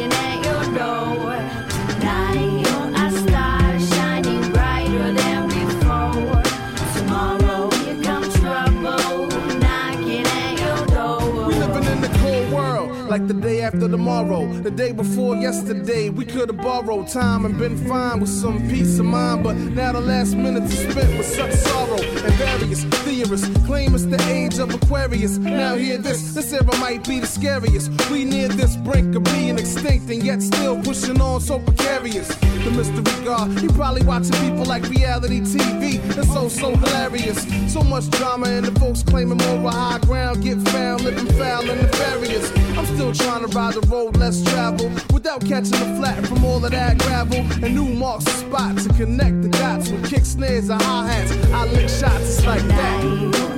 [13.15, 14.45] Like the day after tomorrow.
[14.69, 18.99] The day before yesterday, we could have borrowed time and been fine with some peace
[18.99, 19.45] of mind.
[19.45, 22.03] But now the last minutes are spent with such sorrow.
[22.03, 25.39] And various theorists claim it's the age of Aquarius.
[25.39, 27.89] Now hear this, this era might be the scariest.
[28.11, 32.34] We near this brink of being extinct and yet still pushing on so precarious.
[32.65, 36.01] The mystery God, he probably watching people like reality TV.
[36.17, 37.45] It's so, so hilarious.
[37.73, 41.83] So much drama and the folks claiming more high ground get found living foul and
[41.83, 42.51] nefarious.
[42.79, 46.65] I'm still trying to ride the road less traveled without catching the flat from all
[46.65, 47.41] of that gravel.
[47.63, 51.33] And new marks a spot to connect the dots with kick snares and hi hats.
[51.53, 53.54] I lick shots, it's like that.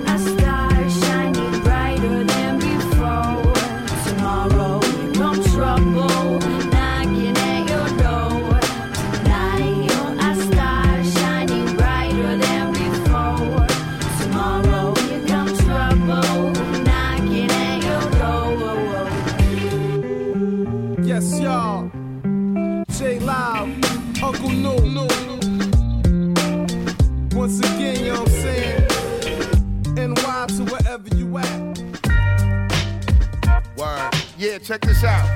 [25.07, 26.67] No.
[27.37, 28.83] Once again, you I'm saying?
[29.95, 31.79] NY to wherever you at.
[33.77, 34.11] Word.
[34.39, 35.29] Yeah, check this out.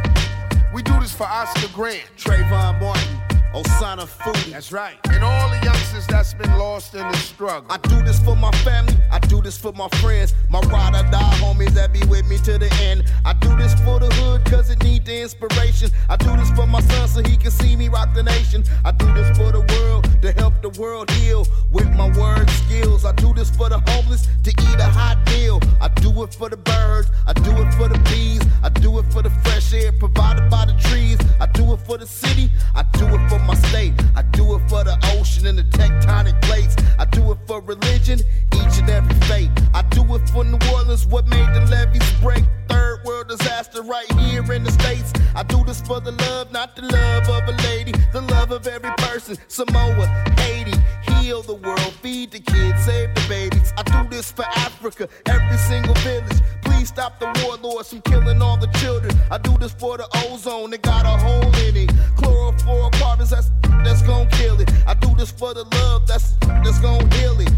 [0.75, 2.05] We do this for Oscar Grant.
[2.17, 3.20] Trayvon Martin,
[3.55, 4.53] Osana Foodie.
[4.53, 4.97] That's right.
[5.11, 7.71] And all the youngsters that's been lost in the struggle.
[7.71, 11.11] I do this for my family, I do this for my friends, my ride or
[11.11, 13.05] die homies that be with me to the end.
[13.25, 15.91] I do this for the hood cause it need the inspiration.
[16.09, 18.63] I do this for my son so he can see me rock the nation.
[18.85, 23.05] I do this for the world to help the world heal with my word skills.
[23.05, 25.61] I do this for the homeless to eat a hot meal.
[25.81, 29.13] I do it for the birds, I do it for the bees, I do it
[29.13, 31.19] for the fresh air provided by the trees.
[31.41, 34.69] I do it for the city, I do it for my state, I do it
[34.69, 36.77] for the ocean and the tectonic plates.
[36.99, 38.21] I do it for religion,
[38.55, 39.51] each and every faith.
[39.75, 42.45] I do it for New Orleans, what made the levees break.
[42.69, 45.13] Third world disaster right here in the States.
[45.35, 48.67] I do this for the love, not the love of a lady, the love of
[48.67, 49.37] every person.
[49.49, 50.07] Samoa,
[50.39, 50.75] Haiti,
[51.21, 53.73] heal the world, feed the kids, save the babies.
[53.77, 56.41] I do this for Africa, every single village.
[56.63, 59.13] Please stop the warlords from killing all the children.
[59.31, 61.91] I do this for the ozone that got a hole in it.
[62.17, 63.51] Chlorofluorocarbons, that's
[63.85, 64.71] that's gonna kill it.
[64.87, 67.53] I do this for the love that's that's gonna heal it.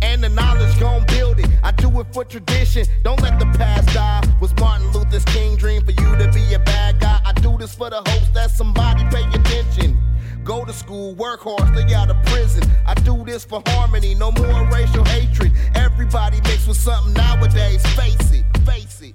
[0.00, 1.50] And the knowledge gon' build it.
[1.62, 2.86] I do it for tradition.
[3.02, 4.22] Don't let the past die.
[4.40, 7.20] Was Martin Luther King dream for you to be a bad guy?
[7.24, 9.98] I do this for the hopes that somebody pay attention.
[10.48, 12.62] Go to school, work hard, stay out of prison.
[12.86, 15.52] I do this for harmony, no more racial hatred.
[15.74, 17.84] Everybody mixed with something nowadays.
[17.88, 19.14] Face it, face it.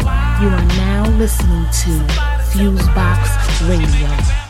[0.00, 2.14] You are now listening to
[2.52, 4.43] Fusebox Radio.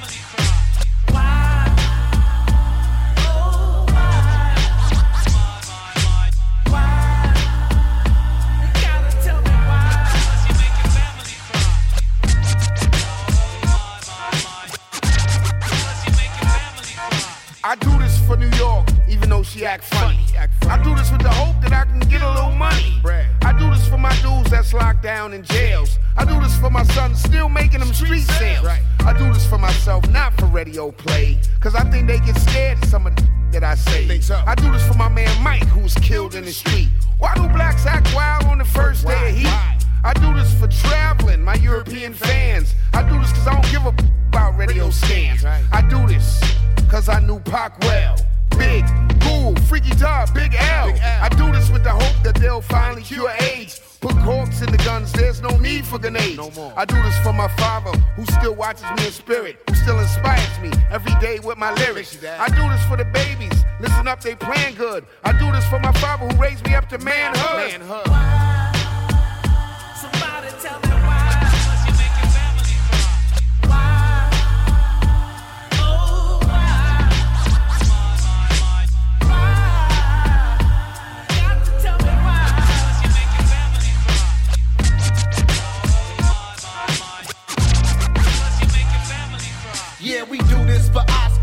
[17.75, 20.21] I do this for New York, even though she act funny.
[20.39, 23.03] I do this with the hope that I can get a little money.
[23.43, 25.99] I do this for my dudes that's locked down in jails.
[26.17, 28.65] I do this for my son still making them street sales.
[29.01, 31.41] I do this for myself, not for radio play.
[31.59, 34.05] Cause I think they get scared of some of the that I say.
[34.47, 36.91] I do this for my man Mike, who was killed in the street.
[37.19, 39.84] Why do blacks act wild on the first day of heat?
[40.05, 42.75] I do this for traveling, my European fans.
[42.93, 43.95] I do this cause I don't give a
[44.29, 45.45] about radio scans.
[45.45, 46.43] I do this
[46.91, 48.17] cause I knew Pac well.
[48.59, 48.85] Big,
[49.23, 50.93] cool, freaky dog, Big L.
[51.23, 53.81] I do this with the hope that they'll finally cure AIDS.
[54.01, 56.37] Put corks in the guns, there's no need for grenades.
[56.37, 56.75] No more.
[56.77, 60.61] I do this for my father, who still watches me in spirit, who still inspires
[60.61, 62.23] me every day with my lyrics.
[62.23, 65.07] I do this for the babies, listen up, they playing good.
[65.25, 67.81] I do this for my father who raised me up to manhood.
[67.81, 68.64] Somebody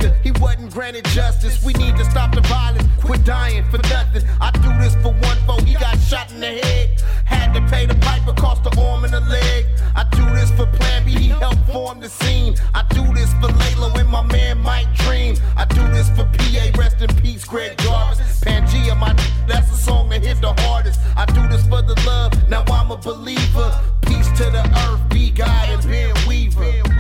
[0.02, 0.18] Oscar.
[0.24, 1.64] He wasn't granted justice.
[1.64, 2.88] We need to stop the violence.
[3.00, 4.24] Quit dying for nothing.
[4.40, 5.64] I do this for one foe.
[5.64, 7.02] He got shot in the head.
[7.26, 9.66] Had to pay the piper, cost the arm and the leg.
[9.96, 11.12] I do this for Plan B.
[11.12, 12.56] He helped form the scene.
[12.74, 15.36] I do this for Layla when my man Mike Dream.
[15.56, 16.78] I do this for PA.
[16.78, 18.42] Rest in peace, Greg Jarvis.
[18.42, 19.14] Pangea, my
[19.48, 21.00] that's a song that hit the hardest.
[21.16, 22.32] I do this for the love.
[22.50, 23.80] Now I'm a believer.
[24.06, 25.10] Peace to the earth.
[25.10, 26.91] Be God and Ben Weaver.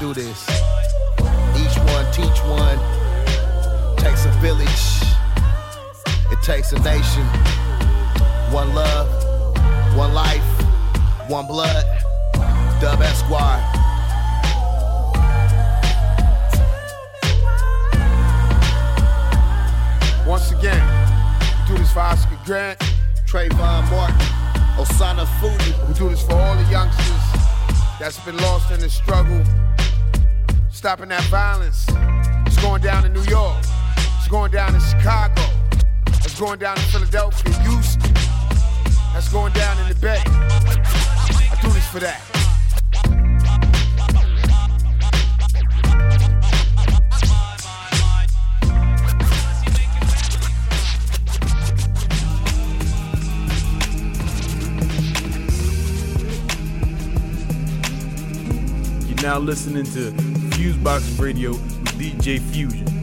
[0.00, 0.48] Do this.
[1.56, 2.78] Each one teach one.
[3.96, 4.68] Takes a village.
[6.30, 7.24] It takes a nation.
[8.52, 9.08] One love,
[9.96, 10.44] one life,
[11.28, 11.84] one blood.
[12.80, 13.64] Dub Esquire.
[20.24, 20.82] Once again,
[21.68, 22.78] we do this for Oscar Grant,
[23.26, 24.16] Trayvon Martin,
[24.76, 25.88] Osana Fudi.
[25.88, 27.06] We do this for all the youngsters
[27.98, 29.42] that's been lost in the struggle,
[30.78, 31.86] stopping that violence.
[32.46, 33.56] It's going down in New York.
[34.16, 35.42] It's going down in Chicago.
[36.06, 38.14] It's going down in Philadelphia, Houston.
[39.12, 40.22] That's going down in the Bay.
[40.24, 42.22] I do this for that.
[59.20, 60.27] Now listening to
[60.58, 62.97] Fusebox Radio with DJ Fusion.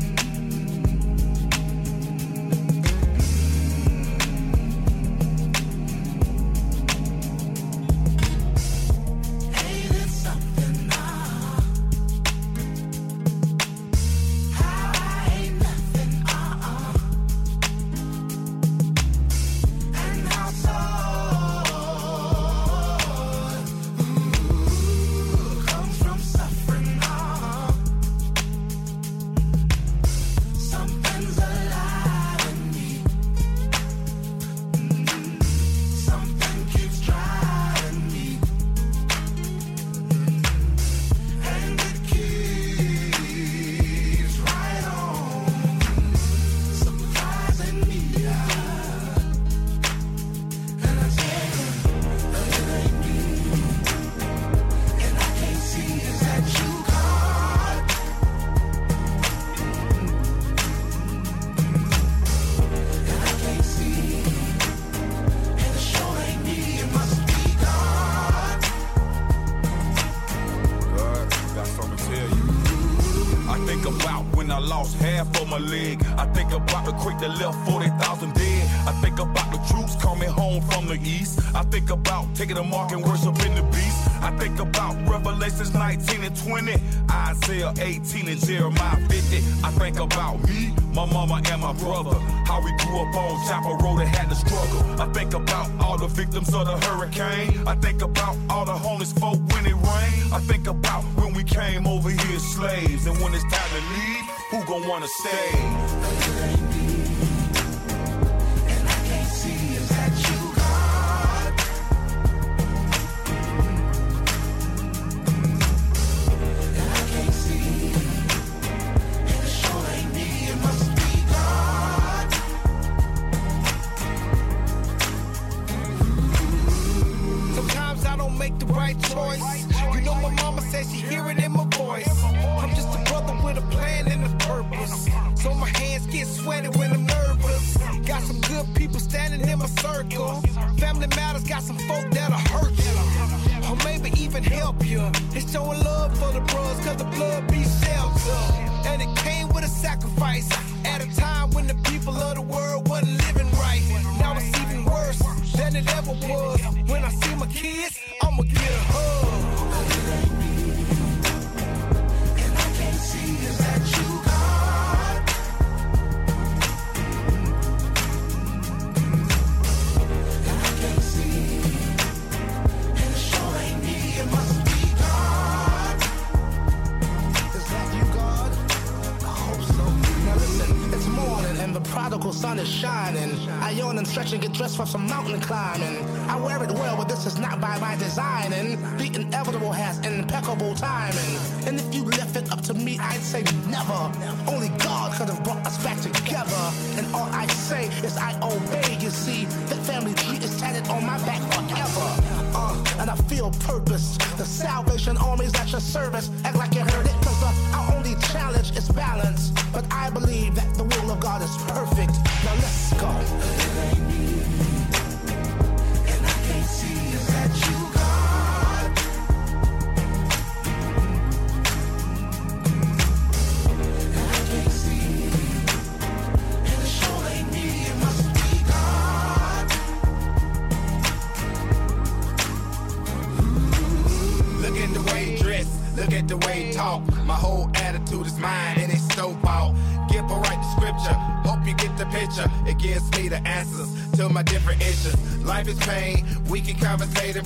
[96.35, 97.34] victims of the hurricane.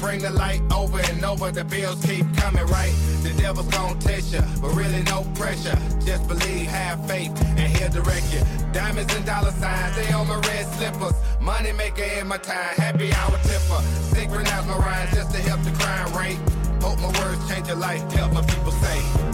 [0.10, 1.52] bring the light over and over.
[1.52, 2.94] The bills keep coming right.
[3.22, 5.78] The devil's gonna test you, but really no pressure.
[6.04, 8.42] Just believe, have faith, and he'll direct you.
[8.74, 11.14] Diamonds and dollar signs, they on my red slippers.
[11.40, 13.82] Money maker in my time, happy hour tipper.
[14.14, 16.40] Synchronize my rhymes just to help the crime rate.
[16.82, 19.29] Hope my words change your life, help my people say.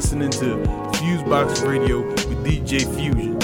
[0.00, 0.56] Listening to
[0.96, 3.38] Fusebox Radio with DJ Fusion.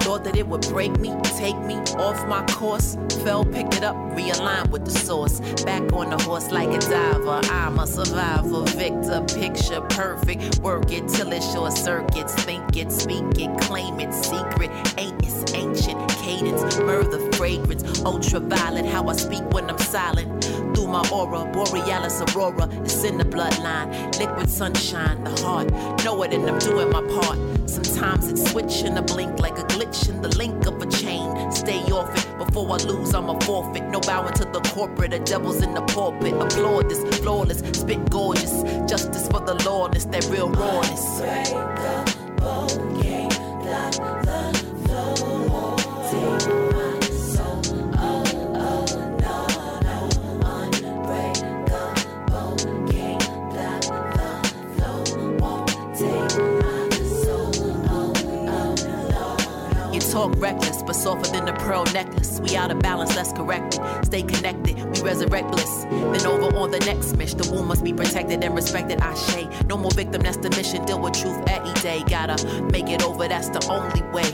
[0.00, 2.96] Thought that it would break me, take me off my course.
[3.22, 5.40] Fell, picked it up, realigned with the source.
[5.62, 7.40] Back on the horse like a diver.
[7.52, 10.58] I'm a survivor, victor, picture perfect.
[10.60, 12.32] Work it till it short circuits.
[12.44, 14.70] Think it, speak it, claim it, secret.
[14.96, 18.86] Ain't it's ancient cadence, murder, fragrance, ultraviolet.
[18.86, 20.25] How I speak when I'm silent.
[21.56, 23.88] Borealis aurora, it's in the bloodline.
[24.18, 25.70] Liquid sunshine, the heart.
[26.04, 27.38] Know it and I'm doing my part.
[27.66, 31.50] Sometimes it's switch in a blink like a glitch in the link of a chain.
[31.50, 33.84] Stay off it before I lose, I'm a forfeit.
[33.84, 36.34] No bowing to the corporate, the devil's in the pulpit.
[36.34, 38.62] Applaud this, flawless, spit gorgeous.
[38.86, 42.05] Justice for the lawless, that real rawness.
[61.76, 62.40] Pearl necklace.
[62.40, 64.06] We out of balance, let's correct it.
[64.06, 65.84] Stay connected, we resurrect bliss.
[65.90, 69.00] Then over on the next mission, the womb must be protected and respected.
[69.02, 69.50] I shade.
[69.66, 70.86] No more victim, that's the mission.
[70.86, 72.02] Deal with truth every day.
[72.08, 74.32] Gotta make it over, that's the only way.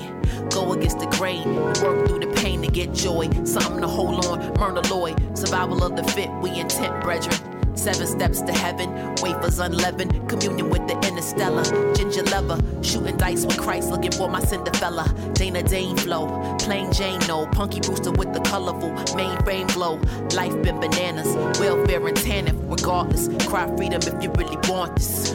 [0.50, 3.28] Go against the grain, work through the pain to get joy.
[3.44, 5.16] Something to hold on, Myrna Loy.
[5.34, 7.36] Survival of the fit, we intent, brethren.
[7.74, 11.64] Seven steps to heaven, wafers unleavened, communion with the interstellar.
[11.94, 15.04] Ginger leather, shooting dice with Christ, looking for my Cinderella.
[15.34, 19.96] Dana Dane flow, plain Jane no, punky rooster with the colorful mainframe glow.
[20.36, 23.28] Life been bananas, welfare and tannin, regardless.
[23.46, 25.34] Cry freedom if you really want this.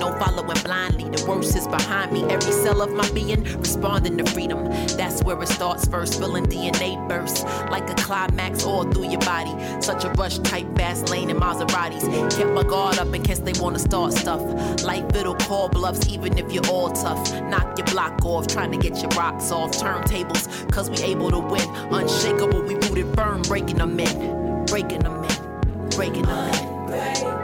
[0.00, 2.24] No following blindly, the worst is behind me.
[2.24, 4.64] Every cell of my being responding to freedom.
[4.96, 9.52] That's where it starts first, feeling DNA bursts like a climax all through your body.
[9.82, 12.02] Such a rush, type fast lane in Maseratis.
[12.34, 14.40] Kept my guard up in case they wanna start stuff.
[14.82, 17.20] Life it'll call bluffs even if you're all tough.
[17.42, 19.72] Knock your block off, trying to get your rocks off.
[19.72, 21.68] Turntables, cause we able to win.
[21.92, 24.64] Unshakable, we rooted firm, breaking them in.
[24.64, 25.88] Breaking them in.
[25.90, 27.39] Breaking them in.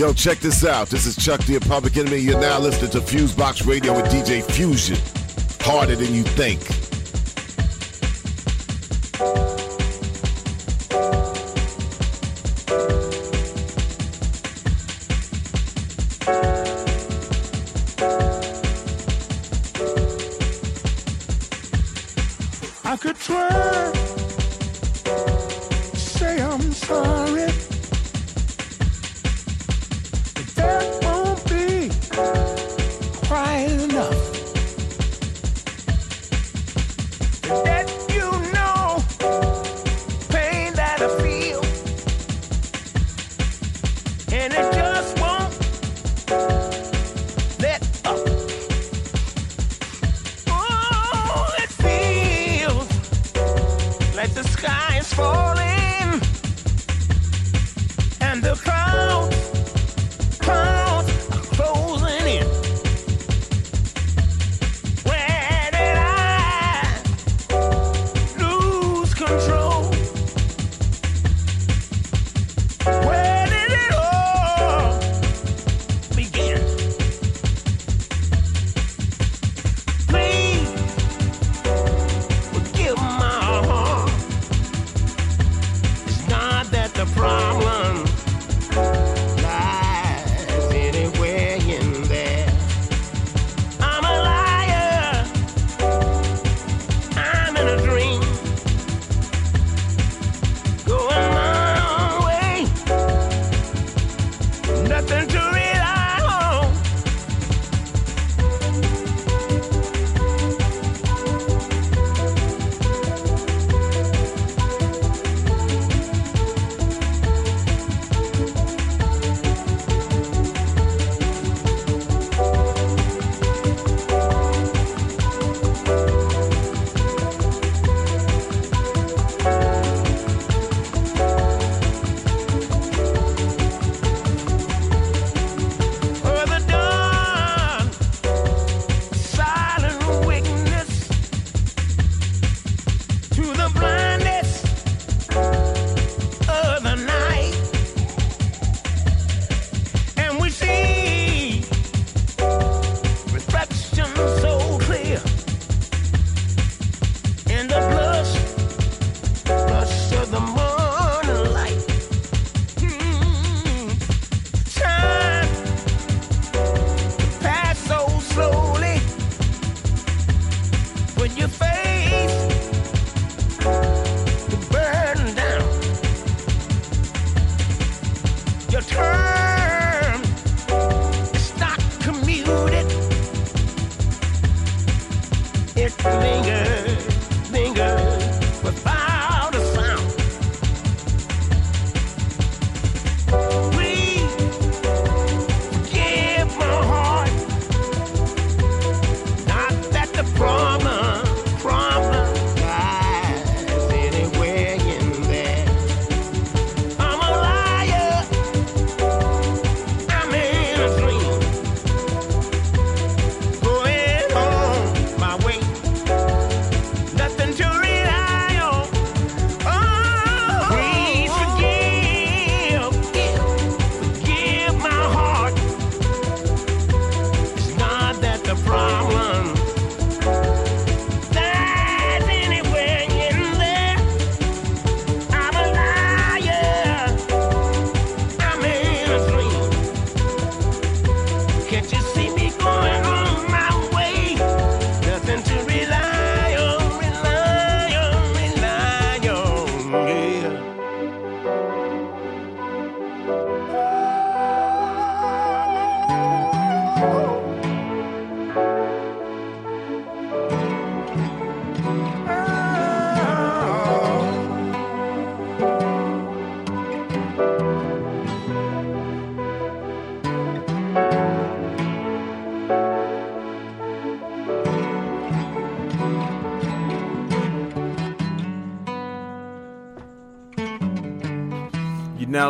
[0.00, 0.88] Yo, check this out.
[0.88, 2.16] This is Chuck D Public Enemy.
[2.16, 4.96] You're now listening to Fusebox Radio with DJ Fusion.
[5.60, 6.79] Harder than you think.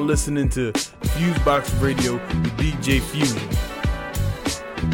[0.01, 3.35] Now listening to Fusebox Radio with DJ Fuse.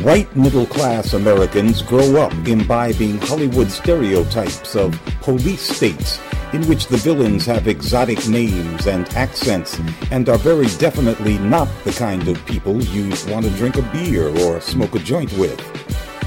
[0.02, 6.20] White middle class Americans grow up imbibing Hollywood stereotypes of police states
[6.52, 9.78] in which the villains have exotic names and accents
[10.10, 14.28] and are very definitely not the kind of people you'd want to drink a beer
[14.44, 15.60] or smoke a joint with.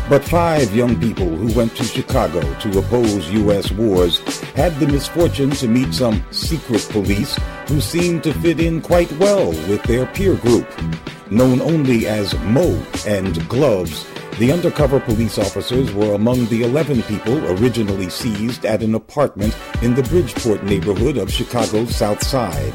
[0.09, 3.71] But five young people who went to Chicago to oppose U.S.
[3.71, 4.19] wars
[4.55, 7.37] had the misfortune to meet some secret police
[7.69, 10.67] who seemed to fit in quite well with their peer group.
[11.29, 14.07] Known only as Mo and Gloves,
[14.39, 19.93] the undercover police officers were among the 11 people originally seized at an apartment in
[19.93, 22.73] the Bridgeport neighborhood of Chicago's South Side.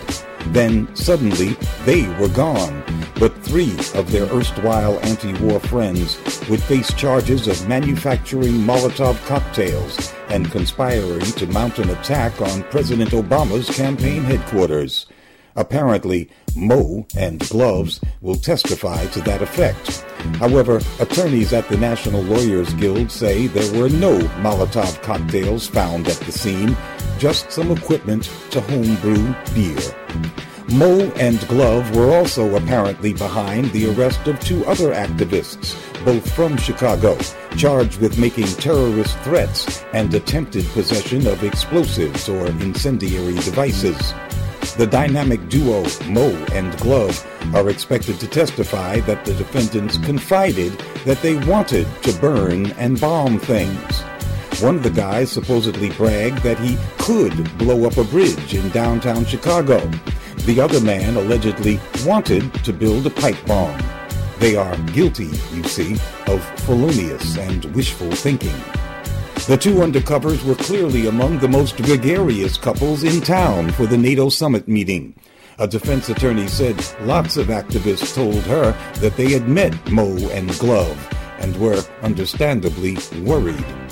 [0.53, 2.85] Then, suddenly, they were gone,
[3.19, 10.51] but three of their erstwhile anti-war friends would face charges of manufacturing Molotov cocktails and
[10.51, 15.07] conspiring to mount an attack on President Obama's campaign headquarters.
[15.55, 20.05] Apparently, Mo and Gloves will testify to that effect.
[20.41, 26.17] However, attorneys at the National Lawyers Guild say there were no Molotov cocktails found at
[26.17, 26.77] the scene,
[27.17, 29.95] just some equipment to homebrew beer.
[30.73, 35.77] Mo and Glove were also apparently behind the arrest of two other activists,
[36.07, 37.19] both from Chicago,
[37.57, 44.15] charged with making terrorist threats and attempted possession of explosives or incendiary devices.
[44.79, 47.25] The dynamic duo, Mo and Glove,
[47.55, 50.73] are expected to testify that the defendants confided
[51.05, 54.01] that they wanted to burn and bomb things.
[54.63, 59.27] One of the guys supposedly bragged that he could blow up a bridge in downtown
[59.27, 59.91] Chicago.
[60.45, 63.83] The other man allegedly wanted to build a pipe bomb.
[64.41, 65.95] They are guilty, you see,
[66.27, 68.55] of felonious and wishful thinking.
[69.47, 74.29] The two undercovers were clearly among the most gregarious couples in town for the NATO
[74.29, 75.15] summit meeting.
[75.59, 80.51] A defense attorney said lots of activists told her that they had met Mo and
[80.59, 80.99] Glove
[81.39, 83.84] and were understandably worried.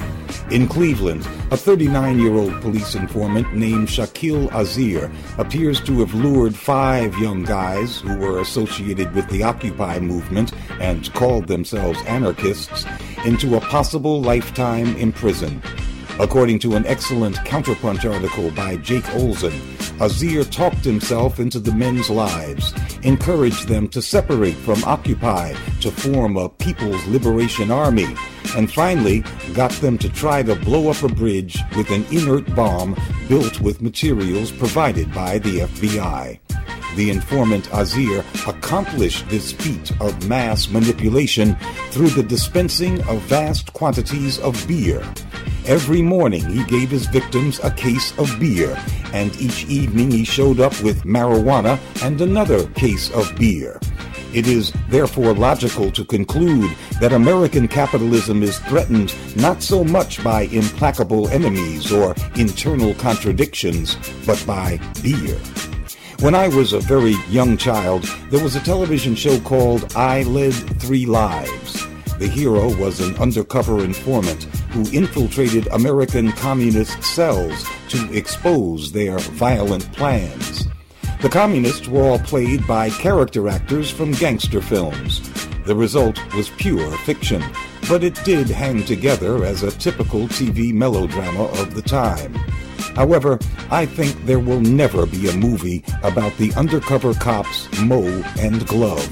[0.53, 6.55] In Cleveland, a 39 year old police informant named Shaquille Azir appears to have lured
[6.55, 12.85] five young guys who were associated with the Occupy movement and called themselves anarchists
[13.25, 15.63] into a possible lifetime in prison.
[16.23, 19.51] According to an excellent counterpunch article by Jake Olson,
[19.99, 22.73] Azir talked himself into the men's lives,
[23.03, 28.07] encouraged them to separate from Occupy to form a People's Liberation Army,
[28.57, 32.97] and finally got them to try to blow up a bridge with an inert bomb
[33.29, 36.39] built with materials provided by the FBI.
[36.97, 41.57] The informant Azir accomplished this feat of mass manipulation
[41.91, 45.03] through the dispensing of vast quantities of beer.
[45.67, 48.77] Every morning he gave his victims a case of beer,
[49.13, 53.81] and each evening he showed up with marijuana and another case of beer.
[54.35, 60.43] It is therefore logical to conclude that American capitalism is threatened not so much by
[60.43, 63.97] implacable enemies or internal contradictions,
[64.27, 65.39] but by beer.
[66.23, 70.53] When I was a very young child, there was a television show called I Led
[70.81, 71.85] Three Lives.
[72.21, 79.93] The hero was an undercover informant who infiltrated American communist cells to expose their violent
[79.95, 80.69] plans.
[81.23, 85.29] The communists were all played by character actors from gangster films.
[85.65, 87.43] The result was pure fiction,
[87.89, 92.39] but it did hang together as a typical TV melodrama of the time.
[92.95, 93.39] However,
[93.71, 98.03] I think there will never be a movie about the undercover cops Mo
[98.39, 99.07] and Glove,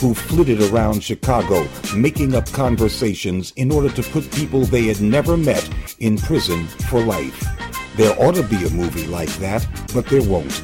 [0.00, 5.36] who flitted around Chicago making up conversations in order to put people they had never
[5.36, 5.68] met
[6.00, 7.44] in prison for life.
[7.96, 10.62] There ought to be a movie like that, but there won't.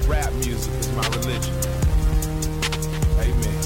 [0.06, 1.54] Rap music is my religion.
[3.18, 3.62] Amen.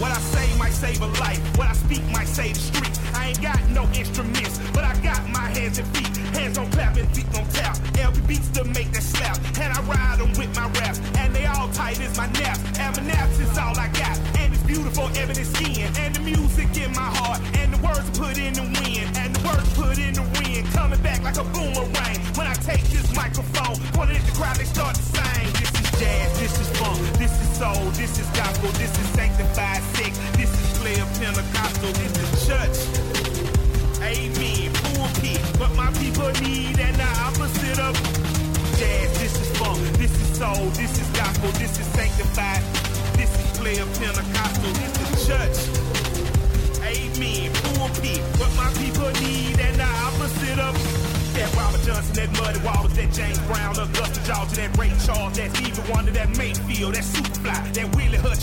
[0.00, 1.58] What I say might save a life.
[1.58, 2.93] What I speak might save the street.
[3.24, 6.14] I ain't got no instruments, but I got my hands and feet.
[6.36, 7.74] Hands on clap and feet on tap.
[7.96, 9.40] LB beats to make that slap.
[9.56, 11.00] And I ride them with my raps.
[11.16, 12.60] And they all tight as my naps.
[12.78, 14.20] And my naps is all I got.
[14.36, 15.88] And it's beautiful evidence skin.
[16.04, 17.40] And the music in my heart.
[17.56, 19.08] And the words put in the wind.
[19.16, 20.68] And the words put in the wind.
[20.76, 22.20] Coming back like a boomerang.
[22.36, 25.48] When I take this microphone, pointed at the crowd, they start to sing.
[25.64, 29.80] This is jazz, this is funk, this is soul, this is gospel, this is sanctified
[29.96, 32.76] sex, this is player Pentecostal, this is church.
[34.04, 35.40] Amen, pulpit.
[35.58, 37.96] But my people need and the opposite of
[38.76, 39.08] jazz.
[39.16, 42.62] This is funk, this is soul, this is gospel, this is sanctified,
[43.16, 45.58] this is player Pentecostal, this is church.
[46.84, 48.20] Amen, pulpit.
[48.36, 50.74] But my people need and the opposite of
[51.34, 55.50] that Robert Johnson, that Muddy Waters, that James Brown, Augusta Georgia, that Ray Charles, that
[55.56, 58.33] Stevie Wonder, that Mayfield, that Superfly, that Willie Hutch,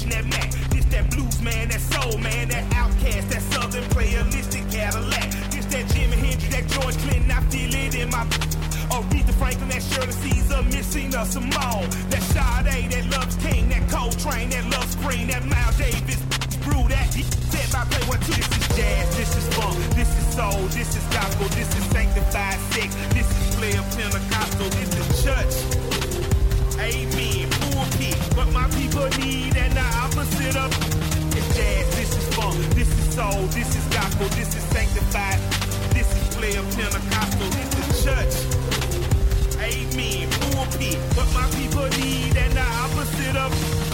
[1.42, 5.30] man, that soul man, that outcast, that southern playalistic Cadillac.
[5.52, 8.26] This that Jimi Hendrix, that George Clinton, I feel it in my.
[8.94, 13.70] Oh, Aretha Franklin, that Shirley Caesar, missing us some Simone, that Sade, that Loves King,
[13.70, 16.22] that Coltrane, that Love Spring, that Miles Davis,
[16.64, 17.12] brew that
[17.72, 18.36] by play one two.
[18.36, 22.60] This is jazz, this is funk, this is soul, this is gospel, this is sanctified
[22.76, 25.56] sex, this is player Pentecostal, this is church.
[26.80, 28.18] Amen, pulpit.
[28.36, 31.11] But my people need and the opposite of
[32.34, 35.40] funk, this is soul, this is gospel, this is sanctified,
[35.94, 38.36] this is player Pentecostal, this is church.
[39.60, 41.00] Amen, pulpit.
[41.16, 43.91] But my people need and the opposite of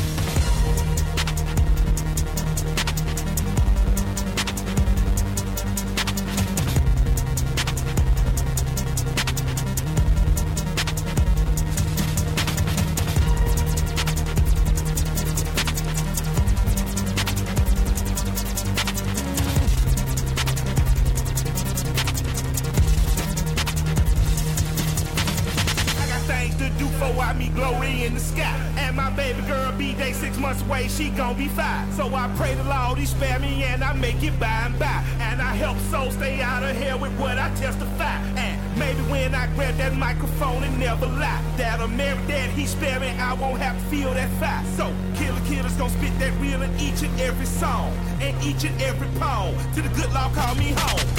[43.47, 44.63] won't have to feel that fire.
[44.75, 47.91] So killer killers gon' spit that real in each and every song.
[48.21, 49.55] And each and every poem.
[49.75, 51.16] To the good Lord call me home.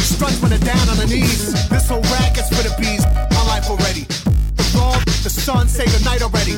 [0.00, 1.52] Struts when they're down on their knees.
[1.68, 3.04] This whole racket's for the bees.
[3.36, 4.04] My life already.
[4.56, 6.56] The ball, the sun, say the night already.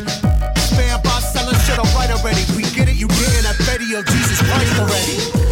[0.77, 2.43] Man, boss, selling shit, alright already.
[2.57, 5.52] We get it, you getting that Betty of Jesus Christ already.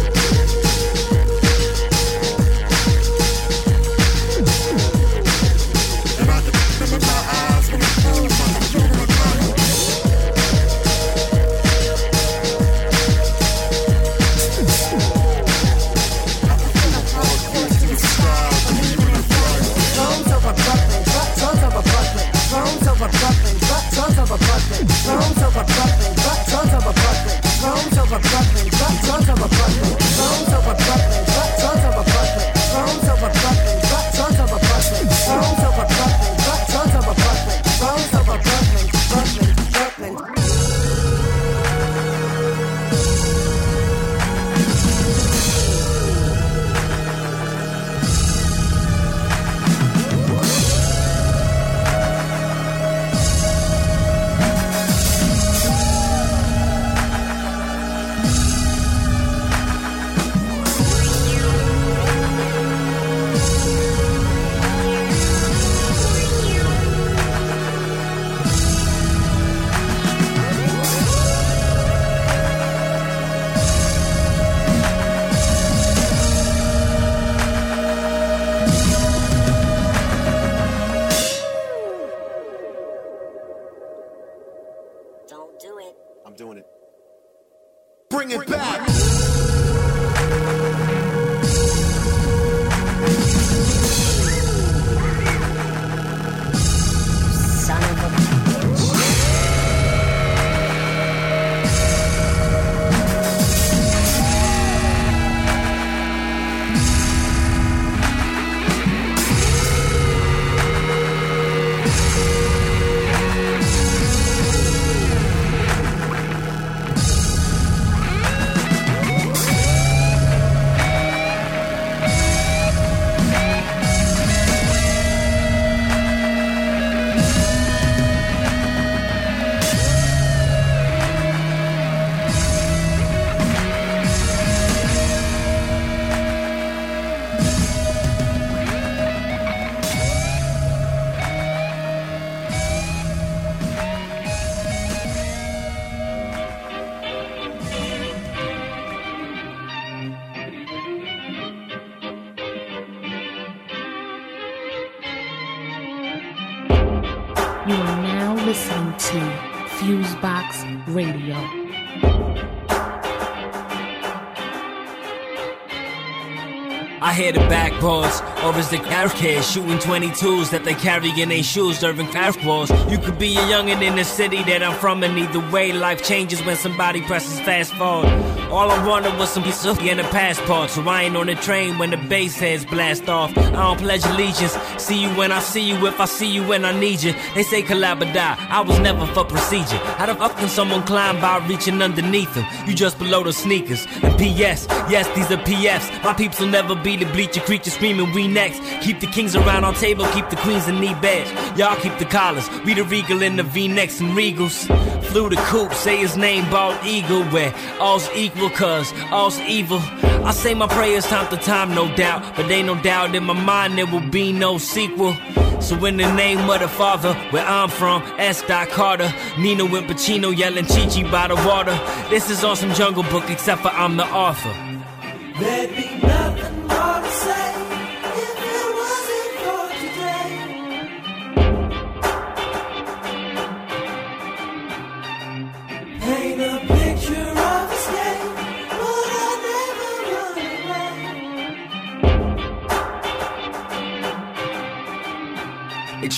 [168.69, 168.77] The
[169.15, 172.69] kids shooting 22s that they carry in their shoes, serving fastballs.
[172.91, 176.03] You could be a youngin' in the city that I'm from, and either way, life
[176.03, 178.30] changes when somebody presses fast forward.
[178.51, 181.77] All I wanted was some of and a passport, so I ain't on the train
[181.77, 183.35] when the bass heads blast off.
[183.37, 184.57] I don't pledge allegiance.
[184.77, 187.13] See you when I see you, if I see you when I need you.
[187.33, 188.35] They say collab or die.
[188.49, 189.77] I was never for procedure.
[189.97, 192.45] How the fuck can someone climb by reaching underneath them?
[192.67, 193.87] You just below the sneakers.
[194.03, 194.67] And P.S.
[194.89, 196.03] Yes, these are P.F.s.
[196.03, 198.61] My peeps will never be the bleacher creature screaming we next.
[198.81, 201.29] Keep the kings around our table, keep the queens in knee badge.
[201.57, 204.67] Y'all keep the collars, we the regal in the V-necks and regals.
[205.11, 209.79] Flew the coop, say his name, bald eagle, where all's equal, cause all's evil.
[210.23, 213.33] I say my prayers time to time, no doubt, but ain't no doubt in my
[213.33, 215.13] mind there will be no sequel.
[215.59, 218.41] So in the name of the Father, where I'm from, S.
[218.43, 221.77] Dot Carter, Nino and Pacino yelling Chi-Chi by the water.
[222.09, 224.53] This is on some Jungle Book, except for I'm the author.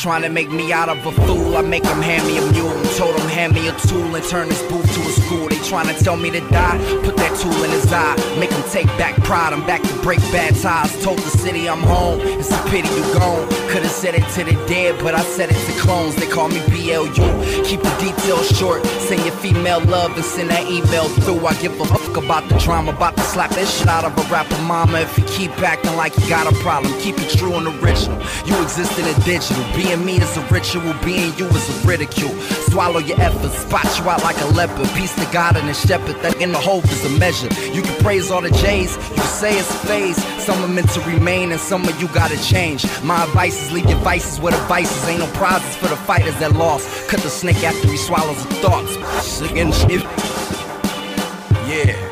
[0.03, 1.55] Trying to make me out of a fool.
[1.55, 2.83] I make them hand me a mule.
[2.97, 5.47] Told them hand me a tool and turn this booth to a school.
[5.47, 6.77] They trying to tell me to die.
[7.05, 8.15] Put that tool in his eye.
[8.37, 9.53] Make him take back pride.
[9.53, 10.91] I'm back to break bad ties.
[11.01, 12.19] Told the city I'm home.
[12.21, 13.47] It's a pity you gone.
[13.69, 16.17] Could've said it to the dead, but I said it to clones.
[16.17, 17.63] They call me BLU.
[17.63, 18.85] Keep the details short.
[19.07, 21.47] Send your female love and send that email through.
[21.47, 22.91] I give a fuck about the drama.
[22.91, 24.99] About to slap that shit out of a rapper mama.
[24.99, 28.17] If you keep acting like you got a problem, keep it true and original.
[28.45, 29.63] You exist in a digital.
[29.75, 30.93] Being me is a ritual.
[31.03, 32.33] Being you is a ridicule.
[32.69, 33.57] Swallow your efforts.
[33.59, 34.87] Spot you out like a leopard.
[34.89, 36.15] Peace to God and a shepherd.
[36.21, 37.49] That in the hope is a measure.
[37.73, 38.95] You can praise all the J's.
[39.15, 40.17] You say it's a phase.
[40.43, 42.85] Some are meant to remain and some of you gotta change.
[43.03, 45.07] My advice is leave your vices where the vices.
[45.07, 46.87] Ain't no prizes for the fighters that lost.
[47.09, 48.93] Cut the snake after he swallows the thoughts.
[51.67, 52.02] Yeah.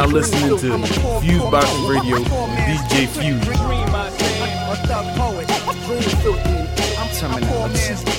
[0.00, 0.78] Now listening to
[1.20, 2.28] Fuse Fusebox Radio with
[2.64, 3.38] DJ Fusion.
[3.40, 4.72] Dream, my saying.
[4.72, 5.46] A thug poet.
[5.84, 6.40] Dream through.
[6.96, 7.10] I'm
[7.42, 7.68] a poor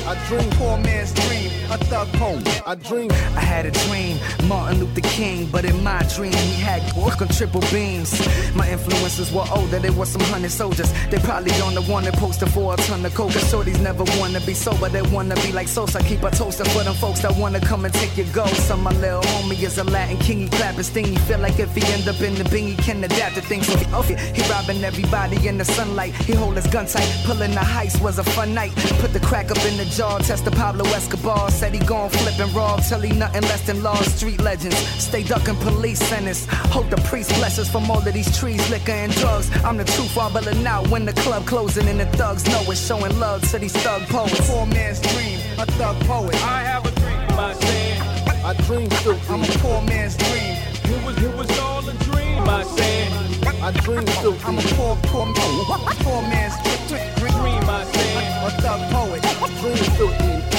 [0.06, 1.41] I dream poor man's dream,
[1.72, 2.62] a thug poet.
[2.68, 3.12] I dream.
[3.12, 4.18] I had a dream,
[4.48, 8.12] Martin Luther King, but in my dream he had work on triple beams.
[8.56, 10.92] My influences were older, there were some hundred soldiers.
[11.10, 13.32] They probably on the one that posted for a ton of coke.
[13.32, 16.04] Shorties never wanna be sober, they wanna be like Sosa.
[16.04, 18.56] Keep a toaster for them folks that wanna come and take your gold.
[18.68, 21.16] Some my little homie is a Latin king, he clapping stingy.
[21.28, 23.68] Feel like if he end up in the bing, he can adapt to things.
[23.68, 26.14] So he, oh, he robbing everybody in the sunlight.
[26.28, 28.74] He hold his gun tight, pulling the heist was a fun night.
[29.00, 31.50] Put the crack up in the jar, test the Pablo Escobar.
[31.62, 34.18] Said he gon' flip and rob till he nothing less than lost.
[34.18, 36.48] Street legends, stay ducking police sentence.
[36.74, 39.48] Hope the priest bless us from all of these trees, liquor and drugs.
[39.64, 43.14] I'm the truth, bubbling out when the club closing and the thugs know it's showing
[43.20, 44.50] love to these thug poets.
[44.50, 46.34] Poor man's dream, a thug poet.
[46.44, 48.02] I have a dream, my saying.
[48.44, 49.20] I dream through.
[49.30, 50.58] I'm a poor man's dream.
[50.90, 53.14] It was, it was all a dream, my saying.
[53.62, 54.38] I dream through.
[54.46, 56.58] I'm a poor, poor, poor, poor man's
[56.90, 57.06] dream,
[57.38, 58.46] dream, my saying.
[58.48, 59.22] A thug poet.
[59.62, 60.10] Dream through.
[60.10, 60.51] I'm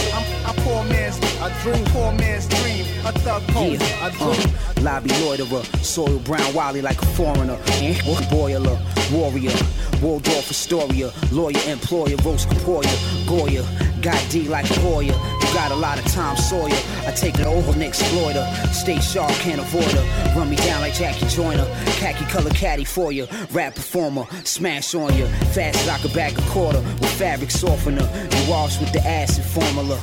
[0.52, 2.84] a poor man's, I dream poor man's dream.
[3.06, 3.80] A thug poet.
[3.80, 4.54] Yeah, I dream.
[4.54, 7.94] uh, lobby loiterer, soil brown Wally like a foreigner, eh?
[8.30, 8.78] boiler,
[9.12, 9.52] warrior,
[10.00, 12.94] Waldorf Astoria, lawyer, employer, roast Capoya,
[13.26, 13.64] Goya,
[14.00, 15.14] got D like a the
[15.54, 16.76] got a lot of Tom Sawyer.
[17.06, 18.72] I take it over and exploit her.
[18.72, 20.34] Stay sharp, can't avoid her.
[20.36, 21.66] Run me down like Jackie Joyner.
[21.98, 23.26] Khaki color caddy for you.
[23.52, 25.26] Rap performer, smash on you.
[25.54, 28.02] Fast as I could bag a quarter with fabric softener.
[28.02, 30.00] You wash with the acid formula.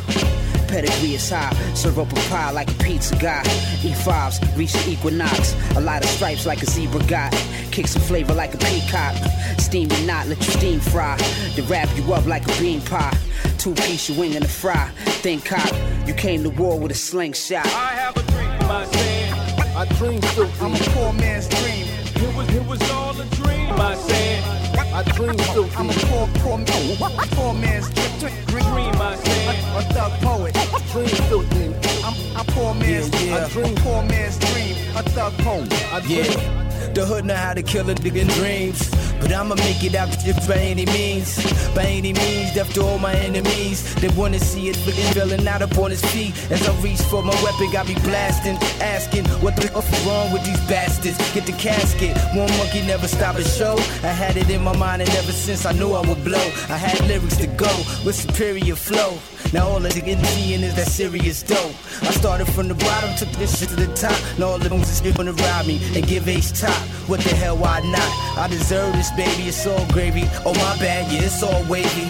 [0.69, 3.41] Pedigree is high, serve up a pie like a pizza guy.
[3.81, 5.55] E5s, reach the equinox.
[5.75, 7.33] A lot of stripes like a zebra got.
[7.71, 9.15] Kick some flavor like a peacock.
[9.57, 11.17] Steam your knot, let your steam fry.
[11.55, 13.17] To wrap you up like a bean pie.
[13.57, 14.91] Two piece, you wing and a fry.
[15.23, 15.73] Think cock,
[16.05, 17.65] you came to war with a slingshot.
[17.65, 19.75] I have a dream for myself.
[19.75, 20.63] I dream filthy.
[20.63, 21.87] I'm a poor man's dream.
[22.15, 24.68] It was, it was all a dream, I said.
[24.91, 25.75] I dream filthy.
[25.77, 28.33] I'm a poor, poor, poor, oh, poor man's dream.
[28.47, 29.55] Dream, I said.
[29.55, 30.53] A, a thug poet.
[30.91, 31.65] Dream filthy.
[32.03, 33.45] I'm a poor man's Yeah, yeah.
[33.45, 34.75] A dream, poor man's dream.
[34.95, 35.93] A thug poet.
[35.93, 36.68] I dream.
[36.93, 38.89] The hood know how to kill a nigga dreams.
[39.19, 41.37] But I'ma make it out if by any means.
[41.75, 43.95] By any means, death to all my enemies.
[43.95, 46.33] They wanna see it but feeling, feeling out upon his feet.
[46.49, 50.43] As I reach for my weapon, got me blasting, asking what the fuck wrong with
[50.45, 51.17] these bastards.
[51.33, 53.75] Get the casket, one monkey never stop a show.
[54.03, 56.45] I had it in my mind, and ever since I knew I would blow.
[56.69, 57.71] I had lyrics to go
[58.05, 59.19] with superior flow.
[59.51, 61.73] Now all the niggas seeing is that serious dope.
[62.03, 64.15] I started from the bottom, took this shit to the top.
[64.37, 66.81] Now all the niggas is here gonna ride me and give ace top.
[67.09, 68.37] What the hell, why not?
[68.37, 69.49] I deserve this, baby.
[69.49, 70.23] It's all gravy.
[70.45, 72.09] Oh my bad, yeah, it's all wavy.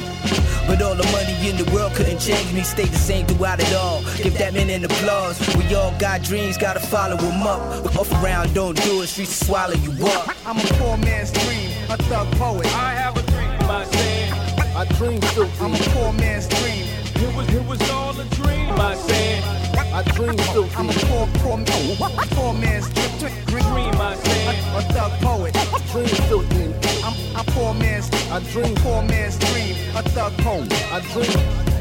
[0.67, 2.61] But all the money in the world couldn't change me.
[2.61, 4.03] Stayed the same throughout it all.
[4.17, 5.39] Give that man an applause.
[5.55, 7.61] We all got dreams, gotta follow them up.
[7.97, 9.07] Off around, don't do it.
[9.07, 10.35] Streets swallow you up.
[10.45, 11.71] I'm a poor man's dream.
[11.89, 12.67] A thug poet.
[12.67, 14.75] I have a dream for myself.
[14.75, 15.63] I dream filthy.
[15.63, 16.98] I'm a poor man's dream.
[17.21, 19.43] It was, it was all a dream, I said.
[19.91, 20.75] I dream filthy.
[20.77, 23.33] I'm a poor, poor, poor, poor man's dream.
[23.47, 24.55] Dream, I said.
[24.77, 25.53] A thug poet.
[25.91, 26.73] Dream filthy.
[27.03, 28.09] I'm a poor man's.
[28.31, 28.73] I dream.
[28.75, 29.75] Poor man's dream.
[29.97, 30.71] A thug poet.
[30.93, 31.78] I dream.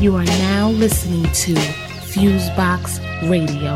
[0.00, 2.98] You are now listening to Fusebox
[3.28, 3.74] Radio.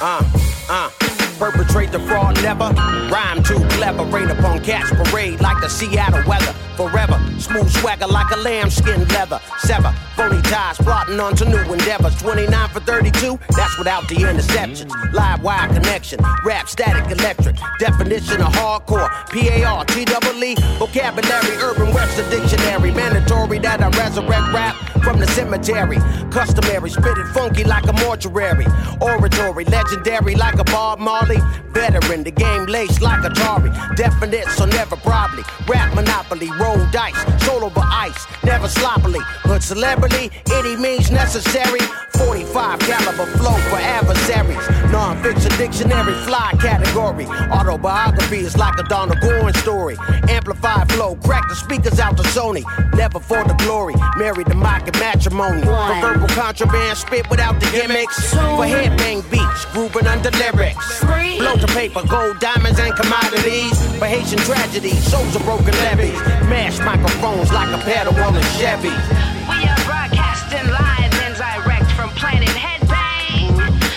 [0.00, 0.22] Uh,
[0.68, 0.90] uh,
[1.36, 2.72] perpetrate the fraud never.
[3.12, 6.54] Rhyme too clever, rain upon cats parade like the Seattle weather.
[6.76, 9.40] Forever, smooth swagger like a lambskin leather.
[9.58, 12.14] Sever, phony ties, plotting onto new endeavors.
[12.16, 14.90] 29 for 32, that's without the interceptions.
[15.12, 17.56] Live wire connection, rap static electric.
[17.78, 22.90] Definition of hardcore, P-A-R, T-double-E, vocabulary, urban western dictionary.
[22.90, 25.98] Mandatory that I resurrect rap from the cemetery.
[26.30, 28.66] Customary, spit it funky like a mortuary.
[29.00, 31.38] Oratory, legendary like a Bob Marley.
[31.72, 33.70] Veteran, the game laced like Atari.
[33.96, 35.42] Definite, so never probably.
[35.66, 38.26] Rap monopoly, roll dice, soul over ice.
[38.44, 41.80] Never sloppily, but celebrity, any means necessary.
[42.12, 44.92] 45 caliber flow for adversaries.
[44.92, 47.26] Non-fiction dictionary, fly category.
[47.26, 49.96] Autobiography is like a Donna Gorin story.
[50.28, 52.62] Amplified flow, crack the speakers out to Sony.
[52.94, 55.62] Never for the glory, married the mic and matrimony.
[55.62, 58.32] For verbal contraband, spit without the gimmicks.
[58.34, 61.00] For headbang beats, grooving under lyrics.
[61.00, 63.72] Blow to paper, gold, diamonds, and commodities.
[63.98, 66.20] For Haitian tragedies, souls of broken levees.
[66.50, 68.88] Mash microphones like a pedal on a Chevy.
[68.88, 73.54] We are broadcasting live and direct from Planet Headbang.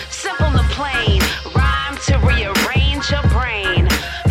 [0.08, 1.20] Simple and plain,
[1.52, 3.88] rhyme to rearrange your brain.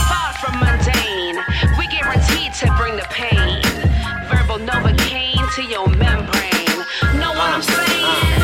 [0.08, 1.36] Far from mundane,
[1.78, 3.62] we guaranteed to bring the pain.
[4.32, 6.80] Verbal Novocaine to your membrane.
[7.20, 8.40] Know what I'm saying?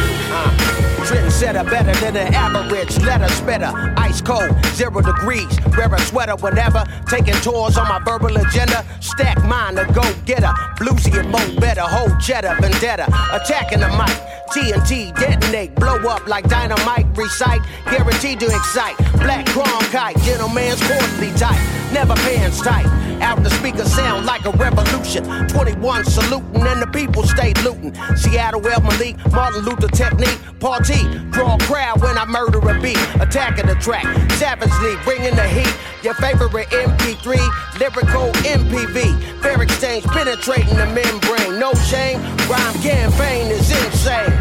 [1.08, 3.72] Trendsetter better than an average letter spitter.
[3.98, 5.58] Ice cold, zero degrees.
[5.78, 6.84] Wear a sweater whenever.
[7.10, 8.86] Taking tours on my verbal agenda.
[9.00, 10.54] Stack to go getter.
[10.78, 11.82] Bluesy and mo better.
[11.82, 13.08] Hold cheddar, vendetta.
[13.34, 14.16] Attacking the mic.
[14.50, 17.06] TNT detonate, blow up like dynamite.
[17.16, 18.98] Recite, guaranteed to excite.
[19.20, 21.60] Black chrome kite, gentleman's costly type.
[21.94, 22.88] Never pants tight.
[23.22, 25.24] Out the speaker sound like a revolution.
[25.48, 27.94] 21 saluting and the people stay looting.
[28.16, 30.40] Seattle El Malik, Martin Luther technique.
[30.60, 33.00] Party, draw a crowd when I murder a beat.
[33.20, 35.74] Attacking the track, savagely bringing the heat.
[36.04, 37.36] Your favorite MP3,
[37.80, 39.42] lyrical MPV.
[39.42, 41.60] Fair exchange penetrating the membrane.
[41.60, 44.32] No shame, rhyme campaign is insane.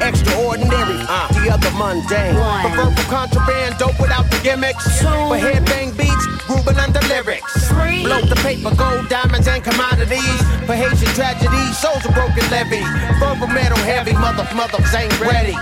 [0.00, 2.34] Extraordinary, uh, the other mundane.
[2.34, 4.84] For verbal contraband, dope without the gimmicks.
[5.02, 7.68] For headbang beats, grooving under lyrics.
[7.68, 10.40] Blow the paper, gold, diamonds, and commodities.
[10.64, 12.88] For Haitian tragedies, souls of broken levees.
[13.20, 15.54] Verbal metal heavy, mother, mothers ain't ready.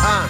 [0.00, 0.28] Uh,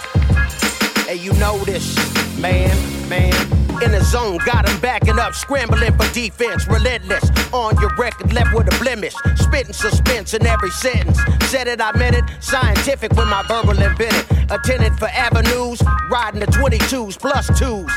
[1.11, 1.97] hey, you know this,
[2.39, 2.71] man,
[3.09, 3.35] man.
[3.83, 7.31] In the zone, got him backing up, scrambling for defense, relentless.
[7.53, 9.15] On your record, left with a blemish.
[9.37, 11.19] Spitting suspense in every sentence.
[11.45, 12.25] Said it, I meant it.
[12.41, 14.25] Scientific with my verbal invented.
[14.51, 17.91] Attended for avenues, riding the 22s plus twos.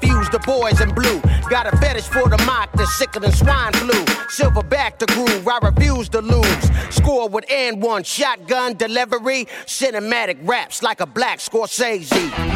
[0.00, 1.20] FU's the boys in blue.
[1.50, 4.04] Got a fetish for the mock that's sicker than swine flu.
[4.28, 6.94] Silverback the groove, I refuse to lose.
[6.94, 9.46] Score with and one shotgun delivery.
[9.66, 12.53] Cinematic raps like a black Scorsese.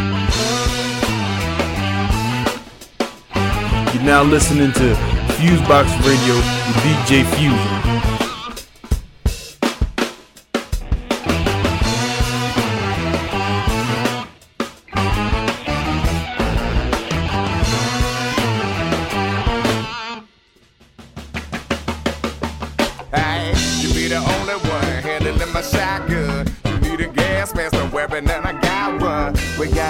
[3.95, 4.95] You're now listening to
[5.39, 8.18] Fusebox Radio with DJ Fusion.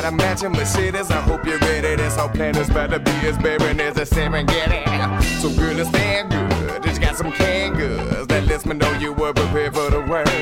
[0.08, 1.10] A matching Mercedes.
[1.10, 1.94] I hope you're ready.
[1.96, 4.82] This whole plan is about to be as barren as a Serengeti.
[5.42, 6.82] So good, it's stand good.
[6.82, 10.32] Just got some canned goods that lets me know you were prepared for the worst.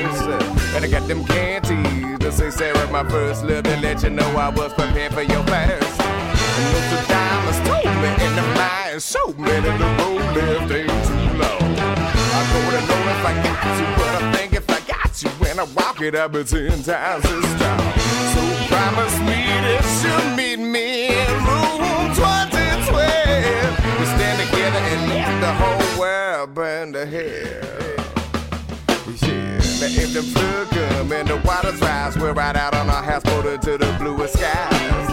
[0.73, 4.29] And I got them candies to say Sarah my first love to let you know
[4.37, 5.99] I was prepared for your first.
[5.99, 11.27] And those diamonds told me in the mind, so many the road left ain't too
[11.43, 11.75] long.
[11.75, 15.29] I go to know if I got you, but I think if I got you,
[15.43, 18.06] when I walk it, I'll be ten times as strong.
[20.37, 23.99] Meet me in room 2012.
[23.99, 27.67] We stand together and let the whole world burn to hell.
[29.89, 33.77] Yeah, the flood come and the water's rise, we're right out on our houseboat into
[33.77, 35.06] the bluest skies.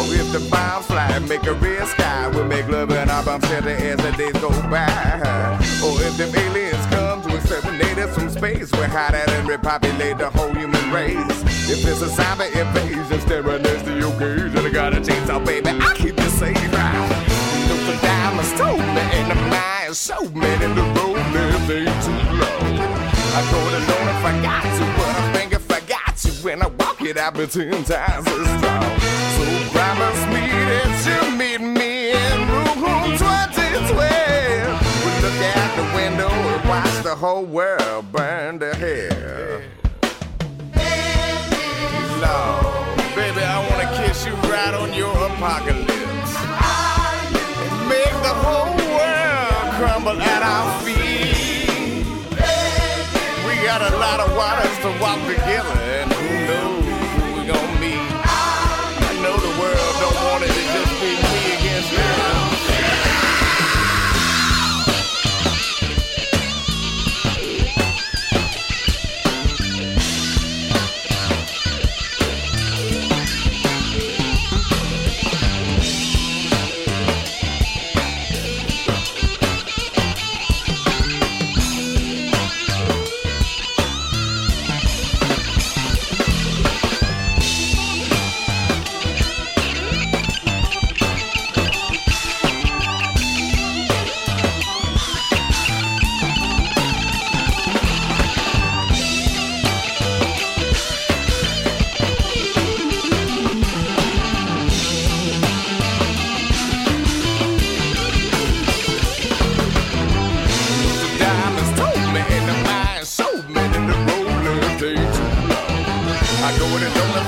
[0.00, 3.44] Or if the bombs fly make a red sky, we'll make love in our bump
[3.44, 4.88] shelter as the days go by.
[5.84, 10.16] Or if them aliens come to exterminate us from space, we're hide out and repopulate
[10.16, 11.42] the whole human race.
[11.68, 15.44] If it's a cyber invasion, staring next to your gauge, and I got a chainsaw,
[15.44, 16.56] baby, I keep you safe.
[16.56, 22.02] Look for diamonds, told me, and the mind showed me that the road left ain't
[22.04, 22.80] too long.
[23.36, 26.32] I go to know if I got to, but I think if I got you,
[26.42, 29.19] when I walk it, I'll be ten times as strong.
[31.40, 33.96] Meet me in room 2012.
[35.06, 39.62] We look out the window and watch the whole world burn to hell.
[42.24, 46.34] Lord, baby, I wanna kiss you right on your apocalypse.
[47.88, 52.04] Make the whole world crumble at our feet.
[53.46, 55.79] We got a lot of waters to walk together,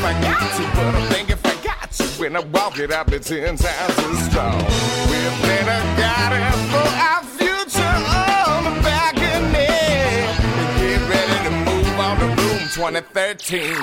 [0.03, 2.91] if I got to, but I think if I got to, when I walk it,
[2.93, 4.59] I'll be ten times as strong.
[5.07, 8.73] We've been a guiding for our future on the.
[10.35, 13.77] And get ready to move on to room 2013.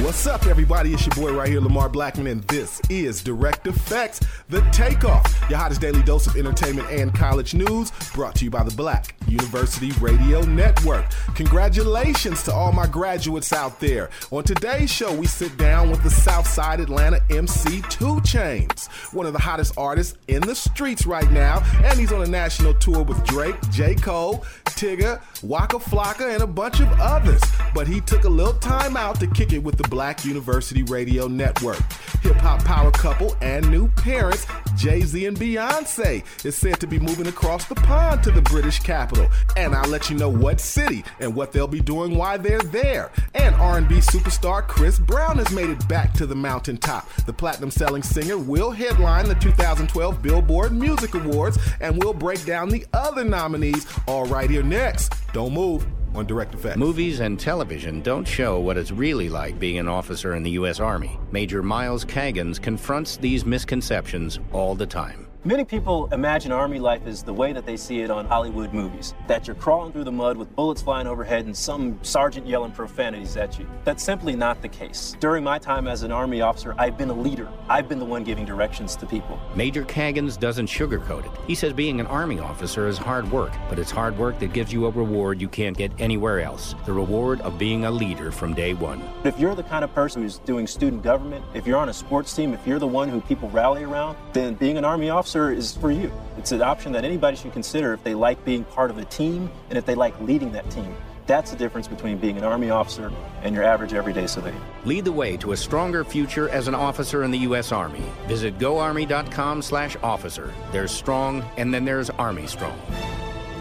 [0.00, 0.92] What's up, everybody?
[0.92, 5.58] It's your boy right here, Lamar Blackman, and this is Direct EFX, The Takeoff, your
[5.58, 9.92] hottest daily dose of entertainment and college news, brought to you by the Black University
[9.92, 11.06] Radio Network.
[11.34, 14.10] Congratulations to all my graduates out there.
[14.32, 19.32] On today's show, we sit down with the Southside Atlanta MC 2 Chainz, one of
[19.32, 23.24] the hottest artists in the streets right now, and he's on a national tour with
[23.24, 23.94] Drake, J.
[23.94, 24.44] Cole,
[24.76, 27.42] Tyga, Waka Flocka, and a bunch of others.
[27.74, 31.26] But he took a little time out to kick it with the Black University Radio
[31.26, 31.80] Network.
[32.22, 34.46] Hip hop power couple and new parents,
[34.76, 38.80] Jay Z and Beyonce, is said to be moving across the pond to the British
[38.80, 39.28] capital.
[39.56, 43.10] And I'll let you know what city and what they'll be doing while they're there.
[43.34, 47.10] And R&B superstar Chris Brown has made it back to the mountaintop.
[47.24, 52.84] The platinum-selling singer will headline the 2012 Billboard Music Awards, and we'll break down the
[52.92, 55.14] other nominees all right here next.
[55.32, 55.86] Don't move.
[56.14, 56.76] on Direct EFX.
[56.76, 60.80] Movies and television don't show what it's really like being an officer in the U.S.
[60.80, 61.18] Army.
[61.30, 65.26] Major Miles Kagans confronts these misconceptions all the time.
[65.46, 69.14] Many people imagine Army life as the way that they see it on Hollywood movies
[69.28, 73.36] that you're crawling through the mud with bullets flying overhead and some sergeant yelling profanities
[73.36, 73.64] at you.
[73.84, 75.14] That's simply not the case.
[75.20, 77.48] During my time as an Army officer, I've been a leader.
[77.68, 79.38] I've been the one giving directions to people.
[79.54, 81.30] Major Kagans doesn't sugarcoat it.
[81.46, 84.72] He says being an Army officer is hard work, but it's hard work that gives
[84.72, 88.52] you a reward you can't get anywhere else the reward of being a leader from
[88.52, 89.00] day one.
[89.22, 92.34] If you're the kind of person who's doing student government, if you're on a sports
[92.34, 95.76] team, if you're the one who people rally around, then being an Army officer is
[95.76, 96.10] for you.
[96.38, 99.50] It's an option that anybody should consider if they like being part of a team
[99.68, 100.94] and if they like leading that team.
[101.26, 104.60] That's the difference between being an Army officer and your average everyday civilian.
[104.84, 107.72] Lead the way to a stronger future as an officer in the U.S.
[107.72, 108.02] Army.
[108.28, 110.54] Visit goarmy.com slash officer.
[110.70, 112.78] There's strong, and then there's Army strong.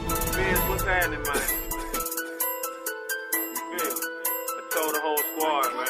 [0.07, 1.33] Vince, what's happening, man?
[3.71, 4.07] Vince,
[4.51, 5.87] I told the whole squad, man.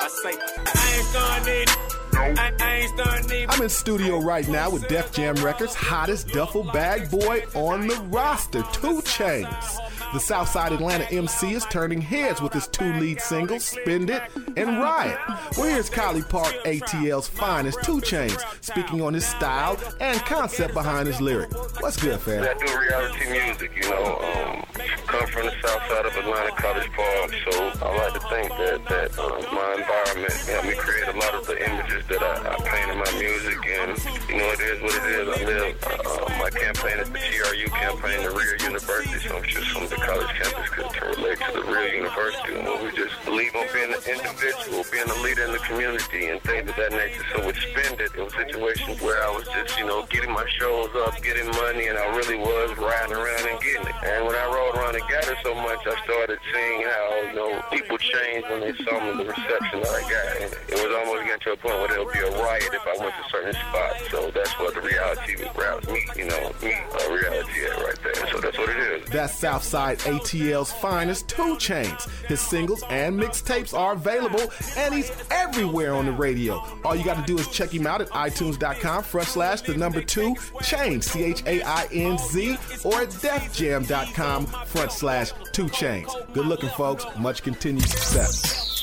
[0.00, 1.95] I say, I ain't starting it.
[2.34, 3.46] I, I ain't starting it.
[3.48, 7.96] I'm in studio right now with Def Jam Records' hottest duffel bag boy on the
[8.10, 9.78] roster, 2 Chainz.
[10.16, 14.22] The Southside Atlanta MC is turning heads with his two lead singles, Spend It
[14.56, 15.18] and Riot.
[15.58, 21.06] Well, here's College Park, ATL's finest, 2 Chainz, speaking on his style and concept behind
[21.06, 21.52] his lyric.
[21.82, 22.44] What's good, fam?
[22.44, 24.16] I do reality music, you know.
[24.16, 24.64] Um,
[25.06, 28.84] come from the south side of Atlanta, College Park, so I like to think that,
[28.88, 32.56] that uh, my environment helped me create a lot of the images that I, I
[32.64, 33.92] paint in my music, and,
[34.28, 35.28] you know, it is what it is.
[35.28, 39.68] I live, uh, my campaign is the TRU campaign, the Real University, so I'm just
[39.70, 43.50] from the college campus could relate to the real university and what we just believe
[43.58, 47.26] on being an individual, being a leader in the community and things of that nature.
[47.34, 50.94] So with Spend It, was situations where I was just, you know, getting my shows
[51.02, 53.98] up, getting money, and I really was riding around and getting it.
[54.06, 57.34] And when I rode around and got it so much, I started seeing how, you
[57.34, 60.26] know, people changed when they saw me, the reception that I got.
[60.38, 62.84] And it was almost getting to a point where there would be a riot if
[62.86, 64.06] I went to certain spots.
[64.14, 68.22] So that's what the reality routes me, you know, me, uh, reality at right there.
[68.30, 69.10] So that's what it is.
[69.10, 72.08] That's Southside ATL's finest, 2 Chainz.
[72.26, 74.42] His singles and mixtapes are available,
[74.76, 76.62] and he's everywhere on the radio.
[76.84, 80.02] All you got to do is check him out at itunes.com front slash the number
[80.02, 86.14] two chains, C H A I N Z, or at defjam.com front slash two chains.
[86.32, 87.04] Good looking, folks.
[87.18, 88.75] Much continued success.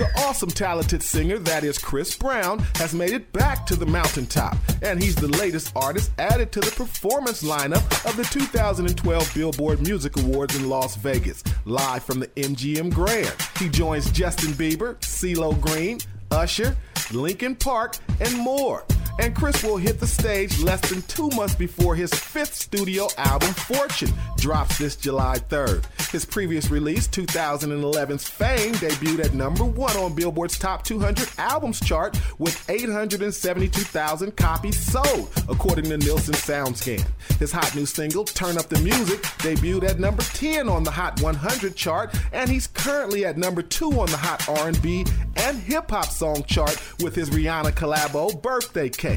[0.00, 4.56] The awesome, talented singer that is Chris Brown has made it back to the mountaintop,
[4.80, 10.16] and he's the latest artist added to the performance lineup of the 2012 Billboard Music
[10.16, 13.30] Awards in Las Vegas, live from the MGM Grand.
[13.58, 15.98] He joins Justin Bieber, CeeLo Green,
[16.30, 16.78] Usher,
[17.12, 18.86] Linkin Park, and more.
[19.20, 23.50] And Chris will hit the stage less than two months before his fifth studio album,
[23.52, 25.84] Fortune, drops this July 3rd.
[26.10, 32.18] His previous release, 2011's Fame, debuted at number one on Billboard's Top 200 Albums chart
[32.38, 37.06] with 872,000 copies sold, according to Nielsen SoundScan.
[37.38, 41.20] His hot new single, Turn Up the Music, debuted at number 10 on the Hot
[41.20, 45.04] 100 chart, and he's currently at number two on the Hot R&B
[45.36, 49.09] and Hip Hop song chart with his Rihanna collabo, Birthday Cake.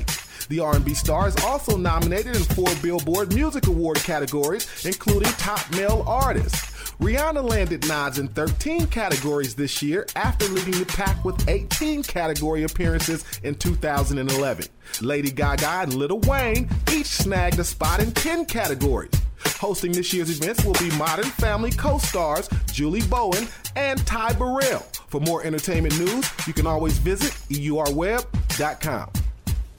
[0.50, 6.04] The R&B star is also nominated in four Billboard Music Award categories, including Top Male
[6.06, 6.56] Artist.
[7.00, 12.64] Rihanna landed nods in 13 categories this year after leading the pack with 18 category
[12.64, 14.66] appearances in 2011.
[15.02, 19.12] Lady Gaga and Lil Wayne each snagged a spot in 10 categories.
[19.58, 24.86] Hosting this year's events will be Modern Family co-stars Julie Bowen and Ty Burrell.
[25.08, 29.12] For more entertainment news, you can always visit eurweb.com.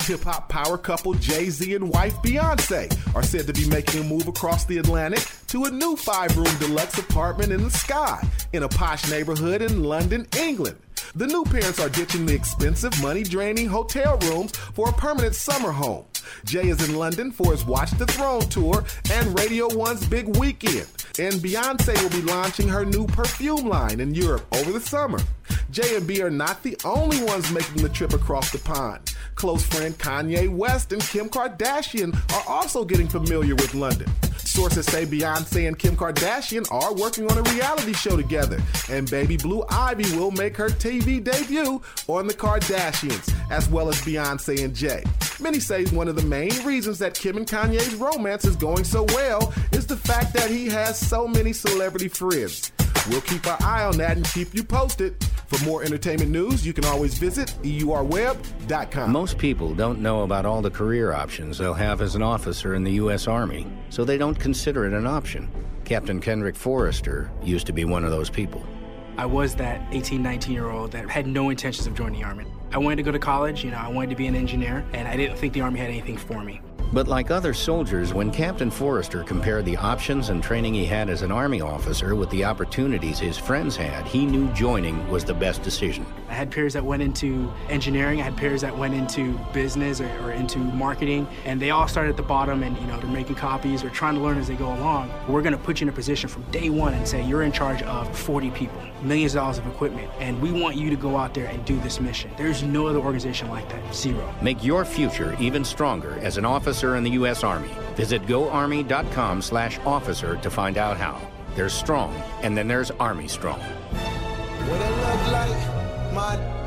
[0.06, 4.04] Hip hop power couple Jay Z and wife Beyonce are said to be making a
[4.04, 8.22] move across the Atlantic to a new five room deluxe apartment in the sky
[8.52, 10.76] in a posh neighborhood in London, England.
[11.14, 15.70] The new parents are ditching the expensive, money draining hotel rooms for a permanent summer
[15.70, 16.04] home.
[16.44, 20.86] Jay is in London for his Watch the Throne tour and Radio 1's big weekend.
[21.18, 25.20] And Beyonce will be launching her new perfume line in Europe over the summer.
[25.70, 29.14] Jay and B are not the only ones making the trip across the pond.
[29.34, 34.08] Close friend Kanye West and Kim Kardashian are also getting familiar with London.
[34.38, 39.36] Sources say Beyonce and Kim Kardashian are working on a reality show together, and baby
[39.36, 44.74] Blue Ivy will make her TV debut on The Kardashians, as well as Beyonce and
[44.74, 45.02] Jay.
[45.40, 49.04] Many say one of the main reasons that Kim and Kanye's romance is going so
[49.04, 52.70] well is the fact that he has so many celebrity friends.
[53.08, 55.16] We'll keep our eye on that and keep you posted.
[55.46, 59.10] For more entertainment news, you can always visit eurweb.com.
[59.10, 62.84] Most people don't know about all the career options they'll have as an officer in
[62.84, 63.26] the U.S.
[63.26, 65.50] Army, so they don't consider it an option.
[65.86, 68.62] Captain Kendrick Forrester used to be one of those people.
[69.16, 72.46] I was that 18, 19 year old that had no intentions of joining the Army.
[72.72, 75.06] I wanted to go to college, you know, I wanted to be an engineer, and
[75.06, 76.60] I didn't think the Army had anything for me.
[76.92, 81.22] But like other soldiers, when Captain Forrester compared the options and training he had as
[81.22, 85.62] an Army officer with the opportunities his friends had, he knew joining was the best
[85.62, 86.06] decision.
[86.28, 90.08] I had peers that went into engineering, I had peers that went into business or,
[90.22, 93.36] or into marketing, and they all started at the bottom and, you know, they're making
[93.36, 95.10] copies or trying to learn as they go along.
[95.28, 97.82] We're gonna put you in a position from day one and say you're in charge
[97.82, 101.34] of 40 people, millions of dollars of equipment, and we want you to go out
[101.34, 102.30] there and do this mission.
[102.36, 104.34] There's no other organization like that, zero.
[104.42, 107.44] Make your future even stronger as an officer in the U.S.
[107.44, 107.70] Army.
[107.94, 111.20] Visit goarmy.com slash officer to find out how.
[111.54, 113.60] There's strong, and then there's Army strong.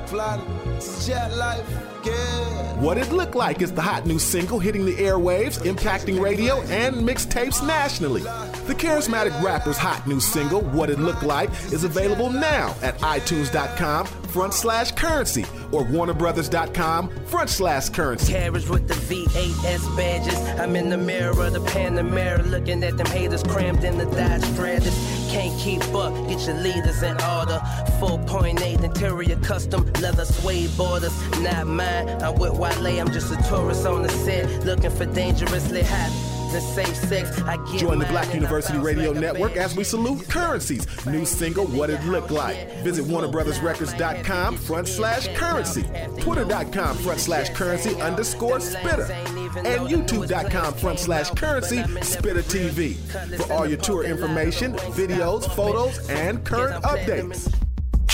[0.10, 1.70] What it look like, fly jet life,
[2.06, 2.74] yeah.
[2.80, 6.96] What It Look Like is the hot new single hitting the airwaves, impacting radio and
[6.98, 8.22] mixtapes nationally.
[8.22, 14.06] The charismatic rapper's hot new single, What It Look Like, is available now at iTunes.com
[14.06, 18.34] front slash currency or WarnerBrothers.com front slash currency.
[18.34, 20.38] Carriage with the V8S badges.
[20.60, 24.44] I'm in the mirror of the Panamera, looking at them haters crammed in the Dodge
[24.54, 25.17] Stratus.
[25.30, 27.60] Can't keep up, get your leaders in order.
[28.00, 32.10] 4.8 interior custom leather suede borders, not mine.
[32.22, 36.37] I'm with Wale, I'm just a tourist on the set, looking for dangerously hot.
[36.48, 41.26] Safe sex, I get Join the Black University Radio Network as we salute Currency's new
[41.26, 42.72] single, What It Look Like.
[42.84, 45.84] Visit WarnerBrothersRecords.com front slash currency,
[46.20, 52.96] Twitter.com front slash currency underscore spitter, and YouTube.com front slash currency spitter TV
[53.38, 57.54] for all your tour information, videos, photos, and current updates.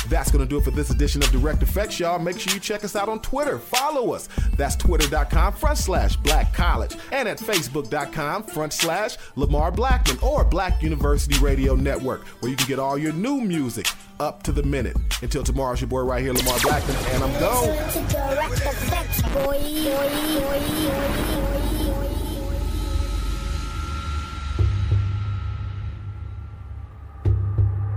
[0.09, 2.19] That's going to do it for this edition of Direct EFX, y'all.
[2.19, 3.57] Make sure you check us out on Twitter.
[3.57, 4.29] Follow us.
[4.57, 10.81] That's twitter.com front slash black college and at facebook.com front slash Lamar Blackman or Black
[10.83, 13.87] University Radio Network, where you can get all your new music
[14.19, 14.97] up to the minute.
[15.21, 17.69] Until tomorrow, it's your boy right here, Lamar Blackman, and I'm gone.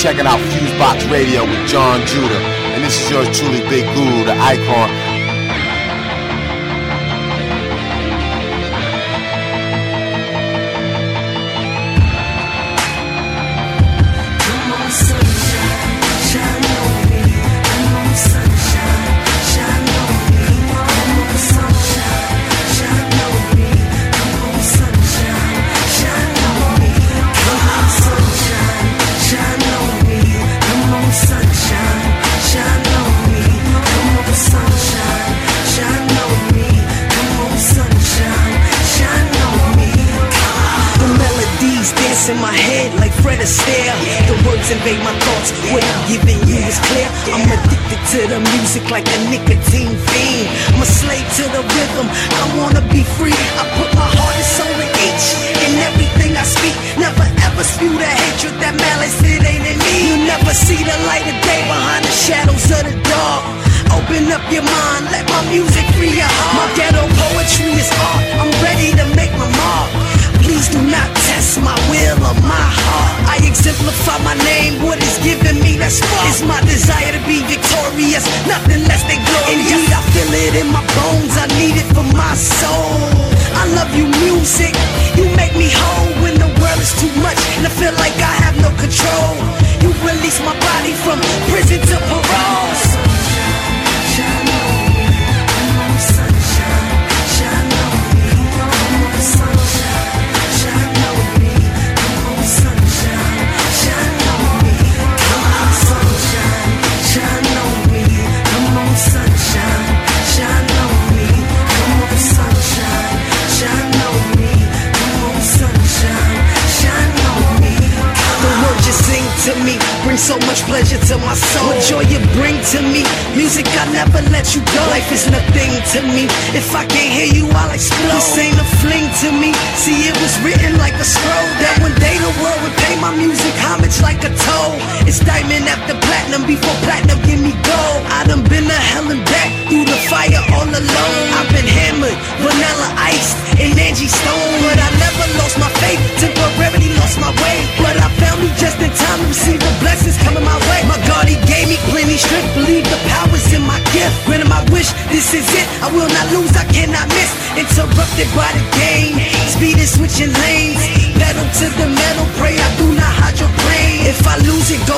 [0.00, 2.40] Checking out Fusebox Radio with Jon Judah.
[2.72, 4.88] And this is yours truly, Big Guru, the icon.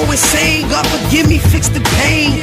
[0.04, 0.68] Go insane.
[0.68, 2.41] God forgive me, fix the pain.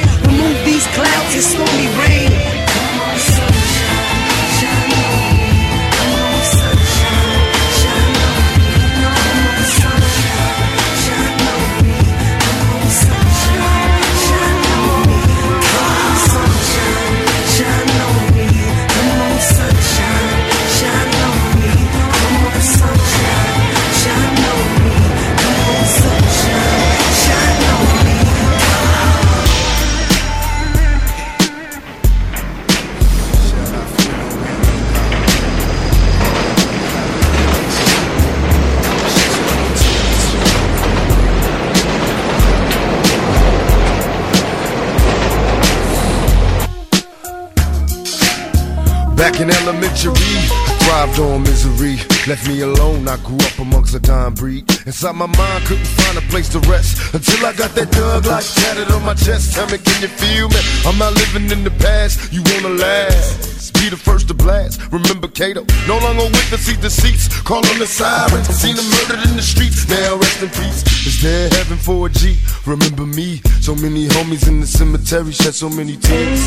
[52.30, 54.62] Left me alone, I grew up amongst a dying breed.
[54.86, 58.44] Inside my mind, couldn't find a place to rest until I got that dug like
[58.44, 59.52] tatted on my chest.
[59.52, 60.62] Tell me, can you feel me?
[60.86, 63.74] I'm not living in the past, you wanna last.
[63.74, 64.80] Be the first to blast.
[64.92, 67.26] Remember Cato, no longer seat the seats.
[67.42, 68.46] Call on the sirens.
[68.46, 69.88] Seen them murdered in the streets.
[69.88, 70.86] Now rest in peace.
[71.10, 72.38] Is there heaven for a G?
[72.64, 73.42] Remember me?
[73.60, 76.46] So many homies in the cemetery shed so many tears.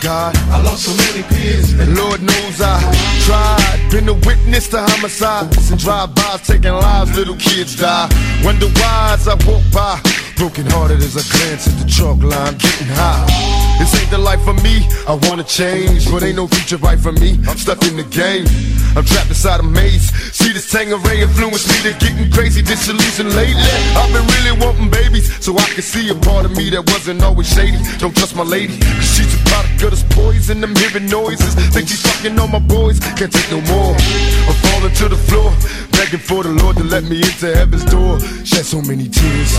[0.00, 1.72] God, I lost so many peers.
[1.72, 2.78] And Lord knows I
[3.26, 3.90] tried.
[3.90, 7.16] Been a witness to homicides and drive-bys taking lives.
[7.16, 8.08] Little kids die.
[8.44, 10.00] Wonder why I walk by,
[10.38, 13.26] broken hearted as I glance at the chalk line, getting high.
[13.78, 14.86] This ain't the life for me.
[15.10, 17.38] I wanna change, but ain't no future right for me.
[17.50, 18.46] I'm stuck in the game.
[18.94, 20.10] I'm trapped inside a maze.
[20.34, 23.70] See this Tanqueray influence me to getting crazy, disillusioned lately.
[23.98, 27.22] I've been really wanting babies, so I can see a part of me that wasn't
[27.22, 27.78] always shady.
[27.98, 30.62] Don't trust my lady, cause she's a product of this poison.
[30.62, 33.00] I'm hearing noises, think she's fucking on my boys.
[33.18, 33.94] Can't take no more.
[34.46, 35.50] I'm falling to the floor,
[35.98, 38.20] begging for the Lord to let me into heaven's door.
[38.46, 39.52] Shed so many tears.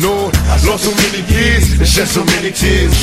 [0.00, 2.96] Lord, I lost so many years and shed so many tears.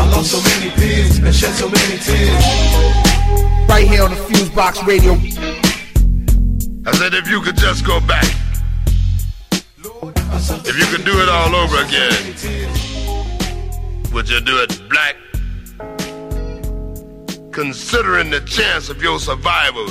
[0.00, 2.44] I lost so many peers and shed so many tears.
[3.68, 5.12] Right here on the Fusebox Radio.
[6.86, 8.24] I said if you could just go back,
[9.52, 12.97] if you could do it all over again,
[14.12, 15.16] would you do it black?
[17.52, 19.88] Considering the chance of your survival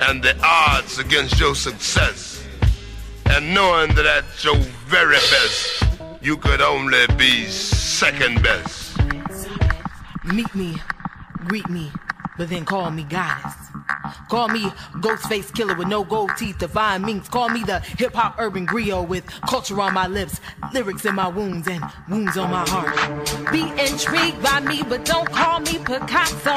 [0.00, 2.44] and the odds against your success,
[3.26, 5.84] and knowing that at your very best,
[6.20, 8.98] you could only be second best.
[10.24, 10.76] Meet me,
[11.46, 11.90] greet me,
[12.36, 13.54] but then call me goddess.
[14.28, 14.62] Call me
[15.00, 17.28] Ghostface Killah with no gold teeth, divine minks.
[17.28, 20.40] Call me the hip hop urban griot with culture on my lips,
[20.72, 23.52] lyrics in my wounds, and wounds on my heart.
[23.52, 26.56] Be intrigued by me, but don't call me Picasso.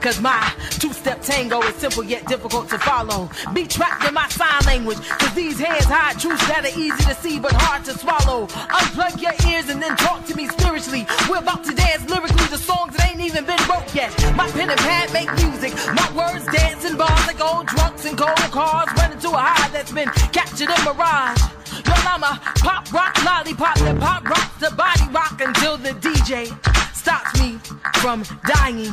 [0.00, 3.30] Cause my two step tango is simple yet difficult to follow.
[3.52, 7.14] Be trapped in my sign language, cause these hands hide truths that are easy to
[7.16, 8.46] see but hard to swallow.
[8.46, 11.06] Unplug your ears and then talk to me spiritually.
[11.28, 14.10] We're about to dance lyrically to songs that ain't even been wrote yet.
[14.36, 18.16] My pen and pad make music, my words dance in bars like old drunks and
[18.16, 21.40] cold cars running to a high that's been captured in mirage.
[21.86, 26.48] Yo, I'm a pop rock lollipop that pop rocks the body rock until the DJ
[26.94, 27.58] stops me
[28.00, 28.92] from dying,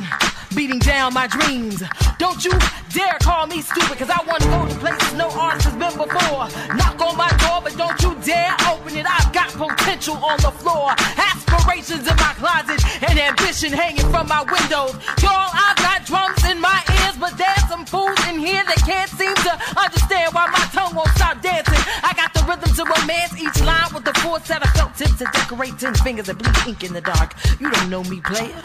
[0.56, 1.84] beating down my dreams.
[2.18, 2.52] Don't you
[2.94, 6.48] dare call me stupid, cause I wanna go to places no artist has been before.
[6.76, 9.06] Knock on my door, but don't you dare open it.
[9.06, 12.80] I've got potential on the floor, aspirations in my closet,
[13.10, 14.94] and ambition hanging from my windows.
[15.22, 19.10] Y'all, I've got drums in my ears, but there's some fools in here that can't
[19.10, 21.82] seem to understand why my tongue won't stop dancing.
[22.06, 25.18] I got the rhythm to romance each line with the four set of felt tips
[25.18, 27.34] to decorate ten fingers that bleed ink in the dark.
[27.60, 28.62] You don't know me, player.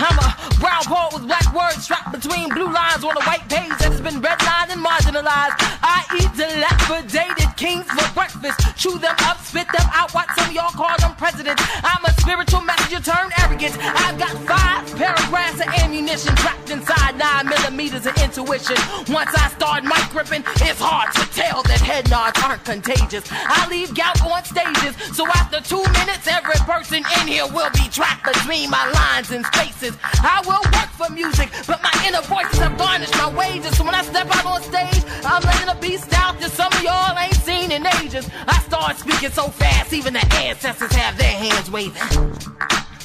[0.00, 3.76] I'm a brown poet with black words strapped between blue lines on a white page
[3.76, 5.60] that's been redlined and marginalized.
[5.84, 8.56] I eat dilapidated kings for breakfast.
[8.76, 10.13] Chew them up, spit them out.
[10.14, 11.60] Watch some y'all call them presidents.
[11.82, 13.74] I'm a spiritual messenger turned arrogant.
[13.82, 18.76] I've got five paragraphs of ammunition trapped inside nine millimeters of intuition.
[19.10, 23.26] Once I start mic gripping, it's hard to tell that head nods aren't contagious.
[23.32, 27.90] I leave gout on stages, so after two minutes, every person in here will be
[27.90, 29.98] trapped between my lines and spaces.
[30.22, 33.76] I will work for music, but my inner voices have garnished my wages.
[33.76, 36.82] So when I step out on stage, I'm letting a beast out that some of
[36.86, 37.33] y'all ain't
[37.64, 38.28] seen in ages.
[38.46, 42.02] I start speaking so fast, even the ancestors have their hands waving.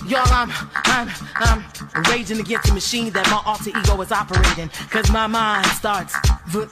[0.07, 0.51] Y'all, I'm,
[0.85, 4.69] I'm, I'm raging against the machine that my alter ego is operating.
[4.89, 6.15] Cause my mind starts
[6.47, 6.69] voot,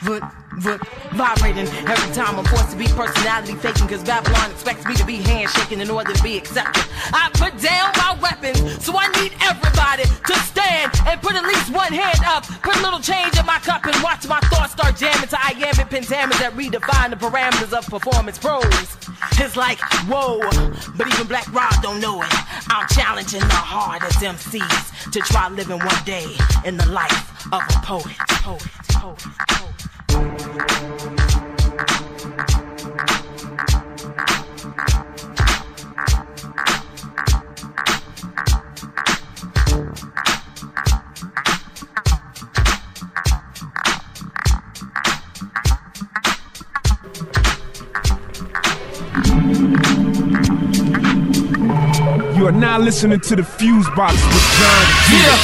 [0.00, 0.22] voot,
[0.60, 3.88] vibrating every time I'm forced to be personality faking.
[3.88, 6.84] Cause Babylon expects me to be handshaking in order to be accepted.
[7.12, 11.72] I put down my weapons, so I need everybody to stand and put at least
[11.72, 12.44] one hand up.
[12.62, 15.88] Put a little change in my cup and watch my thoughts start jamming to iambic
[15.88, 18.64] pentameters that redefine the parameters of performance pros.
[19.38, 20.40] It's like, whoa,
[20.96, 22.28] but even Black Rob don't know it.
[22.68, 26.26] I'm challenging the hardest MCs to try living one day
[26.64, 28.16] in the life of a poet.
[28.42, 28.62] Poet,
[28.92, 30.18] poet, You
[52.48, 54.86] are now listening to the Fuse Box with Jon.
[55.10, 55.36] Yeah,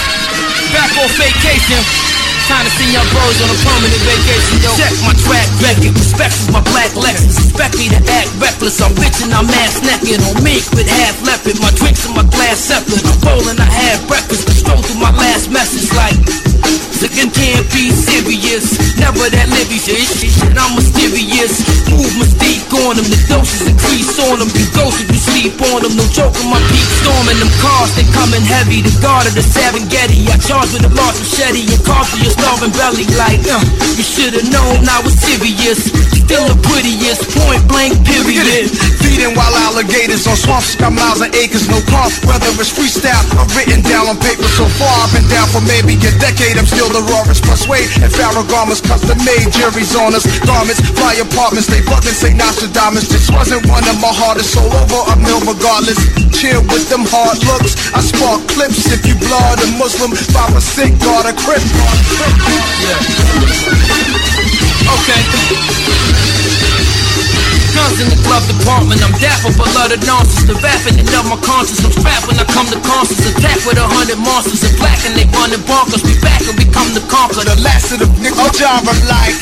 [0.74, 2.17] back on vacation.
[2.48, 4.72] Time to see young bros on a permanent vacation, yo.
[4.80, 5.92] Check my track record.
[5.92, 7.36] Respect is my black Lexus.
[7.36, 8.80] Expect me to act reckless.
[8.80, 10.24] I'm bitching, I'm ass naked.
[10.24, 11.60] On mink with half leopard.
[11.60, 13.04] My drinks in my glass separate.
[13.04, 14.48] I'm bowling, I had breakfast.
[14.48, 16.16] Stroll through my last message like.
[16.98, 18.74] Second can't be serious.
[18.98, 20.02] Never that livy shit.
[20.58, 21.62] I'm mysterious.
[21.94, 23.06] Move mystique on them.
[23.06, 24.50] The doses increase on them.
[24.50, 25.94] You ghost if you sleep on them.
[25.94, 27.94] No joke on my peak storming them cars.
[27.94, 28.82] They coming heavy.
[28.82, 30.26] The guard of the Serengeti.
[30.26, 33.06] I charge with a large machete and carve to your starving belly.
[33.14, 33.62] Like, uh,
[33.94, 35.94] you should've known I was serious.
[36.26, 37.30] still the prettiest.
[37.30, 38.74] Point blank, period.
[38.98, 42.26] Feeding wild alligators on swamps, got miles and acres, no cost.
[42.26, 45.94] Whether it's freestyle or written down on paper, so far I've been down for maybe
[45.94, 46.58] a decade.
[46.58, 47.88] I'm still the rawest plus weight.
[48.00, 48.44] And Farrah
[48.82, 51.68] custom made, juries on us, garments, fly apartments.
[51.68, 53.08] They fucking say Nostradamus.
[53.08, 55.98] This wasn't one of my hardest, so over a mill regardless.
[56.32, 57.76] Chill with them hard looks.
[57.92, 61.62] I spark clips if you blood a Muslim, five or six, guard a crip.
[64.88, 66.87] Okay.
[67.78, 70.50] Guns in the glove department, I'm dapper, but love the nonsense.
[70.50, 71.78] The rapping and of my conscience.
[71.86, 73.22] I'm strapped when I come to concerts.
[73.22, 76.02] Attack with a hundred monsters in black and they running bonkers.
[76.02, 77.46] We back and we come to conquer.
[77.46, 79.38] The last of the niggas genre like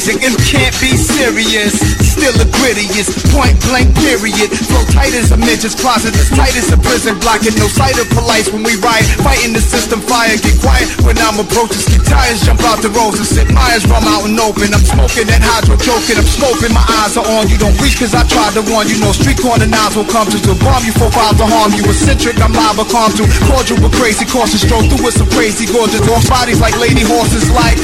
[0.00, 1.76] Niggas can't be serious.
[2.00, 4.48] Still the grittiest Point blank period.
[4.48, 7.44] Flow tight as a midget's closet As tight as a prison block.
[7.44, 10.88] And no sight of police when we ride, Fighting the system fire Get quiet.
[11.04, 14.40] When I'm approaching Skip tires Jump out the roads and sit Myers Rum out and
[14.40, 14.72] open.
[14.72, 16.16] I'm smoking that hydro choking.
[16.16, 17.60] I'm smoking My eyes are on you.
[17.60, 18.96] Don't reach cause I tried to warn you.
[19.04, 20.96] No street corner knives will come to To bomb you.
[20.96, 21.84] For files to harm you.
[21.84, 24.64] Eccentric I'm or calm to Cordial but crazy Cautious.
[24.64, 26.00] Stroke through with some crazy gorgeous.
[26.08, 27.76] Off bodies like lady horses like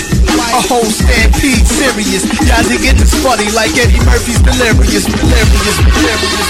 [0.57, 1.69] a whole stampede.
[1.69, 2.06] Serious.
[2.07, 6.47] Y'all niggas is funny like Eddie Murphy's delirious, delirious, delirious.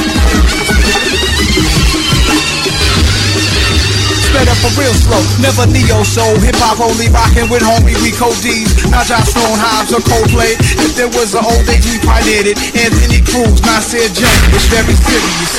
[4.20, 6.36] Sped up for real slow, never neo soul.
[6.44, 8.68] Hip hop only rockin' with homie Rico D's.
[8.92, 10.60] Not Joss Stone Hobbs or Coldplay.
[10.76, 12.60] If there was an old age we pioneered it.
[12.76, 14.52] Anthony Cruz, Nasir Jones.
[14.52, 15.52] It's very serious.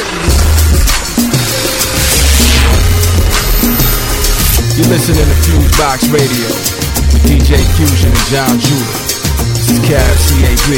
[4.78, 6.49] You're listening to Fusebox Radio
[7.18, 9.06] with DJ Fusion and Jon Judah.
[9.68, 10.72] This is Cab CAB,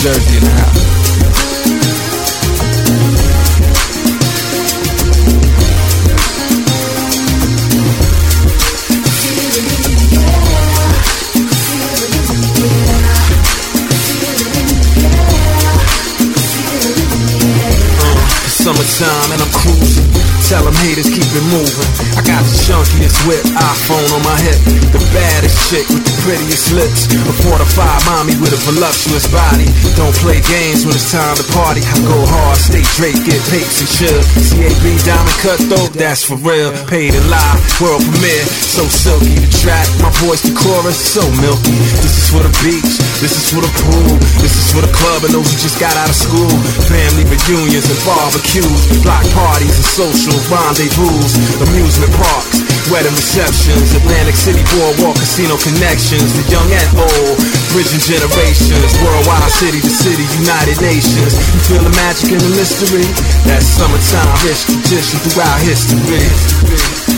[0.00, 0.80] Jersey in the house.
[18.48, 19.99] Summertime and I'm cruising.
[20.50, 21.90] Tell them haters keep it moving.
[22.18, 24.58] I got the chunkiest whip, iPhone on my hip.
[24.90, 27.06] The baddest chick with the prettiest lips.
[27.06, 29.70] A fortified mommy with a voluptuous body.
[29.94, 31.86] Don't play games when it's time to party.
[31.86, 34.20] I go hard, stay Drake, get papes and chill.
[34.50, 36.74] CAB diamond cut though, that's for real.
[36.90, 38.42] Paid and live, world premiere.
[38.74, 41.78] So silky the track, my voice the chorus, so milky.
[42.02, 45.22] This is for the beach, this is for the pool, this is for the club
[45.22, 46.50] and those who just got out of school.
[46.90, 51.20] Family reunions and barbecues, block parties and social rendezvous,
[51.68, 57.36] amusement parks, wedding receptions, Atlantic City boardwalk, casino connections, the young and old,
[57.74, 61.34] bridging generations, worldwide, city to city, United Nations.
[61.52, 63.04] You feel the magic and the mystery?
[63.44, 67.09] That's summertime, rich tradition throughout history.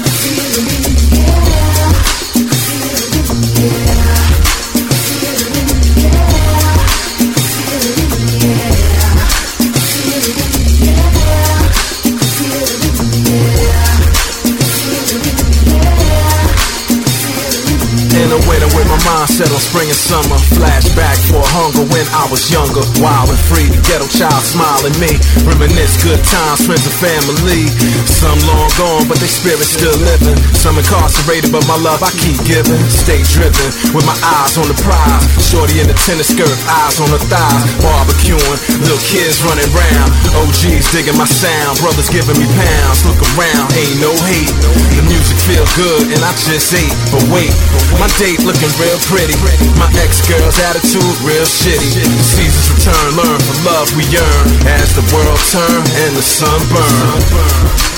[18.23, 20.36] In a winter with my mindset on spring and summer.
[20.52, 22.85] Flashback for hunger when I was younger.
[23.01, 25.16] Wild and free, the ghetto child smiling me.
[25.48, 27.73] Reminisce good times, friends and family.
[28.05, 30.36] Some long gone, but their spirit still living.
[30.52, 32.81] Some incarcerated, but my love I keep giving.
[32.93, 35.24] Stay driven with my eyes on the prize.
[35.40, 37.64] Shorty in the tennis skirt, eyes on her thighs.
[37.81, 40.10] Barbecuing, little kids running round.
[40.36, 43.09] OGs digging my sound, brothers giving me pounds.
[43.09, 44.52] Look around, ain't no hate.
[44.93, 46.93] The music feel good, and I just ate.
[47.09, 47.52] But wait,
[47.97, 49.36] my date looking real pretty.
[49.78, 51.93] My ex-girl's attitude real shitty.
[52.20, 54.47] Seasons return, learn from love we yearn.
[54.66, 57.91] As the world turn and the sun burn.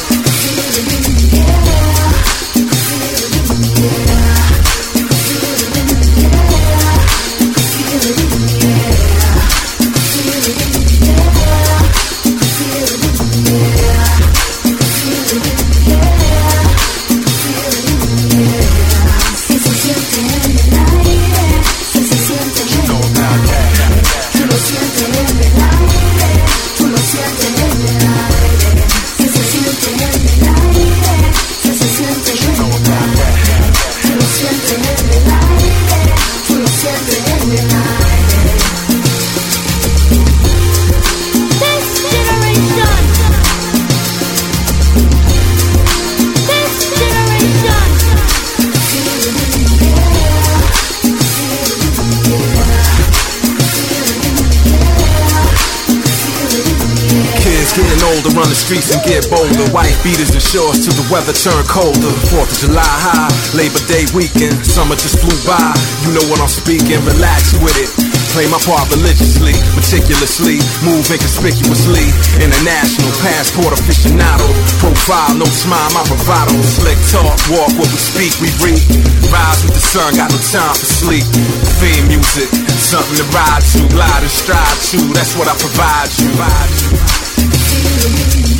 [60.04, 62.12] Beaters and shores till the weather turned colder.
[62.28, 65.72] Fourth of July high, Labor Day weekend, summer just flew by.
[66.04, 67.88] You know what I'm speaking, relax with it.
[68.36, 72.04] Play my part religiously, meticulously, move inconspicuously.
[72.36, 74.44] International passport aficionado,
[74.76, 76.52] profile, no smile, my bravado.
[76.60, 78.84] Slick talk, walk what we speak, we read.
[79.32, 81.24] Rise with the sun, got no time for sleep.
[81.80, 85.00] Theme music, something to ride to, glide and strive to.
[85.16, 86.28] That's what I provide you.
[86.36, 88.53] Provide you.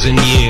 [0.00, 0.47] 40,000 years.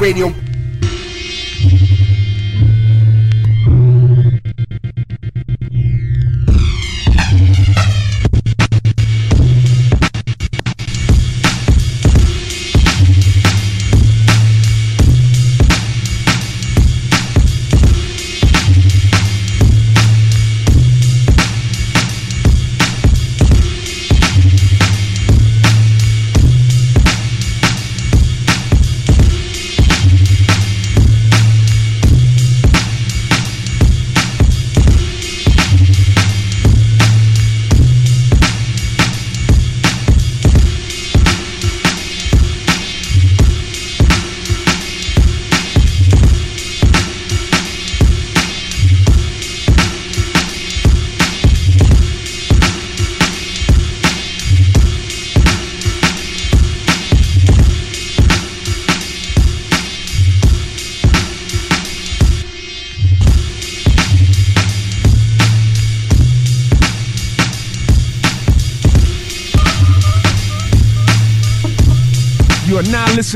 [0.00, 0.33] Radio.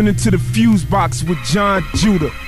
[0.09, 2.48] Now listening to the Fuse Box with Jon Judah.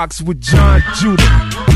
[0.00, 1.69] Box with Jon Judah.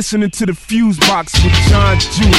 [0.00, 2.30] Listening to the Fuse Box with Jon Judah.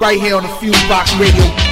[0.00, 1.63] Right here on the Fuse Box Radio.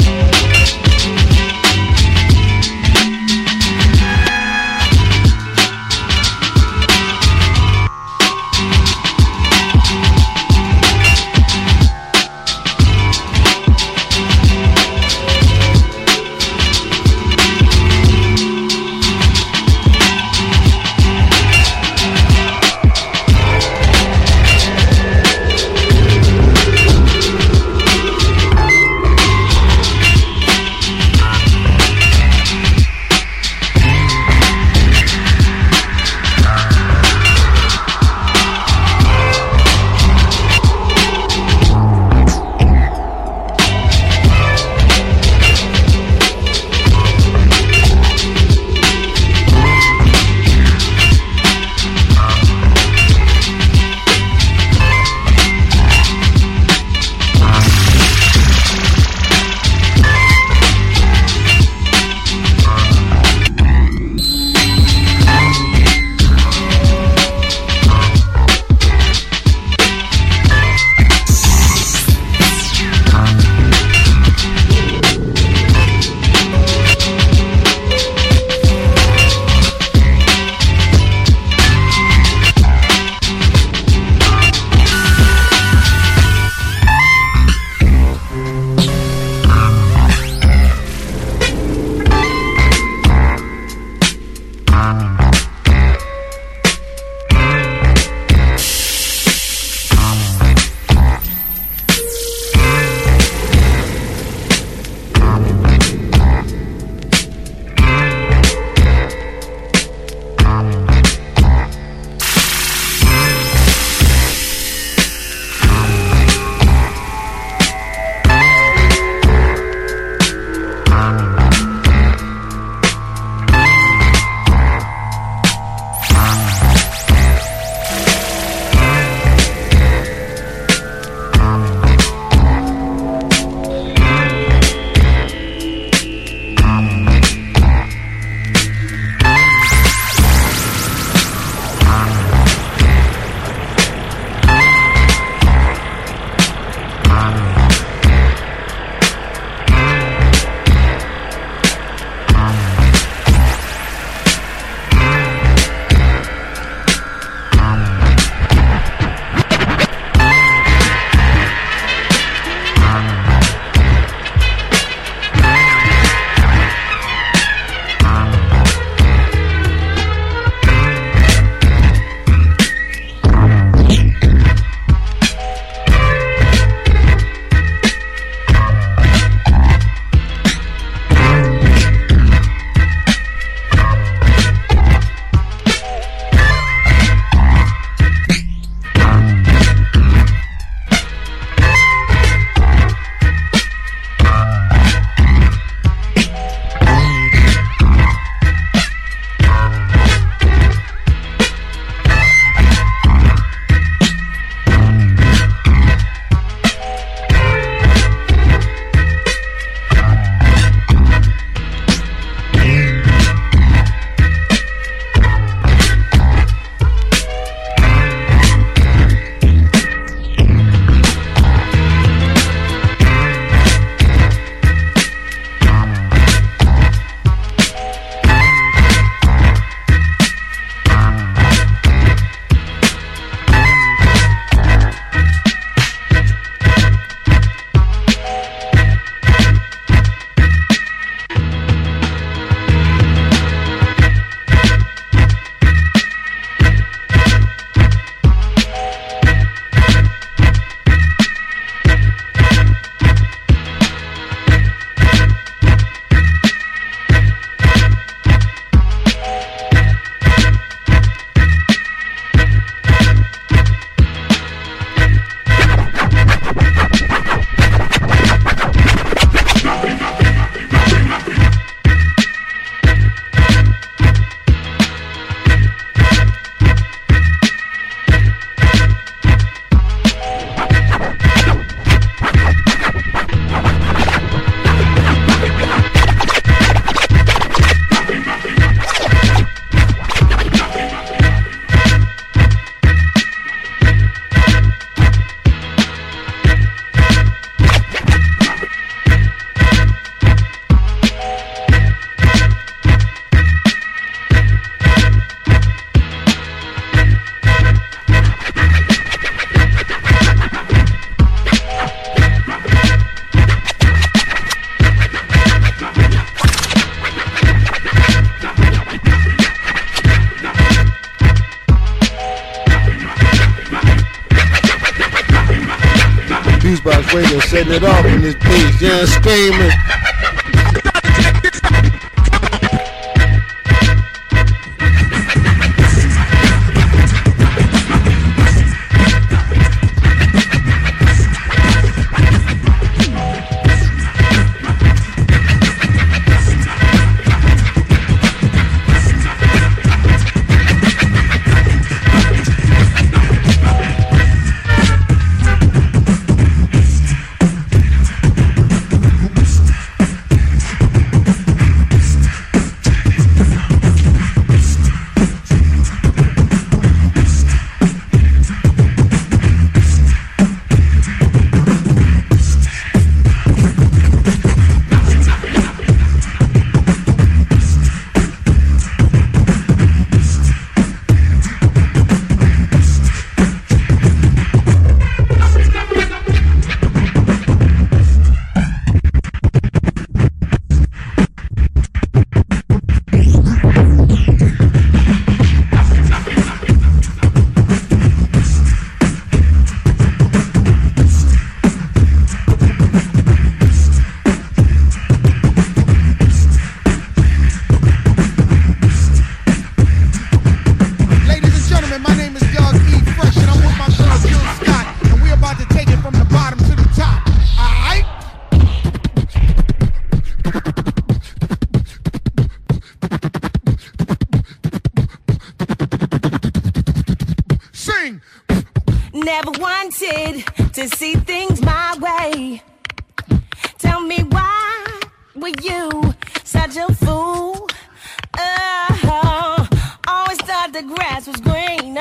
[440.83, 442.01] the grass was greener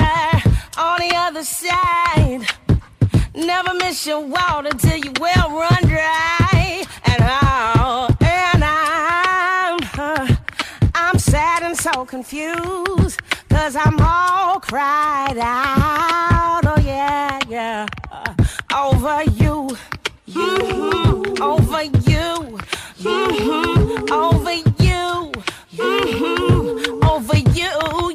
[0.78, 2.40] on the other side.
[3.34, 6.84] Never miss your water till you well run dry.
[7.04, 10.36] And oh, and I'm, uh,
[10.94, 16.62] I'm sad and so confused, cause I'm all cried out.
[16.64, 17.86] Oh, yeah, yeah.
[18.10, 18.34] Uh,
[18.74, 19.76] over you,
[20.26, 21.42] you, mm-hmm.
[21.42, 22.58] over you,
[22.98, 24.12] mm-hmm.
[24.12, 25.32] over you,
[25.76, 27.04] mm-hmm.
[27.04, 28.11] over you.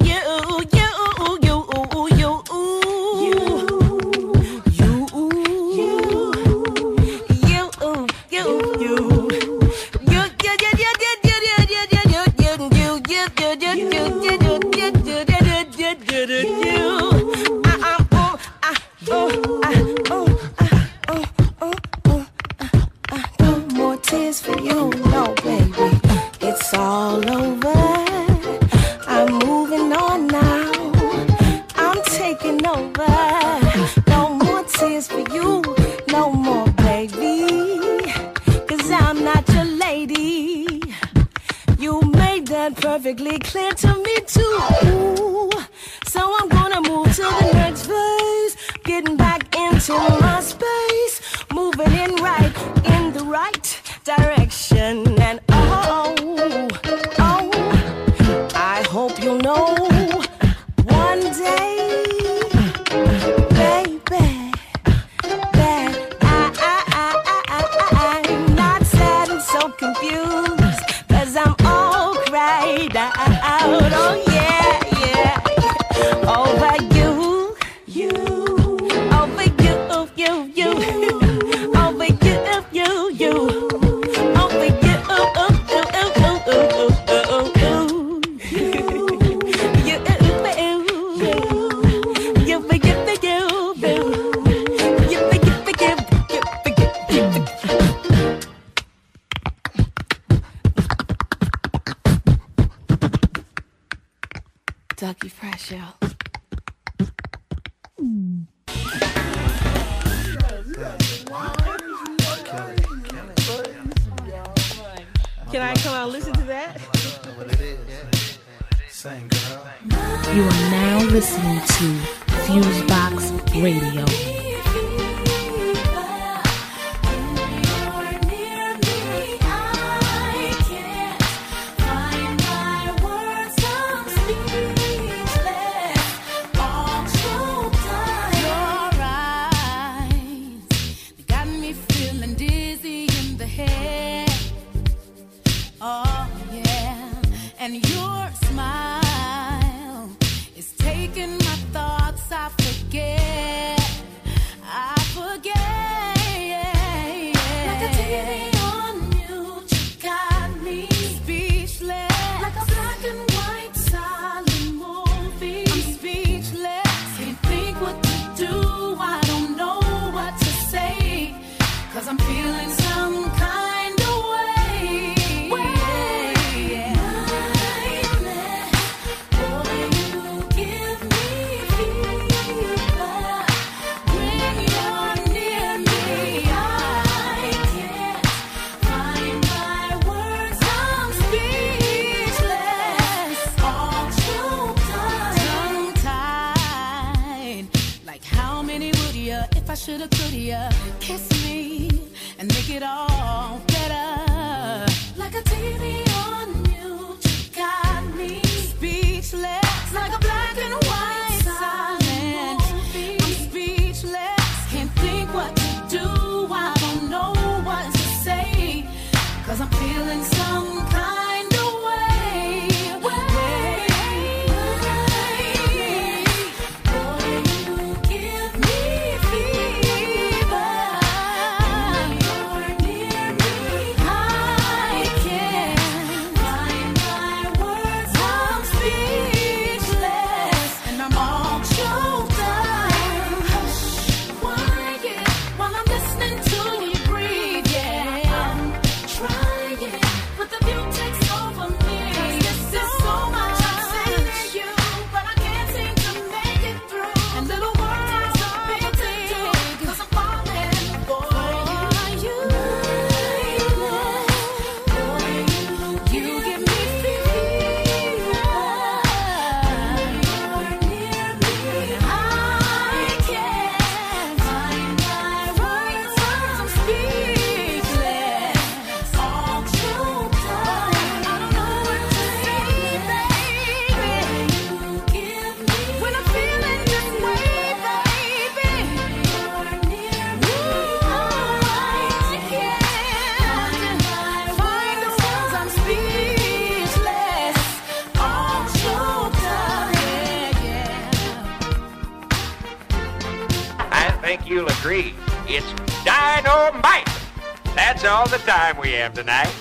[308.88, 309.54] We have tonight.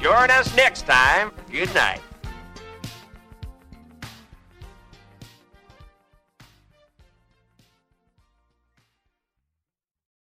[0.00, 1.32] Join us next time.
[1.50, 2.00] Good night.